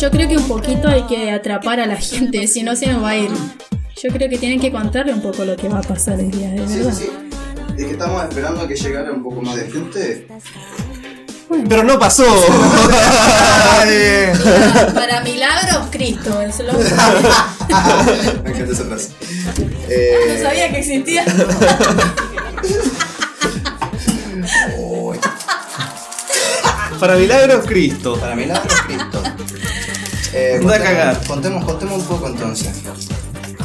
Yo 0.00 0.10
creo 0.10 0.28
que 0.28 0.36
un 0.36 0.46
poquito 0.46 0.88
hay 0.88 1.02
que 1.04 1.30
atrapar 1.30 1.80
a 1.80 1.86
la 1.86 1.96
gente, 1.96 2.46
si 2.46 2.62
no 2.62 2.76
se 2.76 2.86
nos 2.88 3.02
va 3.02 3.10
a 3.10 3.16
ir. 3.16 3.30
Yo 4.02 4.10
creo 4.12 4.28
que 4.28 4.36
tienen 4.38 4.60
que 4.60 4.70
contarle 4.70 5.12
un 5.14 5.22
poco 5.22 5.44
lo 5.44 5.56
que 5.56 5.68
va 5.68 5.78
a 5.78 5.82
pasar 5.82 6.20
el 6.20 6.30
día, 6.30 6.50
de 6.50 6.68
Sí, 6.68 6.74
verdad. 6.78 6.92
sí, 6.92 7.04
sí. 7.04 7.10
Es 7.78 7.84
que 7.86 7.90
estamos 7.92 8.22
esperando 8.24 8.60
a 8.62 8.68
que 8.68 8.74
llegara 8.76 9.10
un 9.12 9.22
poco 9.22 9.40
más 9.42 9.56
de 9.56 9.70
gente. 9.70 10.28
Pero 11.68 11.82
no 11.84 11.98
pasó. 11.98 12.24
Mira, 13.86 14.92
para 14.94 15.20
milagros, 15.22 15.86
Cristo, 15.90 16.40
es 16.42 16.58
lo 16.60 16.72
Me 16.74 18.50
encanta 18.50 18.72
esa 18.72 18.84
frase. 18.84 19.10
Eh, 19.88 20.34
No 20.36 20.42
sabía 20.42 20.70
que 20.70 20.78
existía. 20.80 21.24
uy, 24.78 25.18
Para 27.00 27.16
milagros, 27.16 27.64
Cristo. 27.66 28.16
para 28.18 28.34
milagros, 28.34 28.72
Cristo. 28.85 28.85
Eh, 30.56 30.60
contemos- 30.60 30.78
cagar. 30.88 31.20
Contemos, 31.26 31.64
contemos 31.64 31.98
un 32.00 32.06
poco 32.06 32.26
entonces. 32.28 32.68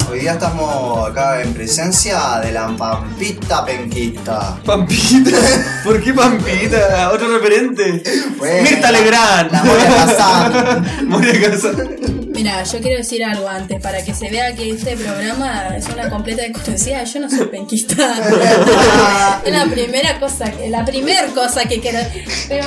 Hoy 0.10 0.20
día 0.20 0.34
estamos 0.34 1.10
acá 1.10 1.42
en 1.42 1.54
presencia 1.54 2.40
de 2.44 2.52
la 2.52 2.68
Pampita 2.76 3.64
Penquista. 3.66 4.58
Pampita. 4.66 5.38
¿Por 5.86 6.04
qué 6.04 6.14
Pampita? 6.14 7.12
Otro 7.14 7.30
referente. 7.38 8.04
Bueno, 8.38 8.70
Mirta 8.70 8.92
Legrand. 8.92 9.52
La 9.54 9.62
voy 9.62 9.80
a 9.80 10.06
pasar. 10.06 10.84
Moria 11.06 11.50
Casán. 11.50 11.78
Mira, 12.42 12.64
yo 12.64 12.80
quiero 12.82 12.98
decir 12.98 13.24
algo 13.24 13.48
antes, 13.48 13.80
para 13.80 14.04
que 14.04 14.16
se 14.16 14.28
vea 14.32 14.56
que 14.56 14.72
este 14.72 14.98
programa 14.98 15.78
es 15.78 15.88
una 15.90 16.10
completa 16.10 16.42
desconocida. 16.42 17.04
Yo 17.04 17.20
no 17.20 17.30
soy 17.30 17.46
penquista. 17.46 18.16
es 19.46 19.54
la 19.54 19.66
primera 19.66 20.20
cosa, 20.20 20.52
que, 20.52 20.68
la 20.68 20.84
primera 20.84 21.28
cosa 21.36 21.66
que 21.66 21.80
quiero. 21.80 22.00
Pero 22.50 22.66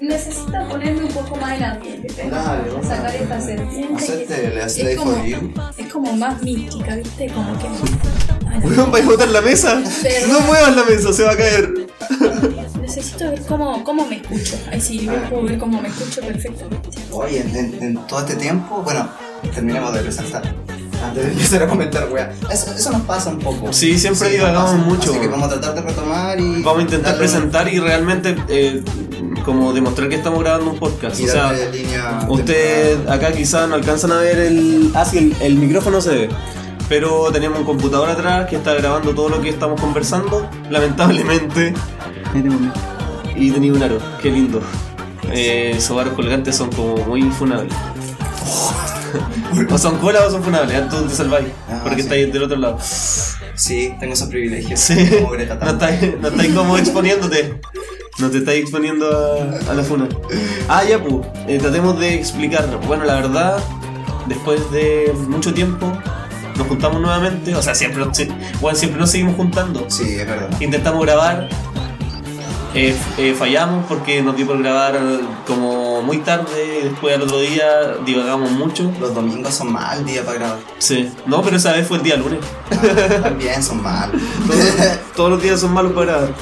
necesito 0.00 0.52
ponerme 0.68 1.06
un 1.06 1.08
poco 1.08 1.34
más 1.34 1.56
en 1.56 1.64
ambiente. 1.64 2.14
Dale, 2.30 2.70
sacar 2.86 3.16
esta 3.16 3.40
serpiente. 3.40 4.26
Es 4.64 4.96
como, 4.96 5.24
es 5.76 5.92
como 5.92 6.12
más 6.12 6.40
mística, 6.42 6.94
¿viste? 6.94 7.26
Como 7.26 7.58
que. 7.58 7.66
Ay, 8.48 8.60
no. 8.76 8.86
¿vais 8.92 9.04
a 9.04 9.08
botar 9.08 9.28
la 9.28 9.40
mesa? 9.40 9.82
Pero- 10.04 10.28
No 10.28 10.40
muevas 10.42 10.76
la 10.76 10.84
mesa, 10.84 11.12
se 11.12 11.24
va 11.24 11.32
a 11.32 11.36
caer. 11.36 11.85
Necesito 12.80 13.24
ver 13.30 13.42
cómo, 13.46 13.82
cómo 13.84 14.06
me 14.06 14.16
escucho. 14.16 14.56
Ay, 14.70 14.80
sí, 14.80 15.00
yo 15.06 15.12
puedo 15.30 15.42
ver 15.44 15.58
cómo 15.58 15.80
me 15.80 15.88
escucho 15.88 16.20
perfectamente. 16.20 16.88
Oye, 17.10 17.40
en, 17.40 17.56
en- 17.56 17.82
en 17.82 18.06
todo 18.06 18.20
este 18.20 18.34
tiempo, 18.36 18.82
bueno, 18.82 19.08
terminemos 19.54 19.92
de 19.94 20.00
presentar. 20.00 20.54
Antes 21.04 21.24
de 21.26 21.32
empezar 21.32 21.62
a 21.62 21.66
comentar, 21.68 22.08
wea. 22.10 22.32
Eso, 22.50 22.72
eso 22.72 22.90
nos 22.90 23.02
pasa 23.02 23.30
un 23.30 23.38
poco. 23.38 23.72
Sí, 23.72 23.98
siempre 23.98 24.30
divagamos 24.30 24.72
pasa. 24.72 24.82
mucho. 24.84 25.10
Así 25.10 25.20
que 25.20 25.28
vamos 25.28 25.46
a 25.52 25.60
tratar 25.60 25.74
de 25.74 25.80
retomar 25.82 26.40
y. 26.40 26.62
Vamos 26.62 26.78
a 26.78 26.82
intentar 26.82 27.18
presentar 27.18 27.72
y 27.72 27.78
realmente 27.78 28.34
eh, 28.48 28.82
como 29.44 29.72
demostrar 29.74 30.08
que 30.08 30.14
estamos 30.16 30.40
grabando 30.40 30.70
un 30.70 30.78
podcast. 30.78 31.20
Y 31.20 31.24
O 31.24 31.28
sea, 31.32 31.52
Usted 32.28 33.08
acá 33.08 33.32
quizás 33.32 33.68
no 33.68 33.74
alcanzan 33.74 34.12
a 34.12 34.16
ver 34.16 34.38
el. 34.38 34.90
Ah, 34.94 35.04
sí, 35.04 35.18
el, 35.18 35.36
el 35.42 35.54
micrófono 35.56 36.00
se 36.00 36.10
ve. 36.14 36.28
Pero 36.88 37.30
tenemos 37.32 37.58
un 37.58 37.64
computador 37.64 38.08
atrás 38.08 38.48
que 38.48 38.56
está 38.56 38.74
grabando 38.74 39.14
todo 39.14 39.28
lo 39.28 39.40
que 39.40 39.48
estamos 39.48 39.80
conversando. 39.80 40.48
Lamentablemente. 40.70 41.74
Y 43.34 43.50
tenía 43.50 43.72
un 43.72 43.82
aro, 43.82 43.98
qué 44.22 44.30
lindo. 44.30 44.60
Eh, 45.32 45.72
esos 45.76 45.98
aros 46.00 46.14
colgantes 46.14 46.56
son 46.56 46.70
como 46.70 46.96
muy 47.06 47.22
funables. 47.30 47.74
o 49.70 49.78
son 49.78 49.98
colas 49.98 50.22
o 50.26 50.30
son 50.30 50.42
funables, 50.42 50.88
tú 50.88 51.02
te 51.02 51.14
salváis. 51.14 51.48
Ah, 51.68 51.80
porque 51.82 51.96
sí. 51.96 52.02
estáis 52.02 52.32
del 52.32 52.42
otro 52.44 52.56
lado. 52.56 52.78
Sí, 53.54 53.94
tengo 53.98 54.12
esos 54.12 54.28
privilegios. 54.28 54.78
Sí, 54.78 54.94
Como 55.16 55.30
Greta 55.30 55.54
no 55.62 55.70
estáis, 55.70 56.20
no 56.20 56.28
estáis 56.28 56.54
como 56.54 56.78
exponiéndote. 56.78 57.60
No 58.18 58.30
te 58.30 58.38
estáis 58.38 58.62
exponiendo 58.62 59.06
a, 59.10 59.70
a 59.70 59.74
la 59.74 59.82
funa. 59.82 60.08
Ah, 60.68 60.84
ya, 60.84 61.02
pues. 61.02 61.26
eh, 61.48 61.58
tratemos 61.58 61.98
de 61.98 62.14
explicar. 62.14 62.66
Bueno, 62.86 63.04
la 63.04 63.16
verdad, 63.16 63.58
después 64.26 64.70
de 64.70 65.12
mucho 65.28 65.52
tiempo, 65.52 65.92
nos 66.56 66.66
juntamos 66.66 67.00
nuevamente. 67.00 67.54
O 67.54 67.62
sea, 67.62 67.74
siempre, 67.74 68.04
bueno, 68.60 68.78
siempre 68.78 69.00
nos 69.00 69.10
seguimos 69.10 69.36
juntando. 69.36 69.86
Sí, 69.88 70.16
es 70.18 70.26
verdad. 70.26 70.50
Intentamos 70.60 71.04
grabar. 71.04 71.48
Eh, 72.76 72.94
eh, 73.16 73.34
fallamos 73.34 73.86
porque 73.86 74.20
nos 74.22 74.36
dio 74.36 74.46
por 74.46 74.58
grabar 74.58 75.00
como 75.46 76.02
muy 76.02 76.18
tarde. 76.18 76.82
Después 76.84 77.16
al 77.16 77.22
otro 77.22 77.40
día 77.40 77.96
divagamos 78.04 78.50
mucho. 78.50 78.92
Los 79.00 79.14
domingos 79.14 79.54
son 79.54 79.72
mal 79.72 80.04
día 80.04 80.22
para 80.24 80.38
grabar. 80.38 80.58
Sí. 80.78 81.10
No, 81.24 81.42
pero 81.42 81.56
esa 81.56 81.72
vez 81.72 81.88
fue 81.88 81.96
el 81.96 82.02
día 82.02 82.16
lunes. 82.16 82.40
Ah, 82.70 83.20
también 83.22 83.62
son 83.62 83.82
mal. 83.82 84.12
Todos, 84.46 84.98
todos 85.16 85.30
los 85.30 85.42
días 85.42 85.58
son 85.58 85.72
malos 85.72 85.92
para 85.92 86.12
grabar. 86.12 86.34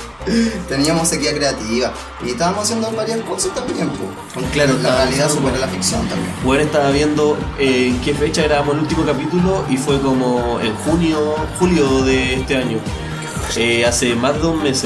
Teníamos 0.69 1.09
sequía 1.09 1.33
creativa 1.34 1.93
y 2.25 2.31
estábamos 2.31 2.65
haciendo 2.65 2.91
varias 2.91 3.21
cosas 3.21 3.55
también. 3.55 3.89
pues. 3.91 4.47
Claro, 4.53 4.75
la 4.83 5.05
realidad 5.05 5.28
supera 5.28 5.59
la 5.59 5.69
ficción 5.69 6.00
también. 6.09 6.33
Bueno, 6.43 6.65
estaba 6.65 6.91
viendo 6.91 7.39
eh, 7.59 7.89
en 7.89 8.00
qué 8.00 8.12
fecha 8.12 8.43
grabamos 8.43 8.75
el 8.75 8.81
último 8.81 9.05
capítulo 9.05 9.65
y 9.69 9.77
fue 9.77 10.00
como 10.00 10.59
en 10.61 10.75
junio, 10.77 11.37
julio 11.61 12.03
de 12.03 12.41
este 12.41 12.56
año, 12.56 12.78
hace 13.87 14.17
más 14.17 14.41
de 14.41 14.47
un 14.49 14.62
mes. 14.62 14.84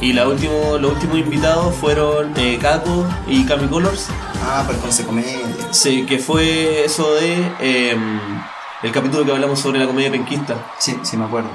Y 0.00 0.12
la 0.12 0.28
último, 0.28 0.78
los 0.78 0.92
últimos 0.92 1.18
invitados 1.18 1.74
fueron 1.74 2.32
eh, 2.36 2.58
Kako 2.60 3.04
y 3.26 3.44
Cami 3.44 3.66
Colors, 3.66 4.08
Ah, 4.42 4.64
pero 4.66 4.78
con 4.80 4.90
comedia. 5.06 5.40
sí, 5.72 6.06
que 6.06 6.18
fue 6.18 6.84
eso 6.84 7.14
de 7.14 7.34
em, 7.60 8.20
el 8.84 8.92
capítulo 8.92 9.24
que 9.24 9.32
hablamos 9.32 9.58
sobre 9.58 9.80
la 9.80 9.86
comedia 9.86 10.10
penquista. 10.12 10.54
Sí, 10.78 10.96
sí 11.02 11.16
me 11.16 11.24
acuerdo. 11.24 11.50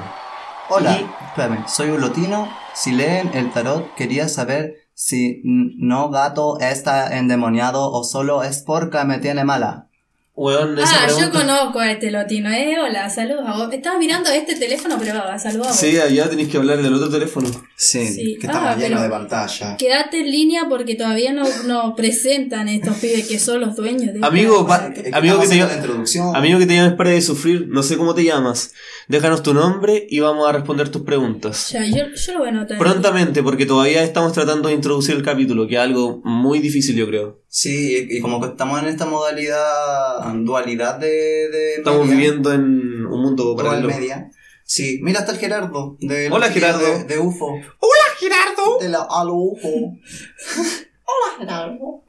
Hola, 0.68 0.92
Y- 1.00 1.06
espérame, 1.28 1.64
soy 1.66 1.88
un 1.90 2.00
lotino. 2.02 2.48
Si 2.74 2.92
leen 2.92 3.30
el 3.34 3.50
tarot, 3.50 3.94
quería 3.94 4.28
saber 4.28 4.74
si 4.92 5.40
no 5.44 6.10
gato 6.10 6.58
está 6.60 7.16
endemoniado 7.16 7.90
o 7.90 8.04
solo 8.04 8.42
es 8.42 8.62
porque 8.62 9.02
me 9.04 9.18
tiene 9.18 9.44
mala. 9.44 9.88
Weón, 10.36 10.76
esa 10.80 11.04
Ah, 11.04 11.08
yo 11.08 11.30
conozco 11.30 11.78
a 11.78 11.92
este 11.92 12.10
lotino, 12.10 12.50
eh. 12.50 12.74
Hola, 12.80 13.08
saludos 13.08 13.44
a 13.46 13.52
vos. 13.56 13.72
Estaba 13.72 14.00
mirando 14.00 14.28
este 14.30 14.56
teléfono, 14.56 14.96
pero 14.98 15.14
va, 15.20 15.38
saludos 15.38 15.68
a 15.68 15.70
vos. 15.70 15.78
Sí, 15.78 15.96
allá 15.96 16.28
tenéis 16.28 16.48
que 16.48 16.56
hablar 16.56 16.82
del 16.82 16.92
otro 16.92 17.08
teléfono. 17.08 17.48
Sí, 17.76 18.04
Sí. 18.08 18.36
que 18.40 18.46
estamos 18.48 18.70
Ah, 18.70 18.74
llenos 18.74 19.00
pero- 19.00 19.02
de 19.02 19.08
pantalla. 19.10 19.76
Quédate 19.76 20.18
en 20.18 20.30
línea 20.32 20.66
porque 20.68 20.96
todavía 20.96 21.32
no, 21.32 21.44
no 21.66 21.94
presentan 21.94 22.68
estos 22.68 22.96
pibes 22.96 23.28
que 23.28 23.38
son 23.38 23.60
los 23.60 23.76
dueños 23.76 24.12
de 24.12 24.26
Amigo, 24.26 24.66
pa- 24.66 24.92
que 24.92 25.08
amigo 25.12 25.38
que 25.40 25.46
te 25.46 25.56
introducción. 25.56 26.34
Amigo 26.34 26.58
que 26.58 26.66
te 26.66 26.74
llames 26.74 26.94
para 26.94 27.10
de 27.10 27.22
sufrir, 27.22 27.68
no 27.68 27.84
sé 27.84 27.96
cómo 27.96 28.12
te 28.16 28.24
llamas. 28.24 28.72
Déjanos 29.06 29.40
tu 29.44 29.54
nombre 29.54 30.04
y 30.10 30.18
vamos 30.18 30.48
a 30.48 30.52
responder 30.52 30.88
tus 30.88 31.02
preguntas. 31.02 31.70
Ya, 31.70 31.86
yo, 31.86 32.06
yo 32.12 32.32
lo 32.32 32.38
voy 32.40 32.48
a 32.48 32.50
anotar. 32.50 32.78
Prontamente, 32.78 33.40
porque 33.44 33.66
todavía 33.66 34.02
estamos 34.02 34.32
tratando 34.32 34.68
de 34.68 34.74
introducir 34.74 35.14
el 35.14 35.22
capítulo, 35.22 35.68
que 35.68 35.74
es 35.76 35.80
algo 35.80 36.20
muy 36.24 36.58
difícil, 36.58 36.96
yo 36.96 37.06
creo. 37.06 37.43
Sí, 37.56 38.08
y 38.10 38.16
y 38.16 38.20
como 38.20 38.40
que 38.40 38.48
estamos 38.48 38.82
en 38.82 38.88
esta 38.88 39.06
modalidad, 39.06 40.24
dualidad 40.42 40.98
de... 40.98 41.06
de 41.06 41.74
Estamos 41.76 42.04
media, 42.04 42.16
viviendo 42.16 42.52
en 42.52 43.06
un 43.06 43.22
mundo 43.22 43.44
dual 43.44 43.64
paralelo. 43.64 43.94
media. 43.94 44.28
Sí, 44.64 44.98
mira, 45.02 45.20
está 45.20 45.30
el 45.30 45.38
Gerardo. 45.38 45.96
De 46.00 46.28
Hola, 46.32 46.50
Gerardo. 46.50 46.84
De, 46.84 47.04
de 47.04 47.18
UFO. 47.20 47.50
¡Hola, 47.52 48.08
Gerardo! 48.18 48.78
De 48.80 48.88
la 48.88 49.06
Alo 49.08 49.34
UFO. 49.34 49.68
Hola, 49.68 51.36
Gerardo. 51.38 52.02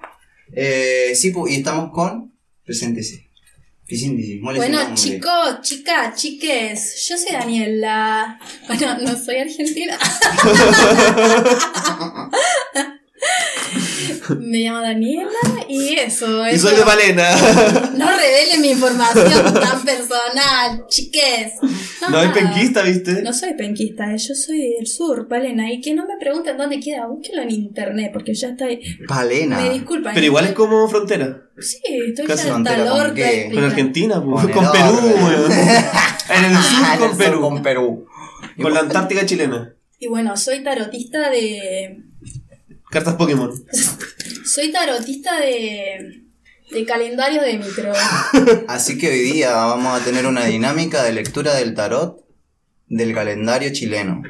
Eh, 0.51 1.11
sí, 1.13 1.29
pues, 1.29 1.53
y 1.53 1.57
estamos 1.57 1.91
con... 1.93 2.33
Preséntese. 2.63 3.29
Preséntese. 3.85 4.39
¿cuál 4.41 4.57
es 4.57 4.63
su 4.63 4.67
Bueno, 4.71 4.95
chicos, 4.95 5.61
chicas, 5.61 6.15
chiques, 6.15 7.07
yo 7.07 7.19
soy 7.19 7.33
Daniela. 7.33 8.39
Bueno, 8.65 8.97
no 8.97 9.15
soy 9.15 9.35
argentina. 9.35 9.95
Me 14.39 14.59
llamo 14.59 14.81
Daniela 14.81 15.29
y 15.69 15.95
eso. 15.95 16.45
Y 16.47 16.55
eso. 16.55 16.67
soy 16.69 16.77
de 16.77 16.83
Palena. 16.83 17.29
No 17.95 18.07
revelen 18.09 18.61
mi 18.61 18.71
información 18.71 19.53
tan 19.53 19.83
personal, 19.83 20.85
chiques. 20.89 21.53
No 22.09 22.21
es 22.21 22.27
Ah. 22.29 22.33
penquista, 22.33 22.81
¿viste? 22.83 23.21
No 23.21 23.33
soy 23.33 23.53
penquista, 23.53 24.11
eh, 24.13 24.17
yo 24.17 24.35
soy 24.35 24.73
del 24.77 24.87
sur, 24.87 25.27
Palena. 25.27 25.71
Y 25.71 25.79
que 25.81 25.93
no 25.93 26.05
me 26.05 26.17
pregunten 26.19 26.57
dónde 26.57 26.79
queda, 26.79 27.07
búsquelo 27.07 27.41
en 27.43 27.51
internet, 27.51 28.11
porque 28.13 28.33
ya 28.33 28.49
está 28.49 28.65
ahí. 28.65 28.81
Palena. 29.07 29.57
Me 29.59 29.69
disculpan. 29.71 30.13
Pero 30.13 30.25
igual 30.25 30.45
es 30.45 30.53
como 30.53 30.87
frontera. 30.87 31.43
Sí, 31.59 31.79
estoy 32.09 32.25
Casi 32.25 32.47
frontera 32.47 32.83
el 32.83 32.89
con 32.89 33.13
qué? 33.15 33.49
Con. 33.53 33.63
Argentina, 33.63 34.23
pues. 34.23 34.47
Con 34.47 34.71
Perú, 34.71 34.99
weón. 35.23 35.51
En 36.27 36.43
el 36.45 36.53
sur 36.57 36.81
Ah, 36.83 36.95
con 36.97 37.09
el 37.11 37.15
sur 37.15 37.23
Perú. 37.23 37.41
Con 37.41 37.63
Perú. 37.63 38.05
Con 38.61 38.73
la 38.73 38.79
Antártica 38.81 39.25
chilena. 39.25 39.73
Y 39.99 40.07
bueno, 40.07 40.35
soy 40.35 40.63
tarotista 40.63 41.29
de. 41.29 41.97
Cartas 42.95 43.15
Pokémon. 43.15 43.51
Soy 44.45 44.71
tarotista 44.71 45.37
de. 45.37 46.23
de 46.71 46.85
calendario 46.85 47.41
de 47.41 47.57
micro. 47.57 47.91
Así 48.69 48.97
que 48.97 49.09
hoy 49.09 49.19
día 49.19 49.53
vamos 49.53 49.99
a 49.99 50.05
tener 50.05 50.25
una 50.25 50.45
dinámica 50.45 51.03
de 51.03 51.11
lectura 51.11 51.53
del 51.55 51.73
tarot 51.75 52.23
del 52.87 53.13
calendario 53.13 53.73
chileno. 53.73 54.23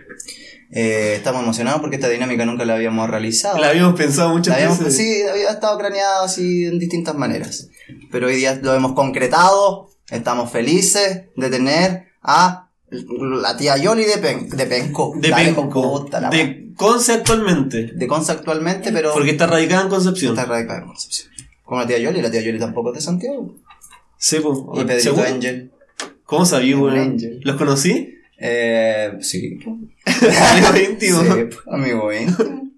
Eh, 0.71 1.13
estamos 1.15 1.43
emocionados 1.43 1.79
porque 1.79 1.97
esta 1.97 2.09
dinámica 2.09 2.43
nunca 2.43 2.65
la 2.65 2.73
habíamos 2.73 3.07
realizado. 3.07 3.59
La 3.59 3.67
habíamos 3.69 3.93
pensado 3.95 4.29
La 4.29 4.33
muchas 4.35 4.55
habíamos- 4.55 4.79
veces. 4.79 4.97
sí, 4.97 5.21
había 5.29 5.51
estado 5.51 5.77
craneado 5.77 6.23
así 6.23 6.65
en 6.65 6.79
distintas 6.79 7.13
maneras. 7.13 7.69
Pero 8.11 8.25
hoy 8.25 8.35
día 8.37 8.59
lo 8.63 8.73
hemos 8.73 8.93
concretado. 8.93 9.91
Estamos 10.09 10.51
felices 10.51 11.25
de 11.35 11.49
tener 11.51 12.05
a 12.23 12.64
la 12.89 13.57
tía 13.57 13.77
Yoli 13.77 14.05
de, 14.05 14.17
Pen- 14.19 14.49
de 14.49 14.65
Penco. 14.65 15.13
De 15.15 15.29
Dale, 15.29 15.45
Penco. 15.53 16.07
madre. 16.11 16.37
De 16.37 16.73
Conce 16.75 17.13
actualmente. 17.13 17.91
de 17.93 18.07
Conce 18.07 18.31
actualmente, 18.31 18.91
pero 18.91 19.13
Porque 19.13 19.31
está 19.31 19.47
radicada 19.47 19.83
en 19.83 19.89
Concepción. 19.89 20.33
está 20.37 20.45
radicada 20.45 20.79
en 20.79 20.87
Concepción. 20.87 21.29
Con 21.63 21.79
la 21.79 21.87
tía 21.87 21.97
Yoli, 21.97 22.21
la 22.21 22.29
tía 22.29 22.41
Yoli 22.41 22.59
tampoco 22.59 22.89
es 22.91 22.95
de 22.95 23.01
Santiago. 23.01 23.55
Sí, 24.17 24.37
pues. 24.39 24.57
Y 24.81 24.85
Pedrito. 24.85 25.21
Angel. 25.21 25.71
¿Cómo 26.25 26.45
sabía, 26.45 26.77
weón? 26.77 27.17
¿Los 27.41 27.55
conocí? 27.55 28.15
Eh, 28.37 29.13
sí. 29.21 29.59
Amigo 30.05 30.91
íntimo. 30.91 31.21
Sí, 31.23 31.57
amigo 31.71 32.13
íntimo. 32.13 32.71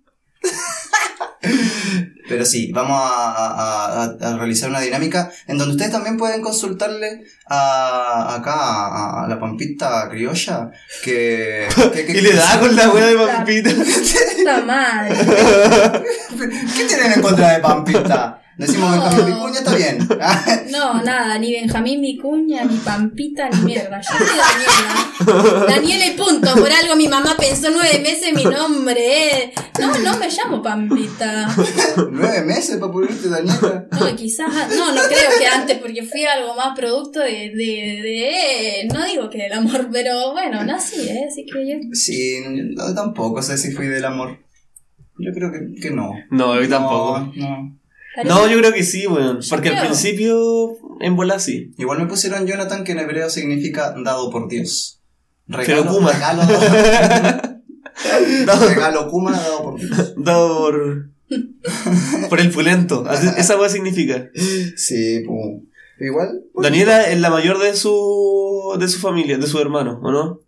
Pero 2.27 2.45
sí, 2.45 2.71
vamos 2.73 2.99
a, 3.01 3.35
a- 3.35 4.03
a- 4.03 4.29
a 4.33 4.37
realizar 4.37 4.69
una 4.69 4.79
dinámica 4.81 5.31
en 5.47 5.57
donde 5.57 5.73
ustedes 5.73 5.91
también 5.91 6.17
pueden 6.17 6.41
consultarle 6.41 7.23
a, 7.49 8.35
acá 8.35 8.53
a, 8.53 9.23
a 9.23 9.27
la 9.27 9.39
pampita 9.39 10.09
criolla 10.09 10.69
que, 11.03 11.67
que- 11.93 12.05
que- 12.05 12.11
Y 12.17 12.21
le 12.21 12.33
da 12.33 12.59
con 12.59 12.75
la 12.75 12.89
weá 12.91 13.05
de 13.07 13.15
pampita. 13.17 13.69
Puta 14.37 14.61
madre. 14.65 15.15
¿Qué 16.77 16.83
tienen 16.85 17.13
en 17.13 17.21
contra 17.21 17.53
de 17.53 17.59
pampita? 17.59 18.41
Decimos 18.57 18.95
No. 18.95 19.03
Benjamín 19.03 19.35
Vicuña, 19.35 19.59
está 19.59 19.75
bien. 19.75 20.07
No, 20.71 21.01
nada, 21.03 21.37
ni 21.37 21.51
Benjamín 21.53 22.01
Vicuña, 22.01 22.63
ni 22.65 22.75
Pampita, 22.77 23.49
ni 23.49 23.61
mierda. 23.61 24.01
Yo 24.01 24.17
soy 24.17 24.27
Daniela. 24.27 25.65
Daniela 25.67 26.05
y 26.07 26.11
punto. 26.17 26.53
Por 26.55 26.71
algo 26.71 26.95
mi 26.95 27.07
mamá 27.07 27.35
pensó 27.37 27.69
nueve 27.71 27.99
meses 27.99 28.33
mi 28.35 28.43
nombre. 28.43 28.99
eh. 29.43 29.53
No, 29.79 29.95
no 29.99 30.17
me 30.17 30.27
llamo 30.29 30.61
Pampita. 30.61 31.47
Nueve 32.11 32.41
meses 32.43 32.77
para 32.77 32.91
pulirte, 32.91 33.29
Daniela. 33.29 33.87
No, 33.91 34.15
quizás. 34.15 34.49
No, 34.75 34.91
no 34.93 35.01
creo 35.07 35.29
que 35.39 35.45
antes, 35.47 35.77
porque 35.77 36.03
fui 36.03 36.25
algo 36.25 36.55
más 36.55 36.75
producto 36.77 37.19
de. 37.19 37.51
de, 37.55 38.01
de 38.01 38.87
no 38.93 39.05
digo 39.05 39.29
que 39.29 39.37
del 39.43 39.53
amor, 39.53 39.87
pero 39.91 40.31
bueno, 40.33 40.63
nací, 40.65 41.07
¿eh? 41.07 41.25
Así 41.29 41.45
que 41.45 41.67
yo. 41.69 41.77
Sí, 41.93 42.39
no, 42.75 42.93
tampoco 42.95 43.41
sé 43.41 43.57
si 43.57 43.71
fui 43.71 43.85
del 43.87 44.05
amor. 44.05 44.39
Yo 45.19 45.31
creo 45.33 45.51
que, 45.51 45.79
que 45.79 45.91
no. 45.91 46.11
No, 46.31 46.59
yo 46.59 46.67
tampoco. 46.67 47.19
No, 47.35 47.49
no. 47.49 47.77
No, 48.25 48.47
yo 48.47 48.57
creo 48.59 48.73
que 48.73 48.83
sí, 48.83 49.05
weón. 49.07 49.39
Porque 49.49 49.69
al 49.69 49.85
principio, 49.85 50.75
en 50.99 51.15
bola 51.15 51.39
sí. 51.39 51.71
Igual 51.77 51.99
me 51.99 52.07
pusieron 52.07 52.45
Jonathan, 52.47 52.83
que 52.83 52.91
en 52.93 52.99
hebreo 52.99 53.29
significa 53.29 53.93
dado 54.03 54.29
por 54.31 54.49
Dios. 54.49 54.99
Pero 55.47 55.85
Kuma. 55.85 56.11
Regalo, 56.11 56.43
regalo 58.69 59.09
Kuma 59.09 59.31
dado 59.31 59.63
por 59.63 59.79
Dios. 59.79 60.13
Dado 60.17 60.57
por. 60.59 61.09
por 62.29 62.39
el 62.39 62.51
pulento. 62.51 63.05
Así- 63.07 63.29
Esa 63.37 63.57
weá 63.57 63.69
significa. 63.69 64.29
Sí, 64.75 65.23
pues. 65.25 65.61
Igual. 65.99 66.43
pues, 66.53 66.63
Daniela 66.63 67.03
es 67.09 67.19
la 67.19 67.29
mayor 67.29 67.59
de 67.59 67.75
su. 67.75 68.75
de 68.79 68.87
su 68.87 68.99
familia, 68.99 69.37
de 69.37 69.47
su 69.47 69.59
hermano, 69.59 69.99
¿o 70.03 70.11
no? 70.11 70.39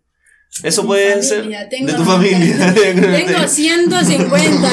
Eso 0.64 0.84
puede 0.84 1.22
familia, 1.22 1.60
ser. 1.60 1.68
tengo- 1.70 1.86
de 1.92 1.94
tu 1.94 2.04
familia. 2.14 2.74
Tengo 2.74 3.48
150 3.48 4.70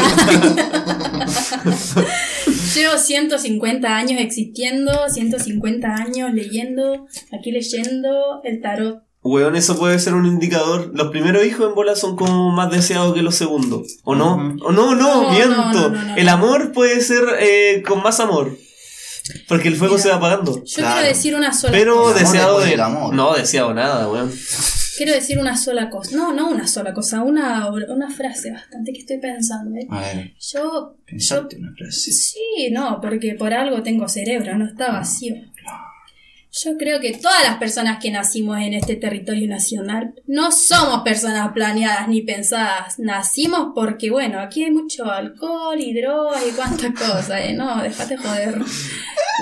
Llevo 2.78 2.98
150 2.98 3.88
años 3.98 4.22
existiendo, 4.22 4.92
150 5.10 5.88
años 5.96 6.32
leyendo, 6.34 7.08
aquí 7.34 7.52
leyendo 7.52 8.42
el 8.44 8.62
tarot. 8.62 9.02
Weón, 9.24 9.56
eso 9.56 9.78
puede 9.78 9.98
ser 10.00 10.14
un 10.14 10.26
indicador. 10.28 10.92
Los 10.94 11.10
primeros 11.10 11.44
hijos 11.44 11.68
en 11.68 11.76
bola 11.76 11.96
son 11.96 12.16
como 12.16 12.52
más 12.52 12.72
deseados 12.72 13.14
que 13.16 13.24
los 13.24 13.36
segundos. 13.36 13.98
¿O 14.04 14.16
no? 14.16 14.36
¿O 14.62 14.72
no? 14.72 14.96
No, 14.96 15.24
No, 15.24 15.32
miento. 15.32 15.56
no, 15.56 15.74
no, 15.74 15.90
no, 15.90 16.04
no. 16.04 16.16
El 16.16 16.30
amor 16.30 16.72
puede 16.72 17.02
ser 17.02 17.24
eh, 17.40 17.84
con 17.86 18.04
más 18.04 18.20
amor. 18.20 18.56
Porque 19.50 19.68
el 19.68 19.76
fuego 19.76 19.96
Mira. 19.96 20.04
se 20.04 20.10
va 20.10 20.16
apagando. 20.18 20.64
Yo 20.64 20.76
Claro. 20.76 20.94
quiero 20.96 21.08
decir 21.10 21.36
una 21.36 21.52
sola 21.54 21.72
Pero 21.74 21.96
cosa. 22.04 22.20
Deseado 22.20 22.60
de. 22.60 22.70
del 22.70 22.80
amor. 22.80 23.14
No, 23.14 23.34
deseado 23.34 23.74
nada, 23.74 24.08
weón. 24.08 24.32
Quiero 24.98 25.14
decir 25.14 25.38
una 25.38 25.56
sola 25.56 25.92
cosa. 25.92 26.16
No, 26.18 26.34
no 26.34 26.50
una 26.50 26.66
sola 26.66 26.92
cosa, 26.92 27.22
una, 27.22 27.70
una 27.70 28.10
frase 28.10 28.52
bastante 28.52 28.92
que 28.92 29.00
estoy 29.00 29.20
pensando. 29.20 29.78
¿eh? 29.78 29.86
A 29.92 30.02
ver, 30.02 30.34
Yo, 30.40 30.60
yo 30.60 30.96
pensate 31.06 31.58
una 31.58 31.72
frase. 31.78 32.12
Sí, 32.12 32.70
no, 32.72 33.00
porque 33.00 33.36
por 33.36 33.54
algo 33.54 33.84
tengo 33.84 34.10
cerebro, 34.10 34.58
no 34.58 34.66
está 34.66 34.92
vacío. 34.92 35.36
Yo 36.64 36.76
creo 36.78 37.00
que 37.00 37.14
todas 37.14 37.44
las 37.44 37.58
personas 37.58 38.02
que 38.02 38.10
nacimos 38.10 38.58
en 38.60 38.74
este 38.74 38.96
territorio 38.96 39.48
nacional 39.48 40.16
no 40.26 40.52
somos 40.52 41.04
personas 41.04 41.52
planeadas 41.54 42.08
ni 42.08 42.24
pensadas. 42.24 42.98
Nacimos 42.98 43.74
porque, 43.76 44.10
bueno, 44.10 44.40
aquí 44.40 44.64
hay 44.64 44.72
mucho 44.72 45.06
alcohol 45.12 45.80
y 45.80 45.94
drogas 45.94 46.44
y 46.48 46.56
cuantas 46.56 46.92
cosas, 47.00 47.42
¿eh? 47.42 47.54
No, 47.54 47.84
déjate 47.84 48.18
joder. 48.18 48.60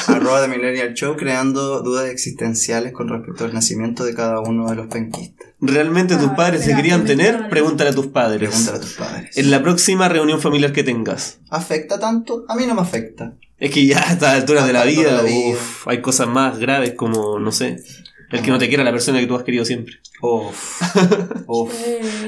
Arroba 0.08 0.42
de 0.42 0.48
Millennial 0.50 0.94
Show 0.94 1.16
creando 1.16 1.82
dudas 1.82 2.10
existenciales 2.10 2.92
con 2.94 3.08
respecto 3.10 3.46
al 3.46 3.54
nacimiento 3.54 4.04
de 4.06 4.14
cada 4.14 4.40
uno 4.42 4.70
de 4.70 4.76
los 4.76 4.88
penquistas. 4.88 5.48
¿Realmente 5.62 6.16
tus 6.18 6.28
Ah, 6.30 6.36
padres 6.36 6.66
se 6.66 6.76
querían 6.76 7.06
tener? 7.06 7.48
Pregúntale 7.50 7.92
a 7.92 7.96
tus 7.96 8.08
padres. 8.08 8.50
Pregúntale 8.50 8.78
a 8.78 8.82
tus 8.82 8.94
padres. 8.94 9.38
En 9.38 9.50
la 9.52 9.62
próxima 9.64 10.10
reunión 10.10 10.42
familiar 10.42 10.74
que 10.74 10.84
tengas. 10.84 11.40
¿Afecta 11.50 11.98
tanto? 12.00 12.44
A 12.50 12.56
mí 12.56 12.66
no 12.68 12.76
me 12.76 12.82
afecta. 12.82 13.34
Es 13.58 13.72
que 13.72 13.86
ya 13.86 14.00
a 14.00 14.12
estas 14.14 14.34
alturas 14.36 14.66
A 14.66 14.68
de 14.68 14.74
la 14.74 14.84
vida, 14.84 15.12
de 15.12 15.16
la 15.18 15.22
vida. 15.24 15.54
uf, 15.56 15.88
hay 15.88 16.02
cosas 16.02 16.28
más 16.28 16.60
graves 16.60 16.94
como, 16.96 17.40
no 17.40 17.52
sé, 17.54 17.78
el 18.32 18.42
que 18.42 18.52
no 18.52 18.58
te 18.58 18.68
quiera 18.68 18.84
la 18.84 18.92
persona 18.92 19.20
que 19.20 19.28
tú 19.28 19.36
has 19.36 19.44
querido 19.44 19.66
siempre. 19.66 19.96
Uf. 20.22 20.82
Uf. 21.48 21.74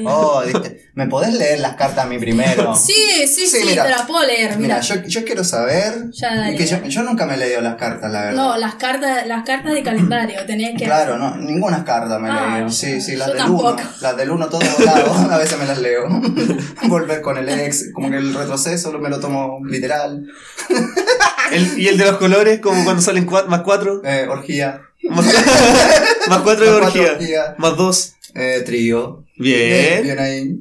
Oh, 0.06 0.44
diste- 0.46 0.90
¿Me 0.94 1.08
podés 1.08 1.34
leer 1.34 1.60
las 1.60 1.76
cartas 1.76 2.06
a 2.06 2.08
mí 2.08 2.18
primero? 2.20 2.76
Sí, 2.88 2.94
sí, 3.28 3.48
Sí, 3.48 3.60
sí, 3.62 3.66
mira. 3.66 3.84
te 3.84 3.90
la 3.92 4.06
puedo 4.08 4.26
leer. 4.26 4.58
Mira, 4.58 4.80
Mira, 4.80 4.82
yo, 4.82 4.96
yo 5.08 5.24
quiero 5.24 5.44
saber. 5.44 6.10
Ya, 6.12 6.56
que 6.56 6.66
yo, 6.90 7.04
nunca 7.04 7.26
me 7.26 7.36
he 7.36 7.38
leído 7.38 7.62
las 7.62 7.76
cartas, 7.76 8.12
la 8.12 8.22
verdad. 8.26 8.36
No, 8.38 8.58
las 8.58 8.76
cartas, 8.76 9.26
las 9.28 9.44
cartas 9.46 9.74
de 9.74 9.84
calendario, 9.84 10.46
tenés 10.46 10.78
que. 10.78 10.86
Claro, 10.86 11.18
no, 11.18 11.36
ninguna 11.38 11.84
carta 11.86 12.20
me 12.20 12.28
he 12.28 12.32
Ah, 12.32 12.54
leído. 12.56 12.70
Sí, 12.70 13.00
sí, 13.02 13.16
las 13.16 13.28
del 13.30 13.38
tampoco. 13.38 13.74
1. 13.74 13.84
Las 14.02 14.18
del 14.18 14.32
1 14.32 14.50
todo 14.50 14.60
volado, 14.78 15.14
a 15.32 15.38
veces 15.38 15.58
me 15.60 15.66
las 15.66 15.78
leo. 15.80 16.08
Volver 16.88 17.22
con 17.22 17.38
el 17.38 17.48
ex, 17.50 17.92
como 17.94 18.10
que 18.10 18.18
el 18.18 18.34
retroceso 18.34 18.92
me 19.00 19.10
lo 19.10 19.20
tomo 19.20 19.60
literal. 19.66 20.28
El- 21.52 21.80
y 21.80 21.88
el 21.88 21.98
de 21.98 22.06
los 22.06 22.18
colores, 22.18 22.60
como 22.60 22.84
cuando 22.84 23.02
salen 23.02 23.26
cua- 23.28 23.46
más 23.48 23.62
cuatro. 23.62 24.02
Eh, 24.04 24.28
orgía. 24.30 24.82
Más, 25.10 25.26
más 26.30 26.38
cuatro 26.42 26.66
de 26.66 26.72
orgía. 26.72 27.56
Más 27.58 27.76
dos. 27.78 28.14
Eh, 28.36 28.62
trío. 28.66 29.24
Bien. 29.38 30.04
Bien 30.04 30.20
ahí. 30.20 30.60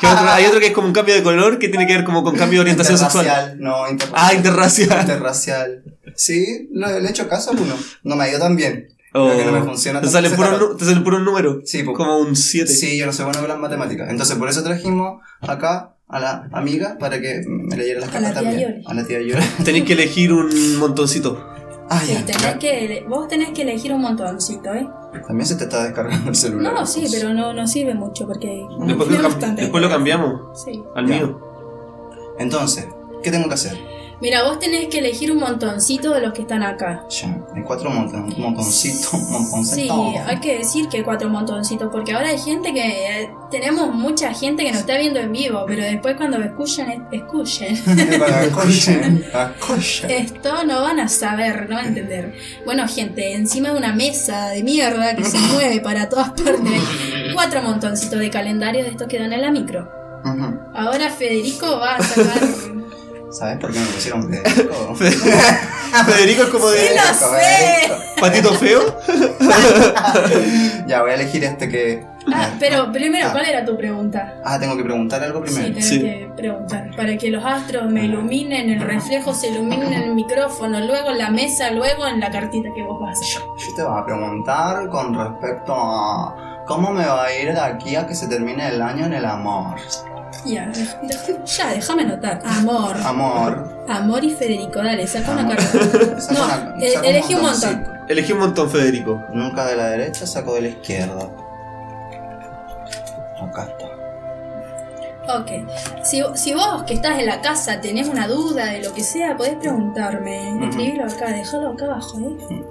¿Qué 0.00 0.06
otro? 0.06 0.28
Hay 0.30 0.46
otro 0.46 0.60
que 0.60 0.66
es 0.68 0.72
como 0.72 0.86
un 0.86 0.92
cambio 0.92 1.14
de 1.14 1.22
color 1.22 1.58
que 1.58 1.68
tiene 1.68 1.86
que 1.86 1.94
ver 1.94 2.04
como 2.04 2.22
con 2.24 2.34
cambio 2.36 2.58
de 2.60 2.62
orientación 2.62 2.96
sexual. 2.98 3.24
Interracial, 3.26 3.60
no, 3.60 3.88
interracial. 3.90 4.14
Ah, 4.30 4.34
interracial. 4.34 5.00
Interracial. 5.00 5.82
Sí, 6.16 6.68
lo- 6.72 6.98
le 6.98 7.06
he 7.06 7.10
hecho 7.10 7.28
caso 7.28 7.50
a 7.50 7.54
uno. 7.54 7.74
No 8.04 8.16
me 8.16 8.24
ha 8.24 8.30
ido 8.30 8.38
tan 8.38 8.56
bien. 8.56 8.88
Oh, 9.14 9.26
Creo 9.26 9.38
que 9.38 9.44
no 9.46 9.52
me 9.52 9.62
funciona 9.62 10.00
te 10.00 10.06
tarot. 10.44 10.60
nu- 10.60 10.76
te. 10.76 11.66
Sí, 11.66 11.82
po. 11.82 11.92
Como 11.94 12.18
un 12.18 12.36
7. 12.36 12.70
Sí, 12.72 12.96
yo 12.98 13.06
no 13.06 13.12
soy 13.12 13.24
bueno 13.24 13.40
con 13.40 13.48
las 13.48 13.58
matemáticas. 13.58 14.10
Entonces, 14.10 14.36
por 14.36 14.48
eso 14.48 14.62
trajimos 14.62 15.20
acá 15.40 15.94
a 16.08 16.20
la 16.20 16.48
amiga 16.52 16.96
para 16.98 17.20
que 17.20 17.42
me 17.46 17.76
leyera 17.76 18.00
las 18.00 18.12
la 18.12 18.20
cartas 18.20 18.34
también. 18.34 18.82
A 18.86 18.94
la 18.94 19.04
tía 19.06 19.20
Yoli. 19.20 19.42
Tenéis 19.64 19.84
que 19.84 19.92
elegir 19.94 20.32
un 20.32 20.76
montoncito. 20.76 21.42
Ah, 21.90 22.00
Sí, 22.00 22.12
ya. 22.12 22.24
tenés 22.26 22.56
que, 22.58 23.06
vos 23.08 23.28
tenés 23.28 23.50
que 23.50 23.62
elegir 23.62 23.92
un 23.92 24.02
montoncito, 24.02 24.74
¿eh? 24.74 24.86
También 25.26 25.46
se 25.46 25.56
te 25.56 25.64
está 25.64 25.84
descargando 25.84 26.28
el 26.30 26.36
celular. 26.36 26.74
No, 26.74 26.86
sí, 26.86 27.06
pero 27.10 27.32
no, 27.32 27.52
no 27.54 27.66
sirve 27.66 27.94
mucho 27.94 28.26
porque. 28.26 28.66
Después, 28.86 29.08
lo, 29.10 29.16
cam- 29.16 29.22
bastante. 29.22 29.62
después 29.62 29.82
lo 29.82 29.88
cambiamos 29.88 30.62
Sí. 30.64 30.84
al 30.94 31.06
Ya. 31.06 31.14
mío. 31.16 31.40
Entonces, 32.38 32.86
¿qué 33.22 33.30
tengo 33.30 33.48
que 33.48 33.54
hacer? 33.54 33.78
Mira, 34.20 34.42
vos 34.42 34.58
tenés 34.58 34.88
que 34.88 34.98
elegir 34.98 35.30
un 35.30 35.38
montoncito 35.38 36.12
de 36.12 36.20
los 36.20 36.32
que 36.32 36.42
están 36.42 36.64
acá. 36.64 37.04
Ya, 37.08 37.38
hay 37.54 37.62
cuatro 37.62 37.88
monton, 37.88 38.34
montoncitos, 38.36 39.10
Sí, 39.10 39.16
montoncitos. 39.88 40.16
hay 40.26 40.40
que 40.40 40.58
decir 40.58 40.88
que 40.88 40.96
hay 40.98 41.02
cuatro 41.04 41.28
montoncitos, 41.28 41.88
porque 41.92 42.12
ahora 42.12 42.28
hay 42.30 42.38
gente 42.38 42.72
que. 42.74 42.80
eh, 43.22 43.30
tenemos 43.50 43.94
mucha 43.94 44.34
gente 44.34 44.64
que 44.64 44.72
nos 44.72 44.80
está 44.80 44.98
viendo 44.98 45.20
en 45.20 45.30
vivo, 45.32 45.64
pero 45.66 45.82
después 45.84 46.16
cuando 46.16 46.36
escuchen, 46.42 46.90
es- 46.90 47.00
escuchen. 47.20 47.74
Escuchen, 48.42 49.24
escuchen. 49.56 50.10
Esto 50.10 50.64
no 50.64 50.82
van 50.82 50.98
a 51.00 51.08
saber, 51.08 51.68
no 51.68 51.76
van 51.76 51.84
a 51.84 51.88
entender. 51.88 52.34
Bueno, 52.64 52.86
gente, 52.88 53.34
encima 53.34 53.70
de 53.70 53.78
una 53.78 53.92
mesa 53.94 54.48
de 54.48 54.62
mierda 54.64 55.14
que 55.14 55.24
se 55.24 55.38
mueve 55.52 55.80
para 55.80 56.08
todas 56.08 56.30
partes, 56.30 56.82
cuatro 57.34 57.62
montoncitos 57.62 58.18
de 58.18 58.30
calendarios 58.30 58.84
de 58.84 58.90
estos 58.90 59.06
que 59.06 59.18
dan 59.18 59.32
en 59.32 59.42
la 59.42 59.50
micro. 59.52 59.88
Ahora 60.74 61.08
Federico 61.10 61.78
va 61.78 61.94
a 61.96 62.02
sacar. 62.02 62.40
¿Sabes 63.30 63.58
por 63.58 63.72
qué 63.72 63.78
me 63.80 63.86
pusieron 63.86 64.22
Federico? 64.32 64.94
Federico 66.06 66.42
es 66.44 66.48
como 66.48 66.68
de 66.68 66.78
Sí, 66.78 66.94
lo 66.94 67.14
sé. 67.14 67.92
patito 68.20 68.54
feo. 68.54 68.80
ya, 70.86 71.02
voy 71.02 71.10
a 71.10 71.14
elegir 71.14 71.44
este 71.44 71.68
que. 71.68 72.06
Ah, 72.32 72.50
pero 72.58 72.90
primero, 72.92 73.28
Ah. 73.28 73.32
¿cuál 73.32 73.46
era 73.46 73.64
tu 73.64 73.76
pregunta? 73.76 74.34
Ah, 74.44 74.58
tengo 74.58 74.76
que 74.76 74.84
preguntar 74.84 75.22
algo 75.22 75.40
Sí, 75.40 75.44
primero. 75.54 75.68
tenés 75.74 75.88
Sí. 75.88 76.00
que 76.00 76.30
preguntar. 76.36 76.90
Para 76.96 77.16
que 77.16 77.30
los 77.30 77.44
astros 77.44 77.90
me 77.90 78.04
iluminen, 78.04 78.70
el 78.70 78.80
reflejo 78.80 79.32
se 79.34 79.48
ilumine 79.48 79.86
en 79.86 79.92
el 80.02 80.14
micrófono, 80.14 80.80
luego 80.80 81.10
en 81.10 81.18
la 81.18 81.30
mesa, 81.30 81.70
luego 81.70 82.06
en 82.06 82.20
la 82.20 82.30
cartita 82.30 82.68
que 82.74 82.82
vos 82.82 83.00
vas 83.00 83.18
a 83.18 83.20
hacer. 83.22 83.42
Yo 83.68 83.74
te 83.76 83.82
voy 83.82 83.98
a 84.00 84.04
preguntar 84.04 84.88
con 84.88 85.14
respecto 85.14 85.74
a 85.74 86.64
cómo 86.66 86.92
me 86.92 87.06
va 87.06 87.24
a 87.24 87.32
ir 87.34 87.52
de 87.52 87.60
aquí 87.60 87.96
a 87.96 88.06
que 88.06 88.14
se 88.14 88.26
termine 88.28 88.68
el 88.68 88.82
año 88.82 89.06
en 89.06 89.14
el 89.14 89.24
amor. 89.24 89.76
Ya, 90.44 90.70
ya, 91.46 91.68
déjame 91.74 92.04
notar. 92.04 92.40
Amor. 92.44 92.96
Amor. 93.04 93.84
Amor 93.88 94.24
y 94.24 94.30
Federico, 94.30 94.78
dale, 94.82 95.06
saca 95.06 95.32
una 95.32 95.40
Amor. 95.42 95.56
carta. 95.56 96.20
Saca 96.20 96.74
No, 96.76 96.82
eh, 96.82 96.90
saca 96.92 97.06
elegí 97.08 97.34
un 97.34 97.42
montón. 97.42 97.72
montoncito. 97.74 98.04
Elegí 98.08 98.32
un 98.32 98.38
montón, 98.38 98.70
Federico. 98.70 99.22
Nunca 99.32 99.66
de 99.66 99.76
la 99.76 99.86
derecha, 99.90 100.26
saco 100.26 100.54
de 100.54 100.60
la 100.62 100.68
izquierda. 100.68 101.28
Acá 103.42 103.62
está. 103.64 103.86
Ok. 105.28 105.50
Si, 106.04 106.22
si 106.34 106.54
vos 106.54 106.82
que 106.84 106.94
estás 106.94 107.18
en 107.18 107.26
la 107.26 107.40
casa 107.42 107.80
tenés 107.80 108.08
una 108.08 108.26
duda 108.26 108.66
de 108.66 108.82
lo 108.82 108.92
que 108.94 109.02
sea, 109.02 109.36
podés 109.36 109.56
preguntarme. 109.56 110.66
Escribilo 110.68 111.04
acá, 111.04 111.30
déjalo 111.32 111.70
acá 111.72 111.84
abajo, 111.84 112.18
¿eh? 112.20 112.62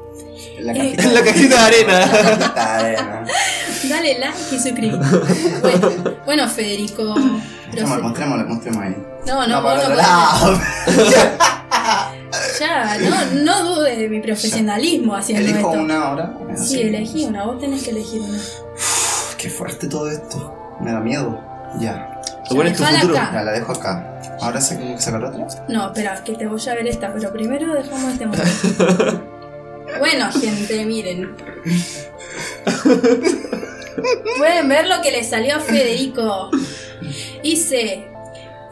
La 0.60 0.72
Eh, 0.74 0.78
cajita 0.96 1.12
la 1.14 1.22
cajita 1.24 1.56
de 1.56 1.62
arena. 1.66 2.00
Cajita 2.00 2.78
de 2.84 2.96
arena. 2.98 3.26
Dale 3.90 4.20
like 4.20 4.38
y 4.52 4.60
suscríbete. 4.60 5.06
bueno, 5.62 5.92
bueno, 6.26 6.48
Federico. 6.50 7.04
Mostremos, 7.16 8.02
mostrémosle, 8.02 8.44
mostremos 8.46 8.84
ahí. 8.84 8.96
No, 9.28 9.46
no, 9.48 9.62
para 9.64 9.76
vos 9.76 9.90
no 9.90 9.94
otro 9.94 9.96
podés. 9.96 10.08
lado. 10.08 10.60
Ya, 12.60 12.98
no, 12.98 13.44
no 13.44 13.76
dudes 13.76 13.98
de 13.98 14.10
mi 14.10 14.20
profesionalismo 14.20 15.16
haciendo 15.16 15.44
Elijo 15.50 15.70
esto. 15.72 15.82
una 15.82 16.04
ahora. 16.08 16.38
Sí, 16.56 16.82
elegí 16.82 17.24
una, 17.26 17.46
vos 17.46 17.60
tenés 17.60 17.84
que 17.84 17.92
elegir 17.92 18.22
una. 18.22 18.38
Uf, 18.38 19.36
Qué 19.38 19.50
fuerte 19.50 19.88
todo 19.88 20.10
esto. 20.10 20.76
Me 20.82 20.92
da 20.92 21.00
miedo. 21.00 21.40
Ya. 21.80 22.17
Lo 22.50 22.56
bueno 22.56 22.72
es 22.72 22.78
tu 22.78 22.84
futuro. 22.84 23.18
acá. 23.18 23.44
La 23.44 23.52
dejo 23.52 23.72
acá. 23.72 24.20
Ahora 24.42 24.62
sé 24.62 24.78
que 24.78 25.00
sacar 25.00 25.24
otra. 25.24 25.66
No, 25.68 25.88
espera, 25.88 26.24
que 26.24 26.34
te 26.34 26.48
voy 26.48 26.62
a 26.68 26.74
ver 26.76 26.88
esta, 26.88 27.14
pero 27.14 27.32
primero 27.32 27.74
dejamos 27.74 28.14
este 28.14 28.26
momento. 28.26 29.24
bueno, 30.00 30.32
gente, 30.32 30.86
miren. 30.86 31.36
Pueden 34.38 34.70
ver 34.70 34.88
lo 34.88 35.02
que 35.02 35.12
le 35.12 35.24
salió 35.24 35.56
a 35.56 35.60
Federico. 35.60 36.52
Dice, 37.42 38.08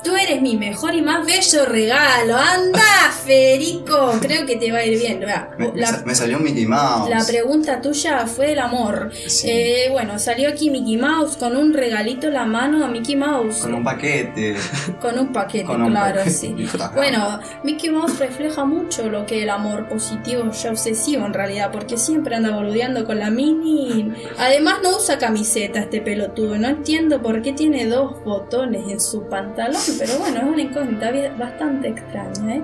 tú 0.06 0.16
eres 0.16 0.42
mi 0.42 0.56
mejor 0.56 0.94
y 0.94 1.02
más 1.02 1.26
bello 1.26 1.66
regalo. 1.66 2.38
Anda, 2.38 2.80
Federico. 3.26 4.14
Creo 4.22 4.46
que 4.46 4.56
te 4.56 4.72
va 4.72 4.78
a 4.80 4.86
ir 4.86 5.00
bien. 5.00 5.20
Me, 5.58 5.72
La, 5.76 6.16
salió 6.16 6.40
Mickey 6.40 6.66
Mouse. 6.66 7.10
la 7.10 7.26
pregunta 7.26 7.82
tuya 7.82 8.28
fue 8.28 8.52
el 8.54 8.60
amor. 8.60 9.10
Sí. 9.28 9.48
Eh, 9.50 9.88
bueno, 9.92 10.20
salió 10.20 10.48
aquí 10.50 10.70
Mickey 10.70 10.98
Mouse 10.98 11.36
con 11.38 11.58
un 11.58 11.74
regalito 11.74 12.28
en 12.28 12.34
la 12.36 12.46
mano 12.46 12.86
a 12.86 12.88
Mickey 12.88 13.16
Mouse. 13.16 13.60
Con 13.62 13.74
un 13.74 13.84
paquete. 13.84 14.56
Con 15.02 15.18
un 15.20 15.34
paquete, 15.34 15.66
Con 15.66 15.82
un 15.82 15.90
claro, 15.92 16.18
paquete. 16.20 16.32
sí. 16.32 16.56
Bueno, 16.94 17.40
Mickey 17.64 17.90
Mouse 17.90 18.20
refleja 18.20 18.64
mucho 18.64 19.10
lo 19.10 19.26
que 19.26 19.44
el 19.44 19.50
amor 19.50 19.88
positivo 19.90 20.44
y 20.46 20.68
obsesivo 20.68 21.26
en 21.26 21.34
realidad, 21.34 21.72
porque 21.72 21.98
siempre 21.98 22.36
anda 22.36 22.52
boludeando 22.52 23.06
con 23.06 23.20
la 23.20 23.30
mini. 23.30 24.14
Además 24.38 24.80
no 24.84 24.98
usa 24.98 25.18
camiseta 25.18 25.80
este 25.80 26.02
pelotudo, 26.02 26.58
no 26.58 26.68
entiendo 26.68 27.22
por 27.22 27.42
qué 27.42 27.54
tiene 27.54 27.86
dos 27.86 28.24
botones 28.24 28.84
en 28.90 29.00
su 29.00 29.28
pantalón, 29.28 29.82
pero 29.98 30.18
bueno, 30.20 30.38
es 30.38 30.44
una 30.44 30.62
incógnita 30.62 31.12
bastante 31.38 31.90
extraña, 31.90 32.56
¿eh? 32.56 32.62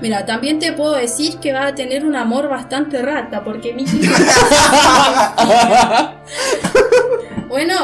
Mira, 0.00 0.24
también 0.26 0.58
te 0.58 0.72
puedo 0.72 0.94
decir 0.94 1.38
que 1.38 1.52
va 1.52 1.66
a 1.66 1.74
tener 1.74 2.04
un 2.04 2.16
amor 2.16 2.48
bastante 2.48 3.02
rata, 3.02 3.42
porque 3.42 3.72
Mickey 3.72 4.00
Bueno, 7.48 7.74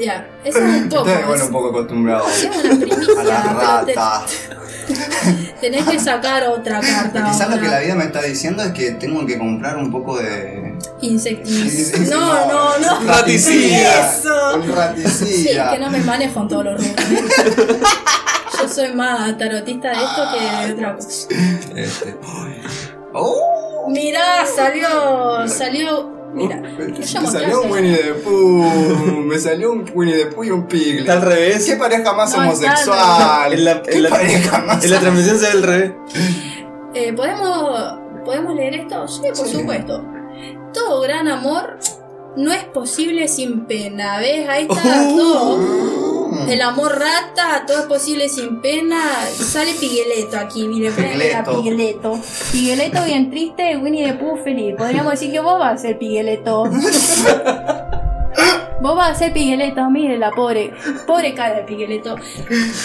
ya, 0.00 0.26
eso 0.42 0.58
es 0.58 0.82
un 0.82 0.88
poco. 0.88 1.06
Estoy, 1.06 1.24
bueno, 1.26 1.44
un 1.44 1.52
poco 1.52 1.68
acostumbrado 1.68 2.26
es 2.28 2.44
una 2.44 2.80
primicia, 2.80 3.20
a 3.20 3.24
la 3.24 3.42
rata. 3.42 4.24
tenés 5.60 5.84
que 5.84 5.98
sacar 5.98 6.44
otra 6.48 6.80
carta. 6.80 7.24
Quizás 7.30 7.50
lo 7.50 7.60
que 7.60 7.68
la 7.68 7.80
vida 7.80 7.94
me 7.94 8.04
está 8.04 8.22
diciendo 8.22 8.62
es 8.62 8.72
que 8.72 8.92
tengo 8.92 9.24
que 9.26 9.38
comprar 9.38 9.76
un 9.76 9.90
poco 9.90 10.18
de. 10.18 10.74
Insecticida. 11.00 12.16
No, 12.16 12.46
no, 12.46 12.78
no. 12.78 13.00
Raticida. 13.12 14.10
Eso. 14.10 14.56
Un 14.56 14.62
Sí, 14.64 14.72
raticida. 14.72 15.72
que 15.72 15.78
no 15.78 15.90
me 15.90 15.98
manejo 16.00 16.40
en 16.42 16.48
todos 16.48 16.64
los 16.64 16.74
rubros. 16.76 17.78
Yo 18.60 18.68
soy 18.68 18.92
más 18.94 19.36
tarotista 19.38 19.88
de 19.90 19.94
esto 19.94 20.22
que 20.32 20.66
de 20.66 20.72
otra 20.72 20.94
cosa. 20.96 21.28
Este. 21.76 22.16
¡Oh! 23.14 23.86
Mirá, 23.88 24.44
salió. 24.46 25.48
Salió. 25.48 26.17
Mira, 26.34 26.56
Me 26.78 27.04
salió 27.04 27.62
un 27.62 27.70
Winnie 27.72 27.96
the 27.96 28.14
Pooh. 28.14 29.22
Me 29.24 29.38
salió 29.38 29.72
un 29.72 29.90
Winnie 29.94 30.16
the 30.16 30.26
Pooh 30.26 30.44
y 30.44 30.50
un 30.50 30.66
Piglet. 30.66 31.00
Está 31.00 31.14
al 31.14 31.22
revés. 31.22 31.64
¿Qué 31.66 31.76
pareja 31.76 32.12
más 32.12 32.32
No, 32.36 32.42
homosexual? 32.42 33.52
En 33.52 33.64
la, 33.64 33.82
¿Qué 33.82 33.96
en 33.96 34.02
la- 34.04 34.10
pareja 34.10 34.58
más 34.66 34.84
en 34.84 34.90
la 34.90 35.00
transmisión 35.00 35.38
se 35.38 35.46
ve 35.46 35.52
al 35.52 35.62
revés. 35.62 35.92
Eh, 36.94 37.12
¿podemos, 37.12 37.94
¿Podemos 38.24 38.54
leer 38.54 38.74
esto? 38.74 39.06
Sí, 39.08 39.22
por 39.36 39.46
Sí. 39.46 39.56
supuesto. 39.56 40.04
Todo 40.74 41.00
gran 41.00 41.28
amor 41.28 41.78
no 42.36 42.52
es 42.52 42.64
posible 42.64 43.26
sin 43.26 43.66
pena. 43.66 44.18
¿Ves? 44.18 44.48
Ahí 44.48 44.68
está 44.70 45.06
Oh. 45.08 45.16
todo. 45.16 46.07
El 46.48 46.62
amor 46.62 46.98
rata, 46.98 47.64
todo 47.66 47.80
es 47.80 47.86
posible 47.86 48.28
sin 48.28 48.60
pena. 48.62 49.00
Sale 49.30 49.74
Pigueleto 49.74 50.38
aquí, 50.38 50.66
mire, 50.66 50.90
Pigueleto. 50.90 51.56
Pigueleto. 51.56 52.20
Pigueleto 52.52 53.04
bien 53.04 53.30
triste, 53.30 53.76
Winnie 53.76 54.06
the 54.06 54.14
Pooh 54.14 54.38
feliz. 54.42 54.74
Podríamos 54.76 55.12
decir 55.12 55.30
que 55.30 55.40
vos 55.40 55.58
vas 55.58 55.74
a 55.74 55.76
ser 55.76 55.98
Pigueleto. 55.98 56.64
Vos 58.80 58.96
vas 58.96 59.10
a 59.10 59.14
ser 59.14 59.32
Pigueleto, 59.32 59.90
mire 59.90 60.18
la 60.18 60.30
pobre, 60.30 60.72
pobre 61.06 61.34
cara 61.34 61.56
de 61.56 61.62
Pigueleto. 61.62 62.16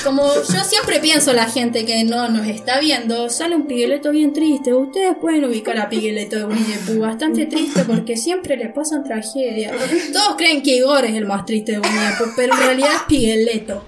Como 0.03 0.23
yo 0.25 0.63
siempre 0.63 0.99
pienso 0.99 1.33
la 1.33 1.45
gente 1.45 1.85
que 1.85 2.03
no 2.03 2.29
nos 2.29 2.47
está 2.47 2.79
viendo, 2.79 3.29
sale 3.29 3.55
un 3.55 3.67
Pigueleto 3.67 4.09
bien 4.11 4.33
triste. 4.33 4.73
Ustedes 4.73 5.15
pueden 5.21 5.45
ubicar 5.45 5.77
a 5.77 5.89
Pigueleto 5.89 6.37
de 6.37 6.45
Winnie 6.45 6.63
the 6.65 6.93
Pooh, 6.93 7.01
bastante 7.01 7.45
triste 7.45 7.83
porque 7.83 8.17
siempre 8.17 8.57
le 8.57 8.69
pasan 8.69 9.03
tragedias. 9.03 9.73
Todos 10.11 10.35
creen 10.37 10.63
que 10.63 10.77
Igor 10.77 11.05
es 11.05 11.13
el 11.15 11.25
más 11.25 11.45
triste 11.45 11.73
de 11.73 11.79
Winnie 11.79 11.99
the 12.11 12.23
Pooh, 12.23 12.31
pero 12.35 12.53
en 12.53 12.59
realidad 12.59 12.89
es 12.95 13.01
Pigueleto. 13.07 13.85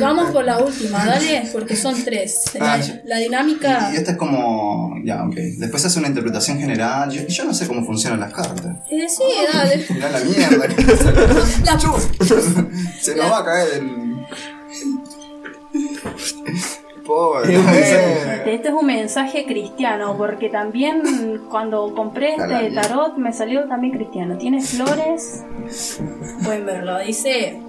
Vamos 0.00 0.30
por 0.32 0.44
la 0.44 0.58
última, 0.58 1.04
dale, 1.06 1.44
porque 1.52 1.76
son 1.76 1.94
tres. 2.04 2.44
La, 2.58 2.72
Ah, 2.72 2.80
la 3.04 3.18
dinámica... 3.18 3.90
Y 3.92 3.96
esta 3.96 4.12
es 4.12 4.16
como. 4.16 4.94
Ya, 5.04 5.22
ok. 5.24 5.34
Después 5.34 5.84
hace 5.84 5.98
una 5.98 6.08
interpretación 6.08 6.58
general. 6.58 7.10
Yo, 7.10 7.26
yo 7.26 7.44
no 7.44 7.52
sé 7.52 7.66
cómo 7.66 7.84
funcionan 7.84 8.20
las 8.20 8.32
cartas. 8.32 8.76
Eh, 8.90 9.06
sí, 9.08 9.22
dale. 9.52 9.84
La 10.00 10.20
mierda. 10.20 11.21
La- 11.64 11.78
Se 13.00 13.14
nos 13.14 13.30
va 13.30 13.38
a 13.38 13.44
caer 13.44 13.68
el. 13.74 14.12
Pobre. 17.06 17.56
Este 18.46 18.68
es 18.68 18.74
un 18.74 18.86
mensaje 18.86 19.44
cristiano, 19.44 20.16
porque 20.16 20.48
también 20.48 21.42
cuando 21.50 21.92
compré 21.94 22.36
este 22.36 22.70
tarot 22.70 23.16
me 23.16 23.32
salió 23.32 23.66
también 23.66 23.94
cristiano. 23.94 24.38
Tiene 24.38 24.62
flores. 24.62 25.42
Pueden 26.44 26.64
verlo. 26.64 26.98
Dice: 27.00 27.60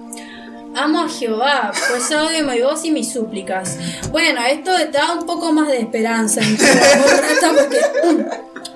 Amo 0.76 1.00
a 1.02 1.08
Jehová, 1.08 1.72
pues 1.90 2.10
odio 2.12 2.44
mi 2.46 2.60
voz 2.62 2.84
y 2.84 2.92
mis 2.92 3.12
súplicas. 3.12 3.76
Bueno, 4.12 4.40
esto 4.48 4.70
da 4.92 5.14
un 5.18 5.26
poco 5.26 5.52
más 5.52 5.66
de 5.68 5.80
esperanza 5.80 6.40
en 6.40 6.56
tu 6.56 6.64
amor, 6.64 7.10
Rata, 7.10 7.52
porque 7.58 7.80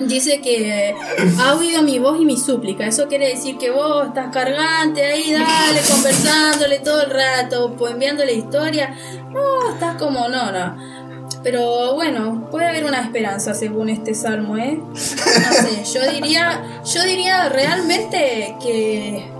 dice 0.00 0.40
que 0.40 0.95
ha 1.40 1.54
oído 1.54 1.83
mi 1.83 1.99
voz 1.99 2.21
y 2.21 2.25
mi 2.25 2.37
súplica. 2.37 2.87
Eso 2.87 3.09
quiere 3.09 3.28
decir 3.28 3.59
que 3.59 3.71
vos 3.71 4.09
estás 4.09 4.33
cargante 4.33 5.04
ahí, 5.04 5.33
dale, 5.33 5.80
conversándole 5.88 6.78
todo 6.80 7.02
el 7.02 7.11
rato, 7.11 7.75
pues 7.76 7.92
enviándole 7.92 8.35
historia. 8.35 8.95
No, 9.30 9.73
estás 9.73 9.97
como, 9.97 10.28
no, 10.28 10.52
no. 10.52 10.99
Pero 11.42 11.95
bueno, 11.95 12.49
puede 12.50 12.66
haber 12.66 12.85
una 12.85 13.00
esperanza 13.00 13.54
según 13.54 13.88
este 13.88 14.14
salmo, 14.14 14.57
¿eh? 14.57 14.80
No 14.83 14.97
sé, 14.97 15.85
yo 15.95 16.12
diría, 16.12 16.62
yo 16.85 17.02
diría 17.04 17.49
realmente 17.49 18.57
que, 18.61 19.30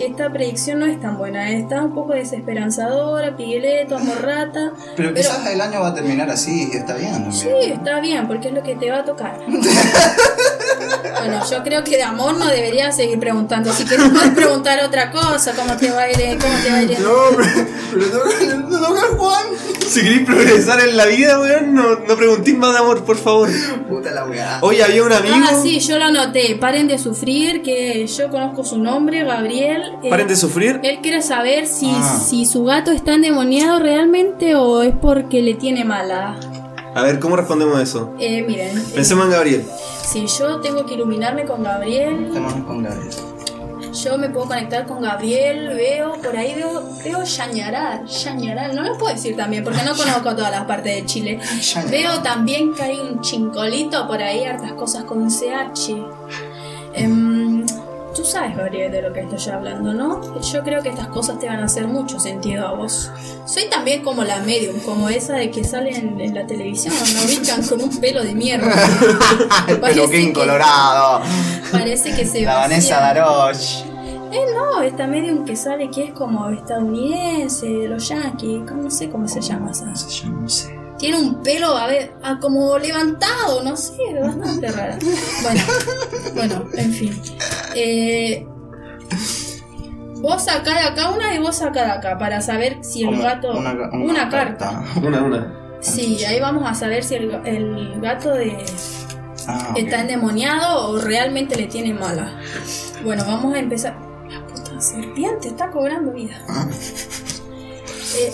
que 0.00 0.06
esta 0.06 0.32
predicción 0.32 0.78
no 0.78 0.86
es 0.86 0.98
tan 0.98 1.18
buena, 1.18 1.50
está 1.50 1.82
un 1.82 1.94
poco 1.94 2.14
desesperanzadora, 2.14 3.36
Pigueleto, 3.36 3.98
Amorrata. 3.98 4.72
Pero 4.96 5.12
quizás 5.12 5.46
el 5.46 5.60
año 5.60 5.82
va 5.82 5.88
a 5.88 5.94
terminar 5.94 6.30
así 6.30 6.70
y 6.72 6.76
está 6.78 6.94
bien 6.94 7.12
también. 7.12 7.32
Sí, 7.34 7.48
está 7.70 8.00
bien, 8.00 8.26
porque 8.26 8.48
es 8.48 8.54
lo 8.54 8.62
que 8.62 8.76
te 8.76 8.90
va 8.90 9.00
a 9.00 9.04
tocar. 9.04 9.38
bueno, 11.18 11.40
yo 11.50 11.62
creo 11.62 11.84
que 11.84 11.98
de 11.98 12.02
amor 12.02 12.34
no 12.38 12.46
deberías 12.46 12.96
seguir 12.96 13.18
preguntando. 13.20 13.70
Si 13.74 13.84
quieres 13.84 14.08
puedes 14.08 14.30
preguntar 14.30 14.82
otra 14.82 15.10
cosa, 15.10 15.52
cómo 15.52 15.76
te 15.76 15.90
va 15.90 16.04
a 16.04 16.10
ir, 16.10 16.38
cómo 16.38 16.54
te 16.62 16.70
va 16.70 16.76
a 16.76 16.82
ir. 16.82 16.98
No, 17.00 17.14
pero, 17.92 18.58
no 18.68 18.80
toca 18.80 19.02
Juan. 19.18 19.46
Si 19.86 20.00
queréis 20.00 20.24
progresar 20.24 20.80
en 20.80 20.96
la 20.96 21.04
vida, 21.06 21.38
weón, 21.40 21.74
no, 21.74 21.96
no 21.96 22.16
preguntéis 22.16 22.56
más 22.56 22.72
de 22.72 22.78
amor, 22.78 23.04
por 23.04 23.18
favor. 23.18 23.50
Puta 23.88 24.12
la 24.12 24.24
weá. 24.24 24.60
Hoy 24.62 24.80
había 24.80 25.02
un 25.02 25.12
amigo. 25.12 25.34
Ah, 25.36 25.60
sí, 25.60 25.78
yo 25.80 25.98
lo 25.98 26.06
anoté. 26.06 26.56
Paren 26.56 26.88
de 26.88 26.96
sufrir, 26.96 27.60
que 27.62 28.06
yo 28.06 28.30
conozco 28.30 28.64
su 28.64 28.78
nombre, 28.78 29.24
Gabriel. 29.24 29.89
Eh, 30.02 30.08
Paren 30.10 30.28
de 30.28 30.36
sufrir. 30.36 30.80
Él 30.82 30.98
quiere 31.02 31.20
saber 31.22 31.66
si, 31.66 31.90
Ah. 31.94 32.20
si 32.26 32.46
su 32.46 32.64
gato 32.64 32.90
está 32.90 33.14
endemoniado 33.14 33.78
realmente 33.78 34.54
o 34.54 34.82
es 34.82 34.94
porque 35.00 35.42
le 35.42 35.54
tiene 35.54 35.84
mala. 35.84 36.36
A 36.94 37.02
ver, 37.02 37.20
¿cómo 37.20 37.36
respondemos 37.36 37.78
a 37.78 37.82
eso? 37.82 38.14
Eh, 38.18 38.42
miren, 38.46 38.76
eh, 38.78 38.82
Pensemos 38.94 39.26
en 39.26 39.30
Gabriel. 39.32 39.64
si 40.02 40.26
yo 40.26 40.60
tengo 40.60 40.84
que 40.86 40.94
iluminarme 40.94 41.44
con 41.44 41.62
Gabriel, 41.62 42.30
con 42.66 42.82
Gabriel. 42.82 43.10
yo 43.92 44.16
me 44.18 44.28
puedo 44.30 44.46
conectar 44.46 44.86
con 44.86 45.00
Gabriel, 45.02 45.68
veo, 45.76 46.12
por 46.22 46.36
ahí 46.36 46.54
veo, 46.54 46.82
veo 47.04 47.22
Yañaral, 47.22 48.06
Yañaral, 48.06 48.74
no 48.74 48.82
lo 48.82 48.96
puedo 48.98 49.12
decir 49.14 49.36
también 49.36 49.62
porque 49.64 49.82
no 49.84 49.94
conozco 49.96 50.34
todas 50.34 50.50
las 50.50 50.64
partes 50.64 50.94
de 50.96 51.04
Chile. 51.06 51.38
Yañaral. 51.60 51.90
Veo 51.90 52.22
también 52.22 52.74
que 52.74 52.82
hay 52.82 52.98
un 52.98 53.20
chincolito 53.20 54.06
por 54.08 54.20
ahí, 54.22 54.44
hartas 54.44 54.72
cosas 54.72 55.04
con 55.04 55.28
CH. 55.30 55.94
Em, 56.92 57.49
tú 58.14 58.24
sabes, 58.24 58.56
Gabriel, 58.56 58.90
de 58.92 59.02
lo 59.02 59.12
que 59.12 59.20
estoy 59.20 59.52
hablando, 59.52 59.92
¿no? 59.92 60.40
Yo 60.40 60.62
creo 60.62 60.82
que 60.82 60.88
estas 60.88 61.08
cosas 61.08 61.38
te 61.38 61.46
van 61.46 61.60
a 61.60 61.64
hacer 61.64 61.86
mucho 61.86 62.18
sentido 62.18 62.66
a 62.66 62.74
vos. 62.74 63.10
Soy 63.46 63.64
también 63.68 64.02
como 64.02 64.24
la 64.24 64.40
medium, 64.40 64.78
como 64.80 65.08
esa 65.08 65.34
de 65.34 65.50
que 65.50 65.64
salen 65.64 66.20
en 66.20 66.34
la 66.34 66.46
televisión, 66.46 66.94
me 67.14 67.24
ubican 67.24 67.62
con 67.66 67.80
un 67.80 68.00
pelo 68.00 68.22
de 68.22 68.34
mierda. 68.34 68.74
El 69.68 69.80
peluquín 69.80 70.32
colorado. 70.32 71.22
Parece 71.72 72.14
que 72.14 72.26
se 72.26 72.42
La 72.42 72.56
Vanessa. 72.56 73.00
Daroche. 73.00 73.84
Eh, 74.32 74.46
no, 74.54 74.80
esta 74.82 75.06
medium 75.08 75.44
que 75.44 75.56
sale 75.56 75.90
que 75.90 76.04
es 76.04 76.12
como 76.12 76.48
estadounidense, 76.50 77.66
de 77.66 77.88
los 77.88 78.08
yankees, 78.08 78.62
no 78.70 78.90
sé 78.90 79.10
cómo 79.10 79.26
se 79.26 79.40
llama 79.40 79.72
esa. 79.72 79.92
Yo 79.92 80.28
no 80.28 80.48
sé. 80.48 80.78
Tiene 80.98 81.18
un 81.18 81.42
pelo, 81.42 81.76
a 81.76 81.86
ver, 81.86 82.12
ah, 82.22 82.38
como 82.38 82.78
levantado, 82.78 83.62
no 83.62 83.74
sé, 83.74 83.96
bastante 84.20 84.70
rara. 84.70 84.98
Bueno, 85.42 85.62
bueno, 86.34 86.64
en 86.74 86.92
fin. 86.92 87.22
Eh, 87.74 88.46
vos 90.16 90.44
sacá 90.44 90.74
de 90.74 90.80
acá 90.88 91.10
una 91.10 91.34
y 91.34 91.38
vos 91.38 91.56
sacá 91.56 91.84
de 91.84 91.90
acá 91.92 92.18
para 92.18 92.40
saber 92.40 92.78
si 92.82 93.04
el 93.04 93.20
gato. 93.20 93.56
una, 93.56 93.72
Una, 93.72 93.90
una 93.92 94.28
carta. 94.28 94.84
Una, 95.02 95.22
una. 95.22 95.56
Sí, 95.80 96.22
ahí 96.24 96.40
vamos 96.40 96.68
a 96.70 96.74
saber 96.74 97.02
si 97.04 97.14
el, 97.14 97.30
ga- 97.32 97.46
el 97.46 98.00
gato 98.00 98.30
de, 98.34 98.56
Ah, 99.46 99.72
está 99.74 100.02
endemoniado 100.02 100.90
o 100.90 100.98
realmente 100.98 101.56
le 101.56 101.66
tiene 101.66 101.94
mala. 101.94 102.38
Bueno, 103.02 103.24
vamos 103.26 103.54
a 103.54 103.58
empezar. 103.58 103.96
La 104.28 104.46
puta 104.46 104.78
serpiente 104.80 105.48
está 105.48 105.70
cobrando 105.70 106.12
vida. 106.12 106.36
Eh, 108.18 108.32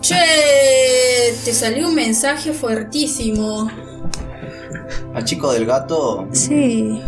che, 0.00 1.34
te 1.44 1.52
salió 1.52 1.88
un 1.88 1.96
mensaje 1.96 2.52
fuertísimo. 2.52 3.68
Al 5.14 5.24
chico 5.24 5.52
del 5.52 5.66
gato. 5.66 6.28
Sí. 6.32 7.02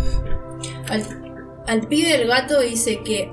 Al, 0.90 1.25
al 1.66 1.86
pibe 1.86 2.16
del 2.16 2.28
gato 2.28 2.60
dice 2.60 3.00
que 3.02 3.32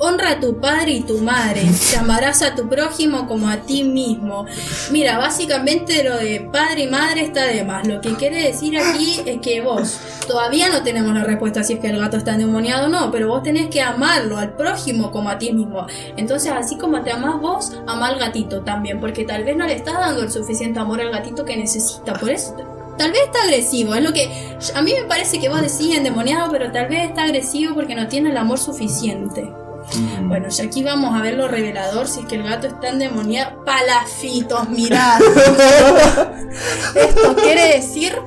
honra 0.00 0.30
a 0.30 0.40
tu 0.40 0.58
padre 0.58 0.92
y 0.92 1.00
tu 1.02 1.18
madre, 1.18 1.62
llamarás 1.92 2.42
a 2.42 2.54
tu 2.54 2.68
prójimo 2.68 3.28
como 3.28 3.48
a 3.48 3.58
ti 3.58 3.84
mismo. 3.84 4.46
Mira, 4.90 5.18
básicamente 5.18 6.02
lo 6.02 6.16
de 6.16 6.48
padre 6.50 6.84
y 6.84 6.86
madre 6.88 7.20
está 7.20 7.44
de 7.44 7.62
más. 7.64 7.86
Lo 7.86 8.00
que 8.00 8.14
quiere 8.14 8.42
decir 8.42 8.78
aquí 8.78 9.20
es 9.26 9.40
que 9.40 9.60
vos 9.60 10.00
todavía 10.26 10.70
no 10.70 10.82
tenemos 10.82 11.14
la 11.14 11.24
respuesta 11.24 11.62
si 11.62 11.74
es 11.74 11.80
que 11.80 11.88
el 11.88 11.98
gato 11.98 12.16
está 12.16 12.32
endemoniado 12.32 12.86
o 12.86 12.88
no, 12.88 13.10
pero 13.10 13.28
vos 13.28 13.42
tenés 13.42 13.68
que 13.68 13.82
amarlo 13.82 14.38
al 14.38 14.54
prójimo 14.54 15.10
como 15.10 15.28
a 15.28 15.38
ti 15.38 15.52
mismo. 15.52 15.86
Entonces, 16.16 16.50
así 16.50 16.78
como 16.78 17.02
te 17.02 17.12
amás 17.12 17.38
vos, 17.38 17.72
amá 17.86 18.08
al 18.08 18.18
gatito 18.18 18.62
también, 18.62 19.00
porque 19.00 19.24
tal 19.24 19.44
vez 19.44 19.54
no 19.54 19.66
le 19.66 19.74
estás 19.74 19.94
dando 19.94 20.22
el 20.22 20.32
suficiente 20.32 20.80
amor 20.80 21.02
al 21.02 21.10
gatito 21.10 21.44
que 21.44 21.58
necesita. 21.58 22.14
Por 22.14 22.30
eso 22.30 22.79
Tal 23.00 23.12
vez 23.12 23.22
está 23.24 23.44
agresivo, 23.44 23.94
es 23.94 24.02
lo 24.02 24.12
que 24.12 24.28
a 24.74 24.82
mí 24.82 24.92
me 24.92 25.06
parece 25.06 25.40
que 25.40 25.48
vos 25.48 25.62
decís 25.62 25.96
endemoniado, 25.96 26.52
pero 26.52 26.70
tal 26.70 26.86
vez 26.86 27.08
está 27.08 27.22
agresivo 27.22 27.74
porque 27.74 27.94
no 27.94 28.08
tiene 28.08 28.28
el 28.28 28.36
amor 28.36 28.58
suficiente. 28.58 29.50
Mm. 29.96 30.28
Bueno, 30.28 30.48
y 30.50 30.60
aquí 30.60 30.82
vamos 30.82 31.18
a 31.18 31.22
ver 31.22 31.32
lo 31.38 31.48
revelador, 31.48 32.06
si 32.06 32.20
es 32.20 32.26
que 32.26 32.34
el 32.34 32.42
gato 32.42 32.66
está 32.66 32.90
endemoniado. 32.90 33.64
Palafitos, 33.64 34.68
mirad. 34.68 35.18
Esto 36.94 37.36
quiere 37.36 37.76
decir, 37.76 38.18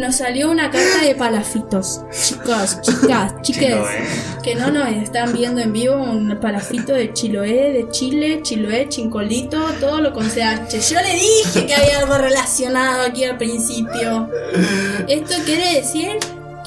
nos 0.00 0.16
salió 0.16 0.50
una 0.50 0.70
carta 0.70 1.04
de 1.04 1.14
palafitos. 1.14 2.00
Chicos, 2.10 2.80
chicas, 2.80 3.34
chiques, 3.42 3.76
que 4.42 4.54
no 4.54 4.70
nos 4.70 4.88
están 4.88 5.32
viendo 5.32 5.60
en 5.60 5.72
vivo, 5.72 5.94
un 5.94 6.40
palafito 6.40 6.94
de 6.94 7.12
Chiloé, 7.12 7.72
de 7.72 7.88
Chile, 7.90 8.40
Chiloé, 8.42 8.88
Chincolito, 8.88 9.58
todo 9.78 10.00
lo 10.00 10.12
con 10.12 10.26
CH. 10.28 10.80
Yo 10.90 11.00
le 11.00 11.14
dije 11.14 11.66
que 11.66 11.74
había 11.74 11.98
algo 12.00 12.16
relacionado 12.16 13.02
aquí 13.02 13.24
al 13.24 13.36
principio. 13.36 14.28
Esto 15.06 15.34
quiere 15.44 15.74
decir 15.74 16.18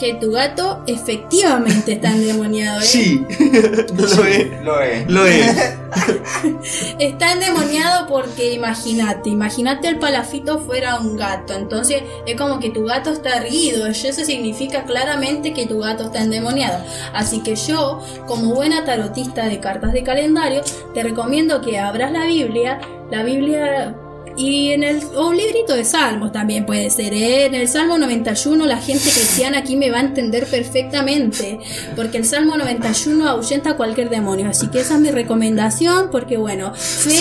que 0.03 0.15
tu 0.15 0.31
gato 0.31 0.83
efectivamente 0.86 1.93
está 1.93 2.12
endemoniado, 2.12 2.81
¿eh? 2.81 2.83
Sí, 2.83 3.25
lo 3.96 4.25
es. 4.25 4.61
Lo 4.61 4.81
es. 4.81 5.09
Lo 5.09 5.25
es. 5.25 5.75
Está 7.00 7.33
endemoniado 7.33 8.07
porque 8.07 8.51
imagínate, 8.51 9.29
imagínate 9.29 9.87
el 9.87 10.00
palafito 10.00 10.59
fuera 10.59 11.00
un 11.00 11.16
gato. 11.16 11.53
Entonces 11.53 12.03
es 12.25 12.35
como 12.35 12.59
que 12.59 12.70
tu 12.72 12.83
gato 12.83 13.11
está 13.11 13.37
erguido. 13.37 13.87
y 13.87 13.92
Eso 13.92 14.25
significa 14.25 14.83
claramente 14.83 15.53
que 15.53 15.68
tu 15.68 15.79
gato 15.79 16.05
está 16.05 16.24
endemoniado. 16.24 16.83
Así 17.13 17.42
que 17.42 17.55
yo, 17.55 18.03
como 18.27 18.55
buena 18.55 18.83
tarotista 18.83 19.46
de 19.46 19.59
cartas 19.59 19.94
de 19.94 20.03
calendario, 20.03 20.63
te 20.94 21.03
recomiendo 21.03 21.61
que 21.61 21.79
abras 21.79 22.11
la 22.11 22.25
Biblia. 22.25 22.79
La 23.11 23.24
Biblia 23.24 23.96
y 24.37 24.72
en 24.72 24.83
el 24.83 25.01
o 25.15 25.27
un 25.29 25.37
librito 25.37 25.74
de 25.75 25.85
salmos 25.85 26.31
también 26.31 26.65
puede 26.65 26.89
ser. 26.89 27.13
¿eh? 27.13 27.46
En 27.46 27.55
el 27.55 27.67
Salmo 27.67 27.98
91 27.98 28.65
la 28.65 28.77
gente 28.77 29.03
cristiana 29.09 29.59
aquí 29.59 29.75
me 29.75 29.91
va 29.91 29.98
a 29.98 30.01
entender 30.01 30.46
perfectamente. 30.48 31.59
Porque 31.96 32.17
el 32.17 32.25
Salmo 32.25 32.57
91 32.57 33.27
ahuyenta 33.29 33.72
a 33.72 33.77
cualquier 33.77 34.09
demonio. 34.09 34.50
Así 34.50 34.67
que 34.69 34.79
esa 34.81 34.96
es 34.96 35.00
mi 35.01 35.11
recomendación. 35.11 36.09
Porque 36.11 36.37
bueno, 36.37 36.74
fe, 36.75 37.11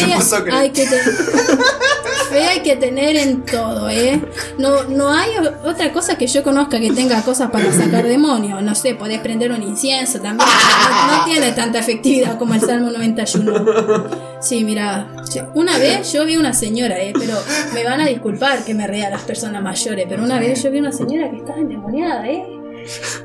hay 0.53 0.71
que, 0.71 0.87
te- 0.87 1.01
fe 2.31 2.45
hay 2.47 2.61
que 2.63 2.77
tener 2.77 3.17
en 3.17 3.45
todo. 3.45 3.89
¿eh? 3.91 4.21
No, 4.59 4.85
no 4.85 5.13
hay 5.13 5.31
otra 5.65 5.93
cosa 5.93 6.17
que 6.17 6.27
yo 6.27 6.43
conozca 6.43 6.81
que 6.81 6.91
tenga 6.93 7.23
cosas 7.23 7.51
para 7.51 7.71
sacar 7.73 8.07
demonios. 8.07 8.63
No 8.63 8.75
sé, 8.75 8.95
podés 8.95 9.21
prender 9.21 9.53
un 9.53 9.63
incienso 9.63 10.21
también. 10.21 10.49
No, 10.49 11.19
no 11.19 11.25
tiene 11.25 11.53
tanta 11.53 11.79
efectividad 11.79 12.39
como 12.39 12.55
el 12.55 12.61
Salmo 12.61 12.91
91. 12.91 14.33
Sí, 14.41 14.65
mira, 14.65 15.07
una 15.55 15.79
vez 15.79 16.13
yo 16.13 16.25
vi 16.25 16.37
una 16.37 16.53
señora, 16.53 17.02
eh, 17.03 17.13
pero 17.19 17.35
me 17.75 17.85
van 17.85 18.01
a 18.01 18.07
disculpar 18.07 18.65
que 18.65 18.75
me 18.75 18.87
ría 18.87 19.09
a 19.09 19.11
las 19.11 19.23
personas 19.23 19.63
mayores, 19.63 20.07
pero 20.09 20.23
una 20.23 20.39
vez 20.39 20.63
yo 20.63 20.71
vi 20.71 20.79
una 20.79 20.93
señora 20.93 21.31
que 21.31 21.37
estaba 21.39 21.59
endemoniada, 21.59 22.29
eh. 22.29 22.45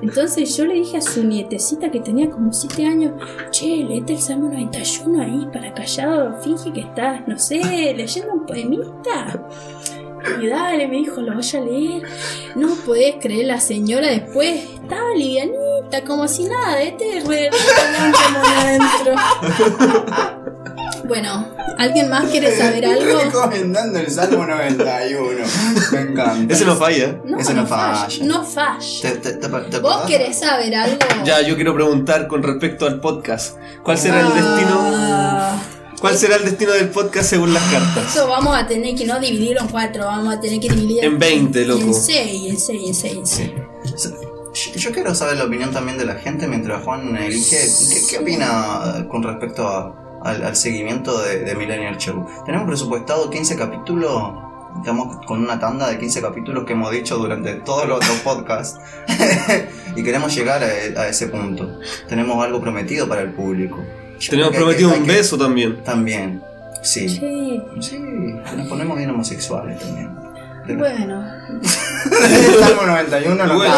Entonces 0.01 0.55
yo 0.55 0.65
le 0.65 0.75
dije 0.75 0.97
a 0.97 1.01
su 1.01 1.23
nietecita 1.23 1.89
que 1.89 1.99
tenía 1.99 2.29
como 2.29 2.53
7 2.53 2.85
años, 2.85 3.13
che, 3.51 3.83
léete 3.83 4.13
el 4.13 4.19
Salmo 4.19 4.49
91 4.49 5.23
ahí 5.23 5.47
para 5.51 5.73
callado, 5.73 6.39
finge 6.41 6.71
que 6.73 6.81
estás, 6.81 7.27
no 7.27 7.37
sé, 7.39 7.93
leyendo 7.95 8.33
un 8.33 8.45
poemita. 8.45 9.47
Y 10.41 10.47
dale, 10.47 10.87
me 10.87 10.97
dijo, 10.97 11.21
lo 11.21 11.33
voy 11.33 11.45
a 11.53 11.59
leer. 11.61 12.03
No 12.55 12.75
podés 12.85 13.15
creer, 13.21 13.45
la 13.45 13.59
señora 13.59 14.07
después 14.07 14.63
estaba 14.73 15.13
livianita, 15.15 16.03
como 16.05 16.27
si 16.27 16.45
nada, 16.45 16.81
este 16.81 17.21
re 17.25 17.49
adentro. 18.55 19.15
Bueno, 21.07 21.47
¿alguien 21.77 22.09
más 22.09 22.25
quiere 22.29 22.55
saber 22.57 22.85
algo? 22.85 23.19
Recomendando 23.23 23.99
el 23.99 24.09
Salmo 24.11 24.45
91. 24.45 25.45
Me 25.91 25.99
encanta. 26.01 26.53
Ese 26.53 26.65
no 26.65 26.75
falla. 26.75 27.21
Ese 27.39 27.53
no 27.53 27.65
falla. 27.67 28.07
No 28.23 28.43
falla. 28.43 28.79
¿Te, 29.01 29.11
te, 29.17 29.31
te, 29.33 29.47
te 29.47 29.79
¿Vos 29.79 30.01
querés 30.07 30.39
saber 30.39 30.75
algo? 30.75 30.97
Ya, 31.23 31.41
yo 31.41 31.55
quiero 31.55 31.73
preguntar 31.73 32.27
con 32.27 32.43
respecto 32.43 32.85
al 32.85 32.99
podcast. 32.99 33.57
¿Cuál 33.83 33.97
será 33.97 34.21
el 34.21 34.27
destino? 34.33 34.79
Ah, 34.81 35.57
¿Cuál 35.99 36.15
será 36.17 36.35
el 36.35 36.45
destino 36.45 36.71
del 36.73 36.89
podcast 36.89 37.29
según 37.29 37.53
las 37.53 37.63
cartas? 37.71 38.15
Eso 38.15 38.27
vamos 38.27 38.55
a 38.55 38.67
tener 38.67 38.93
que 38.95 39.05
no 39.05 39.19
dividirlo 39.19 39.61
en 39.61 39.67
cuatro, 39.67 40.05
vamos 40.05 40.35
a 40.35 40.39
tener 40.39 40.59
que 40.59 40.69
dividir 40.69 41.03
En 41.03 41.17
20, 41.17 41.65
loco. 41.65 41.81
En 41.81 41.93
seis, 41.93 42.51
en 42.51 42.59
seis, 42.59 42.87
en 42.87 42.93
seis, 42.95 43.13
en 43.17 43.27
seis. 43.27 43.51
Yo- 44.53 44.73
Yo 44.75 44.91
quiero 44.91 45.13
saber 45.15 45.37
la 45.37 45.45
opinión 45.45 45.71
también 45.71 45.97
de 45.97 46.05
la 46.05 46.15
gente 46.15 46.47
mientras 46.47 46.83
Juan 46.83 47.15
elige. 47.15 47.57
¿Qué, 47.89 48.01
qué 48.09 48.17
opina 48.19 49.05
con 49.09 49.21
respecto 49.23 49.67
a- 49.67 50.03
al, 50.27 50.43
al 50.43 50.55
seguimiento 50.55 51.21
de, 51.21 51.39
de 51.39 51.55
Millennial 51.55 51.97
Show? 51.97 52.27
Tenemos 52.45 52.67
presupuestado 52.67 53.29
15 53.29 53.55
capítulos. 53.55 54.33
Estamos 54.79 55.25
con 55.25 55.41
una 55.41 55.59
tanda 55.59 55.89
de 55.89 55.97
15 55.97 56.21
capítulos 56.21 56.63
que 56.65 56.73
hemos 56.73 56.91
dicho 56.91 57.17
durante 57.17 57.55
todos 57.55 57.87
los 57.87 57.97
otros 57.97 58.17
podcasts. 58.23 58.79
y 59.95 60.03
queremos 60.03 60.35
llegar 60.35 60.61
a, 60.63 61.01
a 61.01 61.07
ese 61.07 61.27
punto. 61.27 61.79
Tenemos 62.07 62.43
algo 62.43 62.61
prometido 62.61 63.07
para 63.07 63.21
el 63.21 63.31
público. 63.31 63.83
Yo 64.19 64.29
Tenemos 64.31 64.51
que- 64.51 64.57
prometido 64.57 64.89
un 64.93 65.03
que- 65.05 65.11
beso 65.13 65.37
también. 65.37 65.83
También. 65.83 66.41
Sí. 66.83 67.09
Sí, 67.09 67.61
Sí, 67.81 67.99
nos 67.99 68.67
ponemos 68.67 68.97
bien 68.97 69.09
homosexuales 69.09 69.79
también. 69.79 70.15
bueno. 70.77 71.23
Salmo 72.59 72.81
91 72.85 73.45
no 73.47 73.55
Bueno. 73.55 73.73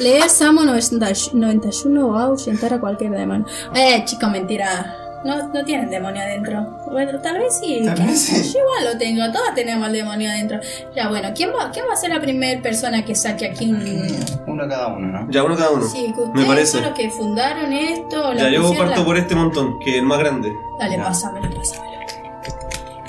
lees 0.00 0.32
Salmo 0.32 0.64
90 0.64 1.08
91 1.34 2.06
o 2.06 2.16
ahuyentar 2.18 2.74
a 2.74 2.80
cualquier 2.80 3.10
demonio. 3.12 3.44
Eh, 3.74 4.02
chico, 4.06 4.28
mentira. 4.28 4.96
No, 5.24 5.48
no 5.48 5.64
tienen 5.64 5.88
demonio 5.90 6.20
adentro. 6.22 6.78
Bueno, 6.90 7.18
tal 7.20 7.38
vez 7.38 7.58
sí. 7.58 7.82
Tal 7.84 7.98
vez 7.98 8.20
sí. 8.20 8.52
Yo 8.52 8.58
igual 8.60 8.92
lo 8.92 8.98
tengo. 8.98 9.24
Todos 9.32 9.54
tenemos 9.54 9.86
el 9.88 9.94
demonio 9.94 10.28
adentro. 10.30 10.60
Ya, 10.94 11.08
bueno, 11.08 11.30
¿quién 11.34 11.50
va, 11.50 11.70
quién 11.70 11.86
va 11.88 11.94
a 11.94 11.96
ser 11.96 12.10
la 12.10 12.20
primera 12.20 12.60
persona 12.60 13.04
que 13.04 13.14
saque 13.14 13.46
aquí 13.46 13.70
un... 13.72 14.14
Uno 14.46 14.68
cada 14.68 14.88
uno, 14.88 15.06
¿no? 15.08 15.30
Ya, 15.30 15.42
uno 15.42 15.56
cada 15.56 15.70
uno. 15.70 15.86
Sí, 15.88 16.12
que 16.14 16.38
Me 16.38 16.44
parece. 16.46 16.72
son 16.72 16.82
los 16.82 16.92
que 16.92 17.10
fundaron 17.10 17.72
esto. 17.72 18.34
Ya, 18.34 18.50
yo 18.50 18.72
parto 18.76 19.00
la- 19.00 19.04
por 19.04 19.16
este 19.16 19.34
montón, 19.34 19.78
que 19.80 19.90
es 19.92 19.96
el 19.96 20.02
más 20.04 20.18
grande. 20.18 20.52
Dale, 20.78 20.96
Ya. 20.96 21.04
pásamelo, 21.04 21.48
pásamelo. 21.54 21.93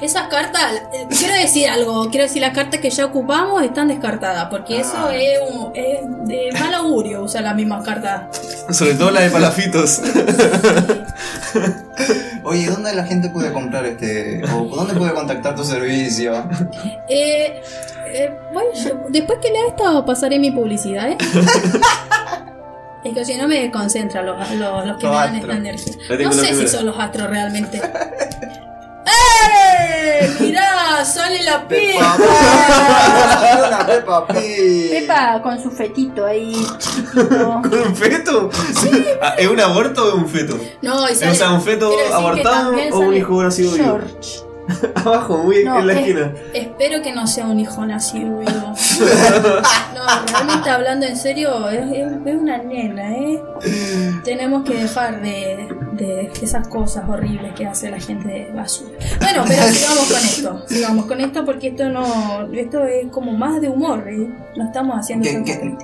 Esas 0.05 0.27
cartas, 0.27 0.71
eh, 0.93 1.07
quiero 1.17 1.33
decir 1.33 1.67
algo, 1.67 2.09
quiero 2.11 2.27
decir 2.27 2.39
las 2.41 2.53
cartas 2.53 2.79
que 2.79 2.91
ya 2.91 3.05
ocupamos 3.05 3.63
están 3.63 3.87
descartadas, 3.87 4.49
porque 4.51 4.79
eso 4.81 4.93
Ah. 4.95 5.15
es, 5.15 5.39
un- 5.49 5.71
es 5.75 5.99
de 6.27 6.49
mal 6.59 6.73
augurio 6.75 7.23
usar 7.23 7.41
las 7.41 7.55
mismas 7.55 7.83
cartas. 7.83 8.25
Sobre 8.69 8.93
todo 8.93 9.09
la 9.09 9.21
de 9.21 9.31
palafitos. 9.31 10.01
Oye, 12.43 12.67
¿dónde 12.67 12.93
la 12.93 13.03
gente 13.05 13.29
puede 13.29 13.51
comprar 13.51 13.85
este? 13.85 14.41
o 14.53 14.75
dónde 14.75 14.93
puede 14.93 15.13
contactar 15.13 15.55
tu 15.55 15.63
servicio? 15.63 16.47
Eh, 17.09 17.61
eh, 18.13 18.37
bueno, 18.53 18.69
yo- 18.75 19.05
después 19.09 19.39
que 19.41 19.49
lea 19.49 19.67
esto 19.69 20.05
pasaré 20.05 20.37
mi 20.37 20.51
publicidad, 20.51 21.09
¿eh? 21.09 21.17
Es 23.03 23.13
que 23.13 23.23
si 23.25 23.35
no 23.35 23.47
me 23.47 23.69
concentran 23.69 24.25
los, 24.25 24.35
los, 24.51 24.87
los 24.87 24.97
que 24.97 25.05
Los 25.05 25.15
me 25.15 25.21
dan 25.21 25.35
esta 25.35 25.53
energía. 25.53 25.93
No 26.23 26.31
sé 26.31 26.55
si 26.55 26.67
son 26.67 26.87
los 26.87 26.97
astros 26.97 27.29
realmente. 27.29 27.79
¡Eh! 29.05 30.35
Mirá, 30.39 31.03
sale 31.05 31.43
la 31.43 31.67
Pepa. 31.67 32.17
Una 33.67 33.85
Peppa 33.85 34.27
Pig. 34.27 34.89
Pepa 34.91 35.41
con 35.41 35.61
su 35.61 35.71
fetito 35.71 36.25
ahí 36.25 36.53
chiquito. 36.77 37.61
¿Con 37.69 37.73
un 37.73 37.95
feto? 37.95 38.49
Ah, 39.21 39.35
¿Es 39.37 39.47
un 39.47 39.59
aborto 39.59 40.05
o 40.05 40.07
es 40.09 40.13
un 40.15 40.27
feto? 40.29 40.57
No, 40.81 41.09
y 41.09 41.15
sale, 41.15 41.35
sea, 41.35 41.51
un 41.51 41.61
feto 41.61 41.89
quiero 41.89 42.03
decir 42.03 42.09
que 42.09 42.13
abortado 42.15 42.69
también 42.71 42.93
o 42.93 42.97
un 42.97 43.05
sale 43.05 43.17
hijo 43.17 43.43
nacido 43.43 43.71
vivo. 43.73 43.85
George. 43.85 44.44
Abajo, 44.95 45.37
muy 45.43 45.63
No, 45.63 45.79
en 45.79 45.87
la 45.87 45.93
es- 45.93 45.99
esquina. 45.99 46.33
Espero 46.53 47.01
que 47.03 47.11
no 47.13 47.27
sea 47.27 47.45
un 47.45 47.59
hijo 47.59 47.85
nacido 47.85 48.39
vivo. 48.39 48.73
No, 49.93 50.25
realmente 50.31 50.69
hablando 50.69 51.05
en 51.05 51.15
serio, 51.17 51.69
es, 51.69 51.85
es- 51.91 52.35
una 52.35 52.57
nena, 52.57 53.13
¿eh? 53.13 53.41
Tenemos 54.23 54.63
que 54.63 54.73
dejar 54.75 55.21
de, 55.21 55.67
de 55.93 56.31
esas 56.41 56.67
cosas 56.67 57.07
horribles 57.07 57.53
que 57.53 57.65
hace 57.65 57.89
la 57.91 57.99
gente 57.99 58.27
de 58.27 58.51
basura. 58.51 58.97
Bueno, 59.19 59.43
pero 59.47 59.63
sigamos 59.67 60.05
con 60.11 60.17
esto. 60.17 60.65
Sigamos 60.67 61.05
con 61.05 61.21
esto 61.21 61.45
porque 61.45 61.67
esto 61.67 61.89
no. 61.89 62.47
Esto 62.53 62.83
es 62.85 63.07
como 63.11 63.31
más 63.33 63.61
de 63.61 63.69
humor, 63.69 64.07
¿eh? 64.07 64.27
No 64.55 64.65
estamos 64.65 64.97
haciendo 64.99 65.29
¿Qué, 65.29 65.43
qué, 65.43 65.77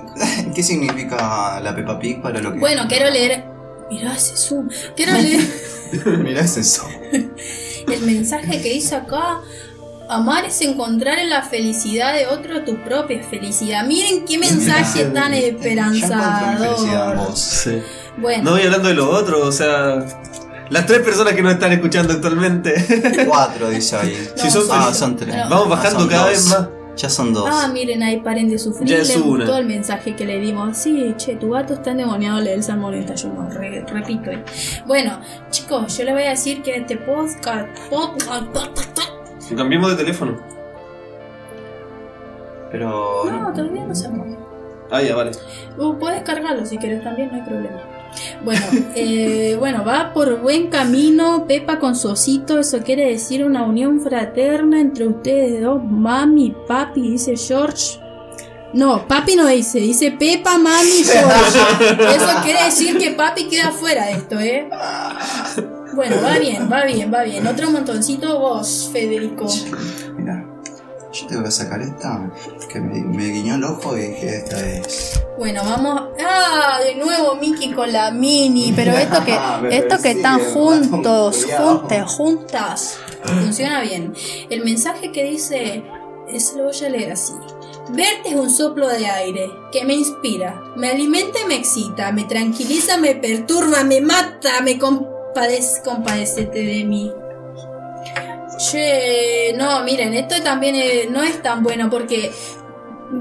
qué 0.54 0.62
significa 0.62 1.60
la 1.60 1.74
Peppa 1.74 1.98
Pig 1.98 2.20
para 2.20 2.40
lo 2.40 2.52
que.? 2.52 2.58
Bueno, 2.58 2.82
quiero 2.88 3.10
leer. 3.10 3.44
Mirá 3.90 4.14
ese 4.14 4.36
zoom. 4.36 4.68
Quiero 4.96 5.12
leer. 5.12 5.40
Mirá 6.24 6.40
es 6.40 6.56
eso. 6.56 6.86
El 7.86 8.02
mensaje 8.02 8.60
que 8.62 8.70
dice 8.72 8.94
acá, 8.96 9.40
amar 10.08 10.44
es 10.44 10.60
encontrar 10.62 11.18
en 11.18 11.30
la 11.30 11.42
felicidad 11.42 12.12
de 12.14 12.26
otro 12.26 12.64
tu 12.64 12.76
propia 12.84 13.22
felicidad. 13.22 13.84
Miren 13.86 14.24
qué 14.24 14.38
mensaje 14.38 15.04
tan 15.06 15.32
esperanzador. 15.34 17.16
vos. 17.16 17.38
Sí. 17.38 17.82
Bueno, 18.18 18.44
No 18.44 18.50
voy 18.52 18.62
hablando 18.62 18.88
de 18.88 18.94
lo 18.94 19.10
otro, 19.10 19.46
o 19.46 19.52
sea. 19.52 20.04
Las 20.70 20.86
tres 20.86 21.00
personas 21.00 21.34
que 21.34 21.42
nos 21.42 21.52
están 21.52 21.72
escuchando 21.72 22.14
actualmente. 22.14 22.72
Cuatro, 23.28 23.68
dice 23.68 23.96
ahí. 23.96 24.28
No, 24.36 24.42
Si 24.42 24.50
son 24.50 24.62
Ah, 24.70 24.74
felices. 24.80 24.96
son 24.98 25.16
tres. 25.16 25.34
No. 25.36 25.48
Vamos 25.50 25.66
Ah, 25.66 25.70
bajando 25.70 26.00
son 26.00 26.08
cada 26.08 26.22
dos. 26.22 26.30
vez 26.30 26.46
más. 26.46 26.68
Ya 26.96 27.08
son 27.08 27.32
dos. 27.32 27.48
ah, 27.50 27.68
miren 27.72 28.02
ahí, 28.02 28.20
paren 28.20 28.48
de 28.50 28.58
sufrir. 28.58 28.86
Ya 28.88 28.98
es 28.98 29.16
Le 29.16 29.22
una. 29.22 29.58
el 29.58 29.66
mensaje 29.66 30.14
que 30.14 30.26
le 30.26 30.38
dimos. 30.38 30.76
Sí, 30.76 31.14
che, 31.16 31.36
tu 31.36 31.50
gato 31.50 31.74
está 31.74 31.92
endemoniado, 31.92 32.38
lee 32.40 32.50
el 32.50 32.62
Salmo 32.62 32.90
91. 32.90 33.48
Re- 33.50 33.84
repito. 33.88 34.30
eh. 34.30 34.44
Bueno, 34.86 35.18
chicos, 35.50 35.96
yo 35.96 36.04
les 36.04 36.12
voy 36.14 36.22
a 36.24 36.30
decir 36.30 36.62
que 36.62 36.76
este 36.76 36.96
podcast. 36.98 37.66
podcast 37.88 38.78
Cambiemos 39.56 39.90
de 39.90 39.96
teléfono. 39.96 40.38
Pero. 42.70 43.24
no, 43.30 43.52
todavía 43.52 43.84
no 43.84 43.94
se 43.94 44.06
armó. 44.06 44.24
Ah, 44.90 45.02
ya, 45.02 45.16
vale. 45.16 45.30
Uh, 45.78 45.94
puedes 45.98 46.22
cargarlo 46.22 46.64
si 46.66 46.76
quieres 46.78 47.02
también, 47.02 47.30
no 47.30 47.36
hay 47.36 47.42
problema. 47.42 47.80
Bueno, 48.44 48.62
eh, 48.94 49.56
bueno, 49.58 49.84
va 49.84 50.12
por 50.12 50.40
buen 50.40 50.68
camino 50.68 51.46
Pepa 51.46 51.78
con 51.78 51.96
su 51.96 52.08
osito, 52.08 52.58
eso 52.58 52.78
quiere 52.80 53.06
decir 53.06 53.44
una 53.44 53.64
unión 53.64 54.00
fraterna 54.00 54.80
entre 54.80 55.06
ustedes 55.06 55.62
dos, 55.62 55.82
mami, 55.82 56.54
papi, 56.66 57.12
dice 57.12 57.36
George. 57.36 57.98
No, 58.74 59.06
papi 59.06 59.36
no 59.36 59.46
dice, 59.46 59.80
dice 59.80 60.12
Pepa, 60.12 60.56
mami, 60.58 61.04
George. 61.04 62.16
Eso 62.16 62.28
quiere 62.42 62.64
decir 62.64 62.98
que 62.98 63.10
papi 63.10 63.48
queda 63.48 63.70
fuera 63.70 64.06
de 64.06 64.12
esto, 64.12 64.40
¿eh? 64.40 64.68
Bueno, 65.94 66.16
va 66.22 66.38
bien, 66.38 66.70
va 66.72 66.84
bien, 66.84 67.12
va 67.12 67.22
bien. 67.22 67.46
Otro 67.46 67.70
montoncito 67.70 68.38
vos, 68.38 68.88
Federico. 68.92 69.46
Mira, 70.16 70.41
yo 71.12 71.26
te 71.26 71.36
voy 71.36 71.46
a 71.46 71.50
sacar 71.50 71.80
esta 71.82 72.30
que 72.68 72.80
me, 72.80 73.00
me 73.02 73.28
guiñó 73.28 73.56
el 73.56 73.64
ojo 73.64 73.96
y 73.96 74.02
dije: 74.02 74.36
Esta 74.38 74.66
es. 74.66 75.22
Bueno, 75.38 75.62
vamos. 75.64 76.02
Ah, 76.24 76.80
de 76.84 76.94
nuevo 76.94 77.34
Mickey 77.36 77.72
con 77.72 77.92
la 77.92 78.10
mini. 78.10 78.72
Pero 78.74 78.92
esto 78.92 79.24
que, 79.24 79.38
esto 79.76 79.96
que 80.02 80.12
están 80.12 80.40
juntos, 80.52 81.46
juntas, 81.46 82.12
juntas, 82.12 82.98
funciona 83.24 83.80
bien. 83.82 84.14
El 84.50 84.64
mensaje 84.64 85.12
que 85.12 85.24
dice, 85.24 85.82
eso 86.28 86.56
lo 86.58 86.64
voy 86.64 86.84
a 86.84 86.88
leer 86.88 87.12
así. 87.12 87.32
Verte 87.90 88.30
es 88.30 88.34
un 88.34 88.48
soplo 88.48 88.88
de 88.88 89.06
aire 89.06 89.50
que 89.72 89.84
me 89.84 89.94
inspira, 89.94 90.62
me 90.76 90.88
alimenta 90.88 91.40
y 91.40 91.46
me 91.46 91.56
excita, 91.56 92.12
me 92.12 92.24
tranquiliza, 92.24 92.96
me 92.96 93.14
perturba, 93.16 93.82
me 93.84 94.00
mata, 94.00 94.60
me 94.62 94.78
compadece, 94.78 95.82
compadecete 95.82 96.64
de 96.64 96.84
mí. 96.84 97.12
Che, 98.70 99.54
no, 99.56 99.82
miren, 99.82 100.14
esto 100.14 100.40
también 100.42 100.76
eh, 100.76 101.08
no 101.10 101.22
es 101.22 101.42
tan 101.42 101.62
bueno 101.62 101.90
porque 101.90 102.30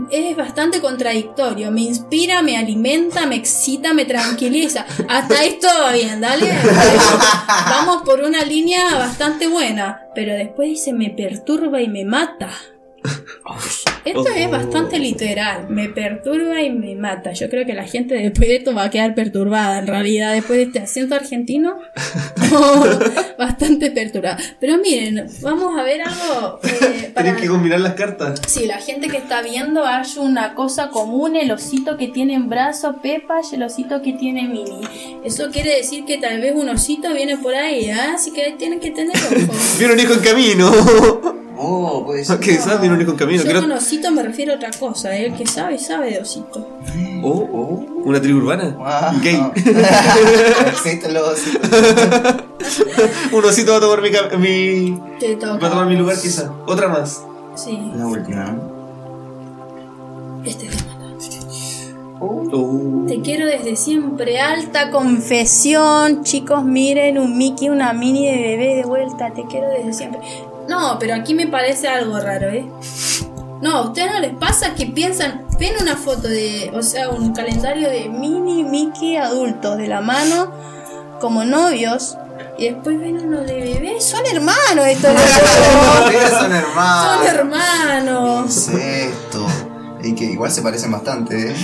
es 0.10 0.36
bastante 0.38 0.80
contradictorio. 0.80 1.71
Me 1.71 1.82
inspira, 1.82 2.41
me 2.41 2.58
alimenta, 2.58 3.25
me 3.25 3.36
excita, 3.36 3.93
me 3.93 4.06
tranquiliza. 4.06 4.86
Hasta 5.10 5.39
ahí 5.39 5.58
todo 5.60 5.91
bien, 5.93 6.21
dale. 6.21 6.51
Vamos 7.47 8.04
por 8.04 8.21
una 8.21 8.43
línea 8.43 8.95
bastante 8.95 9.47
buena. 9.47 10.08
Pero 10.13 10.34
después 10.34 10.69
dice 10.69 10.93
me 10.93 11.10
perturba 11.10 11.82
y 11.82 11.88
me 11.88 12.06
mata. 12.06 12.51
Esto 14.03 14.25
es 14.35 14.47
Oh. 14.47 14.49
bastante 14.51 14.97
literal. 14.99 15.69
Me 15.69 15.87
perturba 15.89 16.61
y 16.61 16.69
me 16.71 16.95
mata. 16.95 17.33
Yo 17.33 17.49
creo 17.49 17.65
que 17.65 17.73
la 17.73 17.83
gente 17.85 18.15
después 18.15 18.47
de 18.49 18.55
esto 18.57 18.73
va 18.73 18.85
a 18.85 18.89
quedar 18.89 19.13
perturbada. 19.13 19.79
En 19.79 19.87
realidad, 19.87 20.33
después 20.33 20.57
de 20.57 20.63
este 20.63 20.79
acento 20.79 21.13
argentino, 21.15 21.77
oh, 22.53 22.85
bastante 23.37 23.91
perturbada. 23.91 24.37
Pero 24.59 24.77
miren, 24.79 25.27
vamos 25.41 25.77
a 25.79 25.83
ver 25.83 26.01
algo. 26.01 26.59
eh, 26.63 27.11
para- 27.13 27.25
Tenés 27.27 27.41
que 27.41 27.47
combinar 27.47 27.79
las 27.79 27.93
cartas. 27.93 28.41
Sí, 28.47 28.65
la 28.65 28.77
gente 28.79 29.07
que 29.07 29.17
está 29.17 29.41
viendo 29.41 29.85
hay 29.85 30.01
una 30.17 30.55
cosa 30.55 30.89
común, 30.89 31.35
el 31.35 31.51
osito 31.51 31.95
que 31.97 32.07
tiene 32.07 32.33
en 32.33 32.49
brazo 32.49 32.95
Pepa 33.03 33.41
y 33.51 33.55
el 33.55 33.63
osito 33.63 34.01
que 34.01 34.13
tiene 34.13 34.47
Mini. 34.47 34.81
Eso 35.23 35.49
quiere 35.51 35.75
decir 35.77 36.05
que 36.05 36.17
tal 36.17 36.41
vez 36.41 36.53
un 36.55 36.69
osito 36.69 37.13
viene 37.13 37.37
por 37.37 37.53
ahí, 37.53 37.85
¿eh? 37.85 37.93
así 38.15 38.31
que 38.31 38.55
tienen 38.57 38.79
que 38.79 38.89
tener 38.91 39.15
ojo. 39.15 39.53
Viene 39.77 39.93
un 39.93 39.99
hijo 39.99 40.13
en 40.13 40.19
camino. 40.21 40.71
Oh, 41.57 42.03
puede 42.05 42.23
ser. 42.25 42.39
¿Qué 42.41 42.55
sabes? 42.57 42.79
Viene 42.81 42.95
un 42.95 43.01
hijo 43.01 43.11
en 43.11 43.17
camino. 43.17 43.43
Yo 43.43 43.49
Creo- 43.49 43.61
con 43.61 43.71
osito 43.71 44.11
me 44.11 44.23
refiero 44.23 44.53
a 44.53 44.55
otra 44.55 44.71
cosa, 44.79 45.15
¿eh? 45.15 45.25
el 45.27 45.35
que 45.35 45.45
sabe, 45.47 45.77
sabe 45.77 46.11
de 46.11 46.19
osito. 46.21 46.67
Oh, 47.23 47.47
Oh. 47.53 47.85
una 48.05 48.19
tribu 48.21 48.39
urbana. 48.39 48.75
Ah. 48.79 49.13
Gay. 49.21 49.39
Existen 50.67 51.13
los 51.13 51.29
ositos. 51.33 51.69
un 53.31 53.45
osito 53.45 53.71
va 53.71 53.77
a 53.77 53.81
tomar 53.81 54.01
mi, 54.01 54.11
ca- 54.11 54.37
mi- 54.37 54.99
Te 55.19 55.35
toca. 55.35 55.57
va 55.57 55.67
a 55.67 55.69
tomar 55.69 55.85
mi 55.87 55.95
lugar 55.97 56.15
quizá. 56.19 56.51
Otra 56.67 56.87
más. 56.87 57.23
Sí, 57.55 57.77
La 57.95 58.07
última, 58.07 58.45
¿no? 58.45 58.71
este 60.45 60.67
es 60.67 60.77
Oh. 62.23 63.05
Te 63.07 63.19
quiero 63.21 63.47
desde 63.47 63.75
siempre, 63.75 64.39
alta 64.39 64.91
confesión. 64.91 66.23
Chicos, 66.23 66.63
miren 66.63 67.17
un 67.17 67.35
Mickey, 67.37 67.69
una 67.69 67.93
mini 67.93 68.27
de 68.27 68.37
bebé 68.37 68.75
de 68.75 68.83
vuelta. 68.83 69.31
Te 69.33 69.43
quiero 69.45 69.67
desde 69.69 69.93
siempre. 69.93 70.19
No, 70.67 70.97
pero 71.00 71.15
aquí 71.15 71.34
me 71.34 71.47
parece 71.47 71.88
algo 71.88 72.19
raro, 72.19 72.50
¿eh? 72.50 72.69
No, 73.62 73.78
¿a 73.78 73.82
ustedes 73.88 74.12
no 74.12 74.19
les 74.19 74.34
pasa 74.36 74.74
que 74.74 74.88
piensan, 74.88 75.45
ven 75.60 75.74
una 75.80 75.95
foto 75.95 76.28
de, 76.28 76.71
o 76.74 76.82
sea, 76.82 77.10
un 77.10 77.34
calendario 77.34 77.89
de 77.89 78.10
mini 78.10 78.63
Mickey 78.63 79.17
adultos 79.17 79.78
de 79.78 79.88
la 79.88 80.02
mano, 80.02 80.52
como 81.19 81.45
novios, 81.45 82.17
y 82.58 82.69
después 82.69 83.00
ven 83.00 83.19
uno 83.24 83.41
de 83.41 83.54
bebé? 83.54 84.02
Son 84.02 84.26
hermanos 84.26 84.88
estos 84.88 85.13
dos. 85.13 85.21
Son 86.30 86.52
hermanos. 86.52 87.17
Son 87.17 87.28
hermanos. 87.28 88.45
Incesto. 88.45 89.45
Y 90.04 90.15
que 90.15 90.26
igual 90.26 90.50
se 90.50 90.63
parecen 90.63 90.91
bastante, 90.91 91.52
¿eh? 91.52 91.56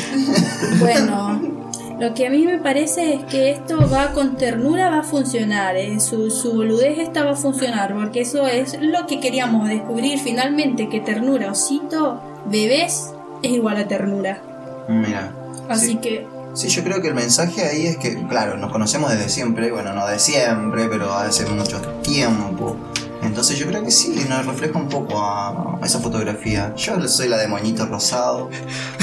Bueno, 0.80 1.57
lo 2.00 2.14
que 2.14 2.28
a 2.28 2.30
mí 2.30 2.46
me 2.46 2.60
parece 2.60 3.14
es 3.14 3.26
que 3.26 3.52
esto 3.52 3.90
va 3.90 4.12
con 4.14 4.38
ternura, 4.38 4.90
va 4.90 5.00
a 5.00 5.04
funcionar. 5.04 5.76
¿eh? 5.76 6.00
Su, 6.00 6.30
su 6.30 6.54
boludez 6.54 7.00
esta 7.00 7.24
va 7.24 7.32
a 7.32 7.36
funcionar, 7.36 7.94
porque 7.94 8.22
eso 8.22 8.46
es 8.48 8.78
lo 8.82 9.08
que 9.08 9.20
queríamos 9.20 9.68
descubrir 9.68 10.20
finalmente: 10.20 10.90
que 10.90 11.00
ternura, 11.00 11.52
osito, 11.52 12.22
bebés, 12.46 13.12
es 13.42 13.52
igual 13.52 13.78
a 13.78 13.88
ternura. 13.88 14.42
Mira. 14.88 15.34
Así 15.70 15.88
sí. 15.88 15.98
que, 15.98 16.28
Sí, 16.58 16.70
yo 16.70 16.84
creo 16.84 17.04
que 17.04 17.10
el 17.10 17.14
mensaje 17.14 17.64
ahí 17.64 17.86
es 17.86 17.98
que, 17.98 18.16
claro, 18.28 18.58
nos 18.58 18.72
conocemos 18.72 19.12
desde 19.12 19.30
siempre, 19.30 19.72
bueno, 19.72 19.94
no 19.94 20.08
de 20.08 20.18
siempre, 20.18 20.88
pero 20.90 21.14
hace 21.14 21.46
mucho 21.46 21.80
tiempo. 22.02 22.76
Entonces 23.22 23.58
yo 23.58 23.68
creo 23.68 23.84
que 23.84 23.92
sí, 23.92 24.26
nos 24.30 24.46
refleja 24.46 24.78
un 24.80 24.88
poco 24.90 25.20
a, 25.22 25.80
esa 25.84 26.00
fotografía. 26.00 26.74
Yo 26.76 27.06
soy 27.08 27.28
la 27.30 27.38
de 27.38 27.48
moñito 27.48 27.86
rosado 27.86 28.50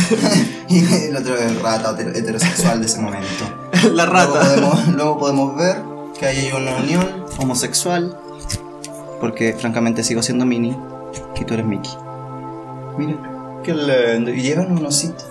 y 0.69 0.79
el 1.07 1.17
otro 1.17 1.37
es 1.37 1.61
rata 1.61 1.93
hetero- 1.97 2.15
heterosexual 2.17 2.81
de 2.81 2.87
ese 2.87 3.01
momento. 3.01 3.27
La 3.93 4.07
Luego 4.07 4.13
rata. 4.13 4.41
podemos, 4.41 4.89
luego 4.89 5.19
podemos 5.19 5.57
ver 5.57 5.83
que 6.19 6.27
hay 6.27 6.51
una 6.53 6.77
unión 6.77 7.25
homosexual, 7.39 8.17
porque 9.21 9.53
francamente 9.59 10.03
sigo 10.05 10.23
siendo 10.23 10.47
Minnie 10.47 10.77
y 11.37 11.45
tú 11.45 11.55
eres 11.55 11.67
Mickey. 11.67 11.91
Mira, 12.97 13.19
qué 13.65 13.75
lindo. 13.75 14.31
Y 14.31 14.43
llevan 14.43 14.73
un 14.73 14.87
osito. 14.87 15.25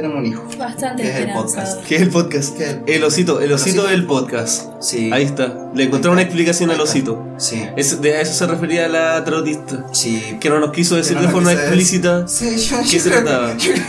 Tenemos 0.00 0.18
un 0.18 0.26
hijo. 0.26 0.44
bastante 0.58 1.02
¿Qué 1.02 1.08
es 1.10 1.16
el 1.16 1.32
podcast? 1.32 1.84
¿Qué 1.84 1.96
es 1.96 2.02
el 2.02 2.10
podcast? 2.10 2.56
¿Qué 2.56 2.64
es 2.64 2.70
el- 2.70 2.82
El 2.86 3.04
osito, 3.04 3.40
el 3.40 3.52
osito 3.52 3.80
osito? 3.82 3.86
del 3.90 4.06
podcast. 4.06 4.68
Sí. 4.80 5.10
Ahí 5.12 5.24
está. 5.24 5.70
Le 5.74 5.84
encontré 5.84 6.10
una 6.10 6.22
explicación 6.22 6.70
al 6.70 6.80
osito. 6.80 7.26
Sí. 7.36 7.66
Es, 7.76 8.00
de 8.00 8.16
a 8.16 8.20
eso 8.20 8.32
se 8.34 8.46
refería 8.46 8.86
la 8.88 9.24
tarotista. 9.24 9.86
Sí. 9.92 10.36
Que 10.40 10.50
no 10.50 10.60
nos 10.60 10.70
quiso 10.70 10.94
decir 10.94 11.16
no 11.16 11.22
de 11.22 11.28
forma 11.28 11.52
explícita 11.52 12.28
Sí, 12.28 12.56
yo, 12.58 12.76
qué 12.78 12.84
yo 12.88 13.00
se 13.00 13.10
creo 13.10 13.22
trataba. 13.24 13.56
que- 13.56 13.82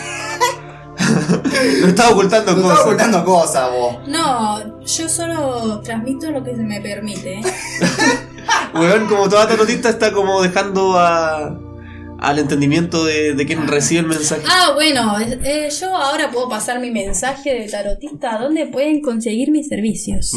No 1.81 1.87
estaba 1.87 2.09
ocultando 2.09 2.51
No 2.55 2.61
cosas. 2.61 2.71
estás 2.77 2.85
ocultando 2.85 3.25
cosas, 3.25 3.69
vos. 3.71 3.95
No, 4.07 4.81
yo 4.85 5.09
solo 5.09 5.81
transmito 5.81 6.31
lo 6.31 6.43
que 6.43 6.55
se 6.55 6.63
me 6.63 6.81
permite. 6.81 7.41
Weón, 8.73 9.07
como 9.07 9.27
toda 9.29 9.47
tarotista 9.47 9.89
está 9.89 10.11
como 10.11 10.41
dejando 10.41 10.97
a, 10.99 11.57
al 12.21 12.39
entendimiento 12.39 13.05
de, 13.05 13.33
de 13.33 13.45
quien 13.45 13.67
recibe 13.67 14.01
el 14.01 14.07
mensaje. 14.07 14.43
Ah, 14.47 14.71
bueno, 14.75 15.17
eh, 15.19 15.69
yo 15.79 15.95
ahora 15.95 16.29
puedo 16.31 16.49
pasar 16.49 16.79
mi 16.79 16.91
mensaje 16.91 17.53
de 17.53 17.67
tarotista. 17.69 18.37
¿Dónde 18.37 18.67
pueden 18.67 19.01
conseguir 19.01 19.51
mis 19.51 19.67
servicios? 19.67 20.33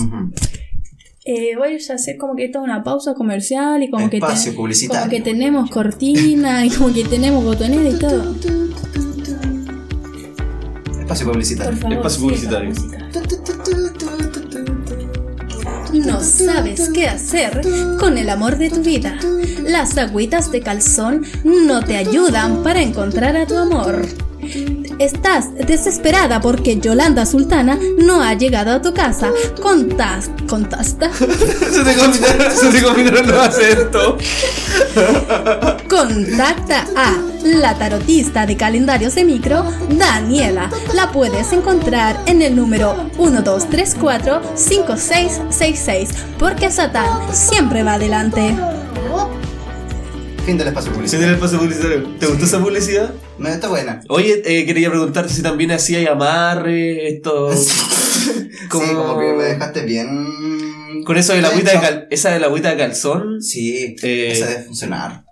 Eh, 1.25 1.57
voy 1.57 1.75
a 1.75 1.95
hacer 1.95 2.16
como 2.16 2.35
que 2.35 2.49
toda 2.49 2.64
una 2.64 2.83
pausa 2.83 3.14
comercial 3.14 3.83
y 3.83 3.90
como 3.90 4.11
que, 4.11 4.16
Espacio 4.16 4.55
publicitario. 4.55 5.03
como 5.03 5.11
que 5.11 5.21
tenemos 5.21 5.71
cortina 5.71 6.66
y 6.66 6.71
como 6.71 6.92
que 6.92 7.05
tenemos 7.05 7.45
botonera 7.45 7.88
y 7.88 7.99
todo. 7.99 8.35
Espacio 11.01 11.27
publicitario. 11.31 11.79
Favor, 11.79 11.97
Espacio 11.97 12.23
publicitario. 12.23 12.73
No 16.05 16.21
sabes 16.21 16.91
qué 16.93 17.07
hacer 17.07 17.61
con 17.99 18.19
el 18.19 18.29
amor 18.29 18.59
de 18.59 18.71
tu 18.71 18.83
vida. 18.83 19.19
Las 19.65 19.97
agüitas 19.99 20.51
de 20.51 20.61
calzón 20.61 21.25
no 21.45 21.85
te 21.85 21.97
ayudan 21.97 22.62
para 22.62 22.83
encontrar 22.83 23.37
a 23.37 23.47
tu 23.47 23.57
amor. 23.57 24.07
Estás 25.03 25.55
desesperada 25.57 26.41
porque 26.41 26.79
Yolanda 26.79 27.27
Sultana 27.27 27.77
no 27.99 28.23
ha 28.23 28.33
llegado 28.35 28.71
a 28.71 28.81
tu 28.81 28.95
casa. 28.95 29.33
Contas, 29.61 30.31
contasta, 30.49 31.11
se 31.19 32.83
combinaron 32.85 33.27
los 33.27 33.37
acentos. 33.37 34.23
contacta 35.91 36.87
a 36.95 37.17
la 37.43 37.77
tarotista 37.77 38.47
de 38.47 38.57
calendarios 38.57 39.17
de 39.17 39.25
micro, 39.25 39.65
Daniela. 39.91 40.71
La 40.95 41.11
puedes 41.11 41.53
encontrar 41.53 42.23
en 42.27 42.41
el 42.41 42.55
número 42.55 42.95
1234-5666 43.19 46.11
porque 46.38 46.71
Satán 46.71 47.35
siempre 47.35 47.83
va 47.83 47.95
adelante. 47.95 48.55
Fin 50.47 50.59
del 50.59 50.69
espacio 50.69 50.93
publicitario. 50.93 51.27
tiene 51.27 51.35
el 51.35 51.41
paso 51.41 51.59
publicitario. 51.59 52.05
¿Te 52.21 52.27
gustó 52.27 52.45
esa 52.45 52.61
publicidad? 52.61 53.12
No, 53.38 53.49
está 53.49 53.68
buena. 53.68 54.01
Oye, 54.09 54.42
eh, 54.45 54.66
quería 54.66 54.90
preguntarte 54.90 55.33
si 55.33 55.42
también 55.42 55.73
hacía 55.73 56.12
amarre, 56.12 57.09
esto. 57.09 57.49
Como... 58.68 58.87
Sí, 58.87 58.92
como 58.95 59.18
que 59.18 59.33
me 59.35 59.45
dejaste 59.45 59.83
bien. 59.85 61.03
Con 61.05 61.16
eso 61.16 61.35
de 61.35 61.42
la 61.42 61.49
agüita 61.49 61.73
de 61.73 61.77
hecho. 61.77 61.87
cal, 61.87 62.09
esa 62.11 62.31
de 62.31 62.40
la 62.40 62.47
agüita 62.47 62.71
de 62.71 62.77
calzón. 62.79 63.42
Sí, 63.42 63.97
Eh, 64.03 64.31
esa 64.33 64.47
debe 64.47 64.62
funcionar. 64.62 65.25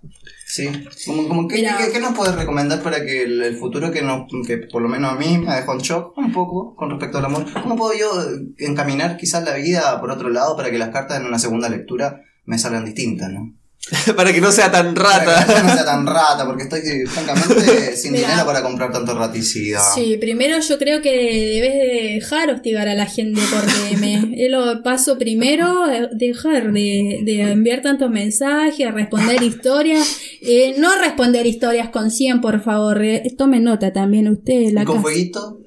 Sí, 0.46 0.68
como, 1.06 1.28
como 1.28 1.48
¿qué, 1.48 1.56
Mira. 1.56 1.78
qué- 1.78 1.92
qué 1.92 2.00
nos 2.00 2.14
puedes 2.14 2.34
recomendar 2.34 2.82
para 2.82 3.04
que 3.04 3.22
el, 3.22 3.40
el 3.40 3.56
futuro 3.56 3.90
que, 3.92 4.02
no, 4.02 4.26
que 4.46 4.58
por 4.58 4.82
lo 4.82 4.88
menos 4.88 5.12
a 5.12 5.14
mí 5.16 5.38
me 5.38 5.54
dejó 5.54 5.72
en 5.74 5.78
shock 5.78 6.18
un 6.18 6.32
poco 6.32 6.74
con 6.74 6.90
respecto 6.90 7.18
al 7.18 7.26
amor? 7.26 7.46
¿Cómo 7.62 7.76
puedo 7.76 7.94
yo 7.98 8.10
encaminar 8.58 9.16
quizás 9.16 9.44
la 9.44 9.54
vida 9.54 9.98
por 10.00 10.10
otro 10.10 10.28
lado 10.28 10.56
para 10.56 10.70
que 10.72 10.78
las 10.78 10.88
cartas 10.90 11.20
en 11.20 11.26
una 11.26 11.38
segunda 11.38 11.68
lectura 11.68 12.20
me 12.46 12.58
salgan 12.58 12.84
distintas, 12.84 13.30
¿no? 13.30 13.54
para 14.16 14.32
que 14.32 14.40
no 14.42 14.52
sea 14.52 14.70
tan 14.70 14.94
Para 14.94 15.20
que 15.20 15.26
rata. 15.26 15.62
no 15.62 15.72
sea 15.74 15.84
tan 15.84 16.06
rata, 16.06 16.44
porque 16.46 16.64
estoy 16.64 17.06
francamente 17.06 17.96
sin 17.96 18.12
Mira. 18.12 18.28
dinero 18.28 18.46
para 18.46 18.62
comprar 18.62 18.92
tanto 18.92 19.14
raticida. 19.18 19.80
Sí, 19.94 20.16
primero 20.20 20.58
yo 20.60 20.78
creo 20.78 21.00
que 21.00 21.10
debes 21.10 21.72
de 21.74 22.12
dejar 22.14 22.50
hostigar 22.50 22.88
a 22.88 22.94
la 22.94 23.06
gente 23.06 23.40
por 23.50 23.62
DM. 23.64 24.34
Es 24.36 24.50
lo 24.50 24.82
paso 24.82 25.16
primero, 25.18 25.90
eh, 25.90 26.08
dejar 26.12 26.72
de, 26.72 27.20
de 27.24 27.40
enviar 27.52 27.80
tantos 27.80 28.10
mensajes, 28.10 28.92
responder 28.92 29.42
historias. 29.42 30.18
Eh, 30.42 30.74
no 30.78 30.94
responder 30.98 31.46
historias 31.46 31.88
con 31.88 32.10
100, 32.10 32.40
por 32.42 32.62
favor. 32.62 33.02
eh, 33.02 33.22
tome 33.36 33.60
nota 33.60 33.92
también 33.92 34.28
usted. 34.28 34.72
La 34.72 34.82
¿Y 34.82 34.84
con 34.84 35.00
fueguito? 35.02 35.58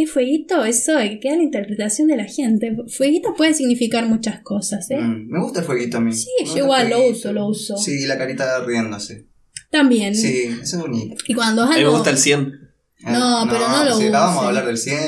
¿Es 0.00 0.12
fueguito? 0.12 0.64
Eso 0.64 0.96
eh, 1.00 1.18
queda 1.20 1.34
la 1.36 1.42
interpretación 1.42 2.06
de 2.06 2.16
la 2.16 2.24
gente. 2.24 2.76
Fueguito 2.86 3.34
puede 3.34 3.52
significar 3.52 4.06
muchas 4.06 4.38
cosas, 4.42 4.88
¿eh? 4.92 5.00
Mm, 5.00 5.28
me 5.28 5.40
gusta 5.42 5.58
el 5.58 5.66
fueguito 5.66 5.96
a 5.96 6.00
mí. 6.00 6.12
Sí, 6.14 6.28
yo 6.46 6.58
igual 6.58 6.88
lo 6.88 7.08
uso, 7.08 7.32
lo 7.32 7.46
uso. 7.46 7.76
Sí, 7.76 8.06
la 8.06 8.16
carita 8.16 8.60
riéndose. 8.64 9.26
También. 9.72 10.14
Sí, 10.14 10.56
eso 10.62 10.76
es 10.76 10.82
bonito. 10.82 11.16
Y 11.26 11.34
cuando 11.34 11.64
A 11.64 11.70
mí 11.76 11.82
me 11.82 11.88
gusta 11.88 12.10
el 12.10 12.18
100. 12.18 12.52
No, 13.00 13.46
pero 13.50 13.68
no 13.68 13.84
lo 13.84 13.96
sí, 13.96 14.06
acabamos 14.06 14.36
use. 14.36 14.42
de 14.42 14.48
hablar 14.48 14.66
del 14.66 14.78
100. 14.78 14.98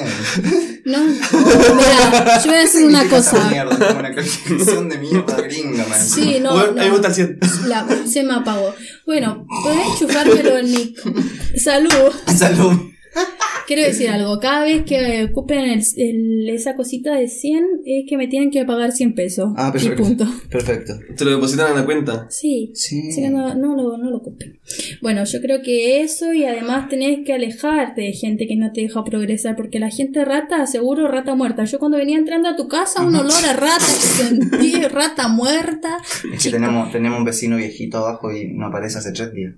No, 0.87 0.99
mira, 1.05 2.43
yo 2.43 2.51
voy 2.51 2.59
a 2.61 2.65
hacer 2.65 2.85
una 2.85 3.09
cosa. 3.09 3.49
Mierda, 3.49 3.95
una 3.97 4.13
calificación 4.13 4.89
de 4.89 4.99
mierda 4.99 5.41
gringa, 5.41 5.87
man. 5.87 6.01
Sí, 6.05 6.39
no, 6.41 6.53
Bueno, 6.53 6.69
a 6.71 6.73
mí 6.73 6.79
me 6.81 6.87
no. 6.87 6.93
gusta 6.95 7.09
el 7.09 7.15
100. 7.15 7.39
La, 7.69 7.87
se 8.07 8.25
me 8.25 8.35
apagó. 8.35 8.75
Bueno, 9.07 9.47
podés 9.63 9.87
enchufármelo 9.87 10.59
en 10.59 10.71
mi. 10.73 10.95
Salud. 11.59 12.13
Salud. 12.37 12.73
Quiero 13.67 13.83
decir 13.83 14.09
algo. 14.09 14.39
Cada 14.41 14.65
vez 14.65 14.83
que 14.85 15.25
ocupen 15.31 15.61
el- 15.61 15.83
el- 15.97 16.49
esa 16.51 16.75
cosita 16.75 17.15
de 17.15 17.29
100, 17.29 17.65
es 17.85 18.05
que 18.09 18.17
me 18.17 18.27
tienen 18.27 18.51
que 18.51 18.65
pagar 18.65 18.93
100 18.93 19.15
pesos. 19.15 19.51
Ah, 19.57 19.69
Y 19.69 19.73
perfecto. 19.73 20.03
punto. 20.03 20.27
Perfecto. 20.51 20.95
Te 21.17 21.25
lo 21.25 21.31
depositan 21.33 21.71
en 21.71 21.77
la 21.77 21.85
cuenta. 21.85 22.27
Sí. 22.31 22.73
Sí. 22.75 23.09
Así 23.11 23.23
que 23.23 23.31
no, 23.31 23.55
no, 23.55 23.77
lo, 23.77 23.97
no 23.97 24.11
lo 24.11 24.17
ocupen. 24.17 24.59
Bueno, 25.03 25.25
yo 25.25 25.41
creo 25.41 25.63
que 25.63 26.01
eso 26.03 26.33
y 26.33 26.45
además 26.45 26.89
tenés 26.89 27.25
que 27.25 27.33
alejarte 27.33 28.03
de 28.03 28.13
gente 28.13 28.47
que 28.49 28.57
no 28.57 28.73
te 28.73 28.81
deja 28.83 29.05
progresar 29.05 29.55
porque 29.57 29.79
la 29.79 29.91
gente 29.91 30.25
rata, 30.25 30.67
seguro 30.67 31.07
rata 31.09 31.35
muerta. 31.35 31.65
Yo 31.65 31.79
cuando 31.79 31.97
venía 31.99 32.19
entrando 32.19 32.49
a 32.49 32.57
tu 32.57 32.67
casa, 32.69 33.05
un 33.05 33.15
olor 33.15 33.45
a 33.49 33.53
rata 33.53 33.85
que 33.87 34.25
sentí, 34.25 34.73
rata 34.83 35.29
muerta. 35.29 35.99
Es 36.33 36.43
que 36.43 36.51
tenemos, 36.51 36.91
tenemos 36.91 37.19
un 37.19 37.25
vecino 37.25 37.57
viejito 37.57 37.99
abajo 37.99 38.33
y 38.33 38.49
no 38.53 38.67
aparece 38.67 38.99
hace 38.99 39.13
tres 39.13 39.33
días. 39.33 39.55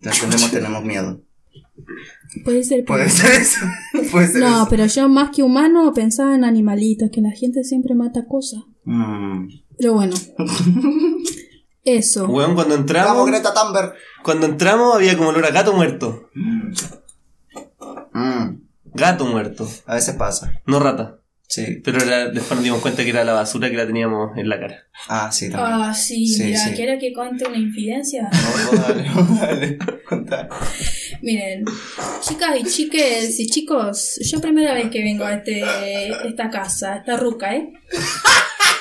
Entonces 0.00 0.22
tenemos, 0.22 0.50
tenemos 0.50 0.84
miedo. 0.84 1.20
Puede 2.44 2.62
ser. 2.64 2.84
pero- 2.84 2.98
Puede 2.98 3.08
ser 3.10 3.40
eso. 3.40 3.60
Puede 4.12 4.28
ser 4.28 4.40
No, 4.40 4.62
eso. 4.62 4.66
pero 4.70 4.86
yo 4.86 5.08
más 5.08 5.30
que 5.30 5.42
humano 5.42 5.92
pensaba 5.94 6.34
en 6.34 6.44
animalitos, 6.44 7.10
que 7.12 7.20
la 7.20 7.30
gente 7.32 7.64
siempre 7.64 7.94
mata 7.94 8.26
cosas. 8.26 8.62
Mm. 8.84 9.48
Pero 9.78 9.94
bueno. 9.94 10.14
Eso. 11.84 12.26
Weón, 12.26 12.54
cuando 12.54 12.74
Vamos, 12.74 12.80
entramos. 12.90 13.26
Greta 13.26 13.54
Thunberg. 13.54 13.94
Cuando 14.22 14.46
entramos 14.46 14.94
había 14.94 15.16
como 15.16 15.30
olor 15.30 15.46
a 15.46 15.50
gato 15.50 15.72
muerto. 15.72 16.28
Mm. 16.34 16.72
Gato 18.94 19.24
muerto. 19.26 19.66
A 19.86 19.94
veces 19.94 20.14
pasa. 20.16 20.60
No 20.66 20.80
rata. 20.80 21.17
Sí. 21.48 21.80
Pero 21.82 22.02
era- 22.02 22.26
después 22.28 22.52
nos 22.56 22.62
dimos 22.62 22.80
cuenta 22.82 23.02
que 23.02 23.08
era 23.10 23.24
la 23.24 23.32
basura 23.32 23.70
que 23.70 23.76
la 23.76 23.86
teníamos 23.86 24.36
en 24.36 24.48
la 24.50 24.60
cara. 24.60 24.86
Ah, 25.08 25.30
sí, 25.32 25.48
también. 25.50 25.80
Ah, 25.82 25.94
sí, 25.94 26.26
Sí, 26.28 26.44
mira, 26.44 26.58
sí. 26.60 26.72
¿quiere 26.74 26.98
que 26.98 27.12
cuente 27.14 27.46
una 27.48 27.56
infidencia? 27.56 28.28
Vos- 28.32 28.70
vos 28.70 28.80
dale, 28.86 29.08
vos 29.14 29.40
dale. 29.40 29.78
Contá. 30.08 30.48
Miren, 31.22 31.64
chicas 32.20 32.50
y 32.60 32.64
chiques 32.64 33.40
y 33.40 33.46
chicos, 33.46 34.18
yo 34.30 34.40
primera 34.40 34.72
vez 34.74 34.90
que 34.90 35.02
vengo 35.02 35.24
a 35.24 35.34
este, 35.34 35.62
esta 36.28 36.48
casa, 36.50 36.96
esta 36.96 37.16
ruca, 37.16 37.54
¿eh? 37.56 37.72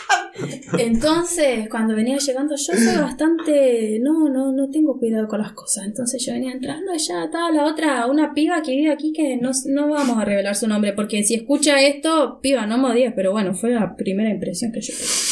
Entonces, 0.77 1.67
cuando 1.69 1.95
venía 1.95 2.17
llegando, 2.17 2.55
yo 2.55 2.73
soy 2.73 2.97
bastante. 2.97 3.99
No, 4.01 4.29
no, 4.29 4.51
no 4.51 4.69
tengo 4.69 4.97
cuidado 4.99 5.27
con 5.27 5.41
las 5.41 5.53
cosas. 5.53 5.85
Entonces, 5.85 6.23
yo 6.25 6.33
venía 6.33 6.51
entrando 6.51 6.91
ya 6.97 7.25
estaba 7.25 7.51
la 7.51 7.65
otra, 7.65 8.07
una 8.07 8.33
piba 8.33 8.61
que 8.61 8.71
vive 8.71 8.91
aquí 8.91 9.13
que 9.13 9.37
no, 9.37 9.51
no 9.65 9.89
vamos 9.89 10.17
a 10.17 10.25
revelar 10.25 10.55
su 10.55 10.67
nombre, 10.67 10.93
porque 10.93 11.23
si 11.23 11.35
escucha 11.35 11.81
esto, 11.81 12.39
piba, 12.41 12.65
no 12.65 12.77
me 12.77 12.89
odies, 12.89 13.13
pero 13.15 13.31
bueno, 13.31 13.53
fue 13.53 13.71
la 13.71 13.95
primera 13.95 14.29
impresión 14.29 14.71
que 14.71 14.81
yo 14.81 14.93
tuve. 14.93 15.26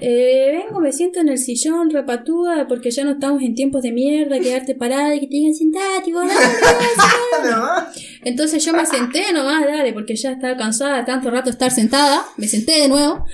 Eh, 0.00 0.62
vengo, 0.64 0.80
me 0.80 0.92
siento 0.92 1.20
en 1.20 1.28
el 1.28 1.38
sillón 1.38 1.90
repatuda 1.90 2.66
porque 2.66 2.90
ya 2.90 3.04
no 3.04 3.12
estamos 3.12 3.42
en 3.42 3.54
tiempos 3.54 3.82
de 3.82 3.92
mierda, 3.92 4.38
quedarte 4.38 4.74
parada 4.74 5.14
y 5.14 5.20
que 5.20 5.26
te 5.26 5.36
digan 5.36 5.54
sentate, 5.54 6.12
vos, 6.12 6.24
dale". 6.28 7.86
Entonces 8.24 8.64
yo 8.64 8.72
me 8.72 8.86
senté 8.86 9.32
nomás, 9.32 9.64
dale, 9.66 9.92
porque 9.92 10.16
ya 10.16 10.32
estaba 10.32 10.56
cansada 10.56 10.98
de 10.98 11.04
tanto 11.04 11.30
rato 11.30 11.50
estar 11.50 11.70
sentada. 11.70 12.24
Me 12.36 12.48
senté 12.48 12.80
de 12.80 12.88
nuevo. 12.88 13.24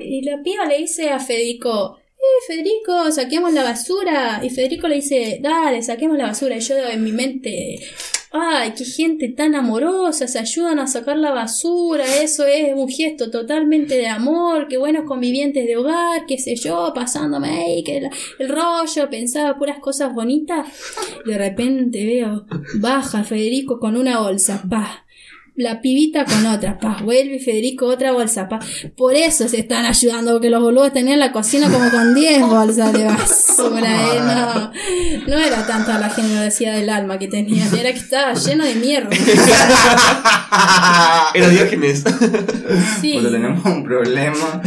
Y 0.00 0.22
la 0.22 0.42
piba 0.42 0.66
le 0.66 0.78
dice 0.78 1.10
a 1.10 1.18
Federico, 1.18 1.98
eh, 2.22 2.46
Federico, 2.46 3.10
saquemos 3.10 3.52
la 3.52 3.62
basura. 3.64 4.40
Y 4.42 4.50
Federico 4.50 4.88
le 4.88 4.96
dice, 4.96 5.38
dale, 5.42 5.82
saquemos 5.82 6.18
la 6.18 6.26
basura. 6.26 6.56
Y 6.56 6.60
yo 6.60 6.76
en 6.76 7.02
mi 7.02 7.12
mente, 7.12 7.80
ay, 8.32 8.72
qué 8.76 8.84
gente 8.84 9.28
tan 9.28 9.54
amorosa, 9.54 10.26
se 10.26 10.38
ayudan 10.38 10.78
a 10.78 10.86
sacar 10.86 11.16
la 11.16 11.32
basura. 11.32 12.04
Eso 12.22 12.44
es 12.46 12.72
un 12.74 12.88
gesto 12.88 13.30
totalmente 13.30 13.96
de 13.96 14.08
amor, 14.08 14.68
qué 14.68 14.78
buenos 14.78 15.04
convivientes 15.04 15.66
de 15.66 15.76
hogar, 15.76 16.26
qué 16.26 16.38
sé 16.38 16.56
yo, 16.56 16.92
pasándome 16.94 17.50
ahí, 17.50 17.84
que 17.84 18.08
el 18.38 18.48
rollo, 18.48 19.10
pensaba 19.10 19.58
puras 19.58 19.78
cosas 19.78 20.14
bonitas. 20.14 20.66
De 21.26 21.36
repente 21.36 22.04
veo, 22.04 22.46
baja 22.80 23.24
Federico 23.24 23.78
con 23.78 23.96
una 23.96 24.20
bolsa, 24.20 24.62
pa. 24.68 25.06
La 25.54 25.82
pibita 25.82 26.24
con 26.24 26.46
otra, 26.46 26.78
pa. 26.78 26.98
Vuelve 27.02 27.38
Federico 27.38 27.86
otra 27.86 28.12
bolsa, 28.12 28.48
pa. 28.48 28.58
Por 28.96 29.14
eso 29.14 29.48
se 29.48 29.60
están 29.60 29.84
ayudando, 29.84 30.32
porque 30.32 30.48
los 30.48 30.62
boludos 30.62 30.94
tenían 30.94 31.18
la 31.18 31.30
cocina 31.30 31.70
como 31.70 31.90
con 31.90 32.14
10 32.14 32.40
bolsas 32.48 32.90
de 32.92 33.04
basura, 33.04 34.14
eh. 34.14 34.20
No, 34.20 34.72
no 35.28 35.38
era 35.38 35.66
tanta 35.66 35.98
la 35.98 36.08
generosidad 36.08 36.74
del 36.74 36.88
alma 36.88 37.18
que 37.18 37.28
tenían, 37.28 37.68
era 37.74 37.92
que 37.92 37.98
estaba 37.98 38.32
lleno 38.32 38.64
de 38.64 38.74
mierda. 38.76 39.10
Era 41.34 41.48
Diógenes. 41.48 42.04
Sí. 43.00 43.12
Cuando 43.12 43.30
tenemos 43.30 43.64
un 43.64 43.84
problema. 43.84 44.62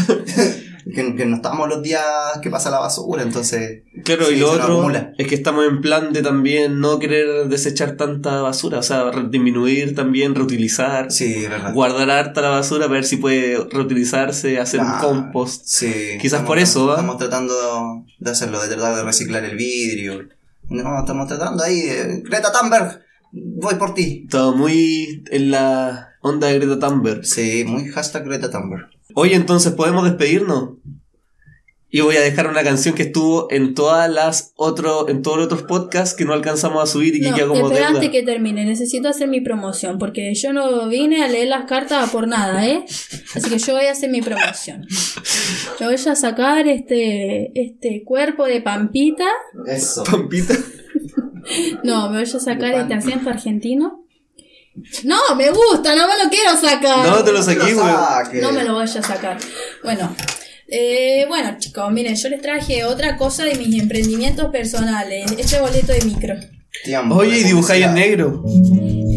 Que, 0.94 1.16
que 1.16 1.26
no 1.26 1.38
estamos 1.38 1.68
los 1.68 1.82
días 1.82 2.04
que 2.44 2.50
pasa 2.52 2.70
la 2.70 2.80
basura, 2.80 3.24
entonces. 3.24 3.84
Claro, 4.04 4.26
sí, 4.26 4.36
y 4.36 4.40
lo 4.40 4.52
otro 4.52 4.88
es 5.18 5.28
que 5.28 5.34
estamos 5.36 5.66
en 5.68 5.82
plan 5.82 6.14
de 6.14 6.22
también 6.22 6.80
no 6.80 7.00
querer 7.00 7.48
desechar 7.48 7.98
tanta 7.98 8.42
basura, 8.42 8.80
o 8.80 8.84
sea, 8.84 9.10
disminuir 9.30 9.96
también, 9.96 10.36
reutilizar, 10.36 11.12
Sí, 11.12 11.46
guardar 11.74 12.12
harta 12.12 12.42
la 12.42 12.50
basura, 12.50 12.88
ver 12.88 13.04
si 13.04 13.18
puede 13.18 13.58
reutilizarse, 13.72 14.60
hacer 14.60 14.80
un 14.82 14.88
Ah, 14.88 15.00
compost. 15.02 15.64
Sí. 15.66 15.88
Quizás 16.22 16.24
estamos- 16.42 16.48
por 16.48 16.60
eso, 16.60 16.92
¿ah? 16.92 16.96
Estamos 16.96 17.18
tratando 17.18 17.54
de 18.20 18.32
hacerlo, 18.32 18.62
de 18.62 18.68
tratar 18.68 18.96
de 18.96 19.04
reciclar 19.04 19.44
el 19.44 19.56
vidrio. 19.58 20.28
No, 20.70 21.00
estamos 21.00 21.28
tratando 21.28 21.64
ahí. 21.64 21.82
de- 21.82 22.22
Greta 22.22 22.52
Thunberg, 22.52 23.02
voy 23.32 23.76
por 23.76 23.94
ti. 23.94 24.22
Estaba 24.26 24.52
muy 24.56 25.24
en 25.32 25.52
la 25.52 26.10
onda 26.22 26.48
de 26.48 26.60
Greta 26.60 26.80
Thunberg. 26.88 27.26
Sí, 27.26 27.64
muy 27.68 27.86
hashtag 27.90 28.26
Greta 28.26 28.50
Thunberg. 28.52 28.88
Oye, 29.14 29.36
entonces 29.36 29.74
podemos 29.74 30.04
despedirnos. 30.04 30.72
Y 31.88 32.02
voy 32.02 32.18
a 32.18 32.22
dejar 32.22 32.48
una 32.48 32.62
canción 32.64 32.94
que 32.94 33.04
estuvo 33.04 33.48
en 33.52 33.74
todas 33.74 34.10
las 34.12 34.52
otros, 34.58 35.08
en 35.08 35.22
todos 35.22 35.38
los 35.38 35.46
otros 35.46 35.62
podcasts 35.64 36.14
que 36.14 36.26
no 36.26 36.34
alcanzamos 36.34 36.84
a 36.84 36.92
subir 36.92 37.16
y 37.16 37.22
que 37.22 37.30
No, 37.30 37.36
queda 37.36 37.48
como 37.48 37.68
espera 37.68 37.86
deuda. 37.88 38.00
antes 38.02 38.10
que 38.10 38.24
termine, 38.24 38.66
necesito 38.66 39.08
hacer 39.08 39.30
mi 39.30 39.40
promoción, 39.40 39.98
porque 39.98 40.34
yo 40.34 40.52
no 40.52 40.90
vine 40.90 41.24
a 41.24 41.30
leer 41.30 41.48
las 41.48 41.64
cartas 41.66 42.10
por 42.10 42.28
nada, 42.28 42.68
¿eh? 42.68 42.84
Así 43.34 43.50
que 43.50 43.60
yo 43.60 43.74
voy 43.76 43.86
a 43.86 43.92
hacer 43.92 44.10
mi 44.10 44.22
promoción. 44.22 44.86
Yo 45.80 45.86
voy 45.86 45.96
a 45.96 46.16
sacar 46.16 46.68
este, 46.68 47.52
este 47.58 48.04
cuerpo 48.04 48.44
de 48.46 48.60
Pampita. 48.62 49.28
Eso. 49.66 50.04
Pampita. 50.04 50.54
No, 51.84 52.10
me 52.10 52.16
voy 52.18 52.24
a 52.24 52.40
sacar 52.40 52.74
este 52.74 52.94
acento 52.96 53.30
argentino. 53.30 54.05
No, 55.04 55.36
me 55.36 55.50
gusta, 55.52 55.96
no 55.96 56.08
me 56.08 56.24
lo 56.24 56.30
quiero 56.30 56.56
sacar. 56.60 57.08
No, 57.08 57.24
te 57.24 57.32
lo 57.32 57.42
saqué, 57.42 57.72
No 57.74 57.82
güey. 57.82 58.42
No 58.42 58.52
me 58.52 58.64
lo 58.64 58.76
vaya 58.76 59.00
a 59.00 59.04
sacar. 59.04 59.38
Bueno, 59.84 60.14
eh, 60.68 61.26
bueno 61.28 61.56
chicos, 61.60 61.92
miren, 61.92 62.16
yo 62.16 62.30
les 62.30 62.42
traje 62.42 62.84
otra 62.86 63.18
cosa 63.18 63.44
de 63.46 63.56
mis 63.56 63.82
emprendimientos 63.82 64.50
personales. 64.52 65.32
Este 65.38 65.60
boleto 65.60 65.94
de 65.94 66.02
micro. 66.02 66.36
Tiempo 66.84 67.16
Oye, 67.16 67.44
dibujáis 67.44 67.86
en 67.86 67.94
negro. 67.94 68.44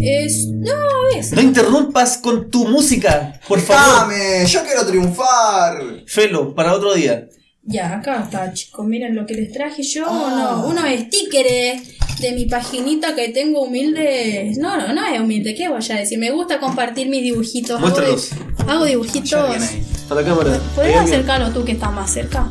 Es, 0.02 0.46
no, 0.46 0.74
es. 1.16 1.32
No 1.32 1.40
interrumpas 1.42 2.18
con 2.18 2.50
tu 2.50 2.66
música, 2.68 3.40
por 3.48 3.60
favor. 3.60 4.08
¡Dame! 4.08 4.46
¡Yo 4.46 4.62
quiero 4.64 4.86
triunfar! 4.86 5.82
Felo, 6.06 6.54
para 6.54 6.72
otro 6.74 6.94
día. 6.94 7.28
Ya, 7.64 7.96
acá 7.96 8.22
está, 8.24 8.52
chicos. 8.52 8.86
Miren 8.86 9.14
lo 9.16 9.26
que 9.26 9.34
les 9.34 9.52
traje 9.52 9.82
yo. 9.82 10.04
Ah. 10.06 10.62
uno- 10.62 10.68
unos 10.68 10.84
stickers 11.00 11.97
de 12.20 12.32
mi 12.32 12.46
paginita 12.46 13.14
que 13.14 13.28
tengo 13.28 13.62
humilde. 13.62 14.52
No, 14.58 14.76
no, 14.76 14.92
no 14.92 15.06
es 15.06 15.20
humilde. 15.20 15.54
¿Qué 15.54 15.68
voy 15.68 15.80
a 15.90 15.94
decir? 15.94 16.18
Me 16.18 16.30
gusta 16.30 16.58
compartir 16.58 17.08
mis 17.08 17.22
dibujitos. 17.22 17.80
Muéstralos. 17.80 18.30
Hago 18.66 18.84
dibujitos. 18.84 19.32
A 20.10 20.14
la 20.14 20.24
cámara. 20.24 20.58
¿Puedes 20.74 20.96
acercarlo 20.96 21.50
tú 21.50 21.64
que 21.64 21.72
estás 21.72 21.92
más 21.92 22.12
cerca? 22.12 22.50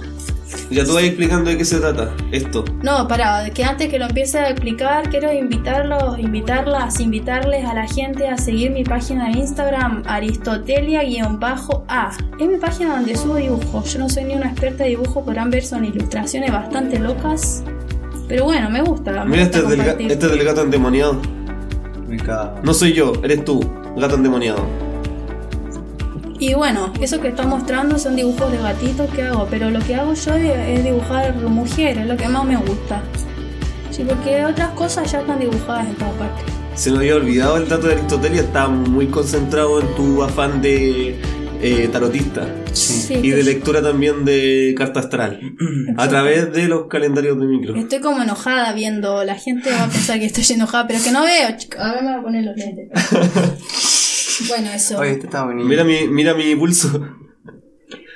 Ya 0.70 0.84
tú 0.84 0.94
vas 0.94 1.04
explicando 1.04 1.50
de 1.50 1.58
qué 1.58 1.66
se 1.66 1.80
trata. 1.80 2.14
Esto. 2.32 2.64
No, 2.84 3.08
para 3.08 3.50
que 3.52 3.64
antes 3.64 3.90
que 3.90 4.00
lo 4.00 4.06
empiece 4.06 4.40
a 4.40 4.50
explicar, 4.50 5.10
quiero 5.10 5.34
invitarlos, 5.34 6.20
invitarlas, 6.20 7.00
invitarles 7.00 7.66
a 7.66 7.74
la 7.74 7.88
gente 7.88 8.28
a 8.28 8.38
seguir 8.38 8.72
mi 8.72 8.84
página 8.84 9.30
de 9.30 9.40
Instagram, 9.40 10.04
Aristotelia-A. 10.06 12.12
Es 12.40 12.48
mi 12.48 12.58
página 12.58 12.98
donde 12.98 13.16
subo 13.16 13.36
dibujos. 13.36 13.94
Yo 13.94 14.00
no 14.00 14.10
soy 14.10 14.26
ni 14.26 14.36
una 14.36 14.52
experta 14.52 14.84
de 14.84 14.92
dibujo, 14.92 15.24
podrán 15.24 15.50
ver, 15.50 15.66
son 15.66 15.86
ilustraciones 15.86 16.52
bastante 16.52 17.00
locas. 17.00 17.64
Pero 18.28 18.44
bueno, 18.46 18.70
me 18.70 18.82
gusta. 18.82 19.24
Me 19.24 19.32
Mira, 19.32 19.44
gusta 19.44 19.58
este 19.60 19.60
es, 19.60 19.70
del, 19.70 19.80
ga- 19.80 19.84
compartir. 19.84 20.12
este 20.12 20.26
es 20.26 20.32
del 20.32 20.44
gato 20.44 20.62
endemoniado. 20.62 21.22
Me 22.08 22.18
cago. 22.18 22.60
No 22.64 22.74
soy 22.74 22.94
yo, 22.94 23.14
eres 23.24 23.44
tú, 23.46 23.60
gato 23.98 24.16
endemoniado. 24.16 24.60
Y 26.40 26.54
bueno, 26.54 26.94
eso 27.02 27.20
que 27.20 27.30
está 27.30 27.44
mostrando 27.48 27.98
son 27.98 28.16
dibujos 28.16 28.52
de 28.52 28.60
gatitos 28.60 29.10
que 29.12 29.24
hago, 29.24 29.48
pero 29.50 29.72
lo 29.72 29.80
que 29.80 29.96
hago 29.96 30.14
yo 30.14 30.34
es 30.36 30.84
dibujar 30.84 31.36
mujeres, 31.36 32.06
lo 32.06 32.16
que 32.16 32.28
más 32.28 32.46
me 32.46 32.58
gusta. 32.58 33.02
Sí, 33.90 34.06
porque 34.08 34.46
otras 34.46 34.70
cosas 34.72 35.12
ya 35.12 35.22
están 35.22 35.40
dibujadas 35.40 35.88
en 35.88 35.96
todas 35.96 36.14
partes. 36.14 36.46
Se 36.76 36.92
me 36.92 36.98
había 37.00 37.16
olvidado 37.16 37.58
el 37.58 37.68
dato 37.68 37.88
de 37.88 37.94
Aristotelia, 37.94 38.42
estaba 38.42 38.70
muy 38.70 39.08
concentrado 39.08 39.82
en 39.82 39.88
tu 39.96 40.22
afán 40.22 40.62
de 40.62 41.20
eh, 41.62 41.90
tarotista 41.92 42.48
Sí, 42.74 43.14
y 43.24 43.30
de 43.32 43.44
lectura 43.44 43.82
también 43.82 44.24
de 44.26 44.76
carta 44.78 45.00
astral 45.00 45.40
a 45.98 46.08
través 46.08 46.52
de 46.54 46.68
los 46.68 46.88
calendarios 46.88 47.40
de 47.40 47.46
micro. 47.46 47.76
Estoy 47.76 48.00
como 48.00 48.22
enojada 48.22 48.72
viendo, 48.74 49.24
la 49.24 49.36
gente 49.36 49.72
va 49.72 49.86
a 49.86 49.90
pensar 49.90 50.20
que 50.20 50.26
estoy 50.26 50.44
enojada, 50.56 50.86
pero 50.86 51.00
es 51.00 51.06
que 51.06 51.12
no 51.12 51.24
veo, 51.24 51.58
chicos. 51.58 51.80
Ahora 51.80 52.02
me 52.02 52.12
voy 52.12 52.20
a 52.20 52.24
poner 52.24 52.46
los 52.46 52.56
lentes. 52.56 52.90
bueno, 54.50 54.72
eso. 54.72 55.00
Oye, 55.00 55.12
este 55.12 55.26
está 55.26 55.46
bonito. 55.46 55.68
Mira 55.68 55.84
mi, 55.84 56.08
mira 56.08 56.34
mi 56.34 56.56
pulso. 56.56 57.02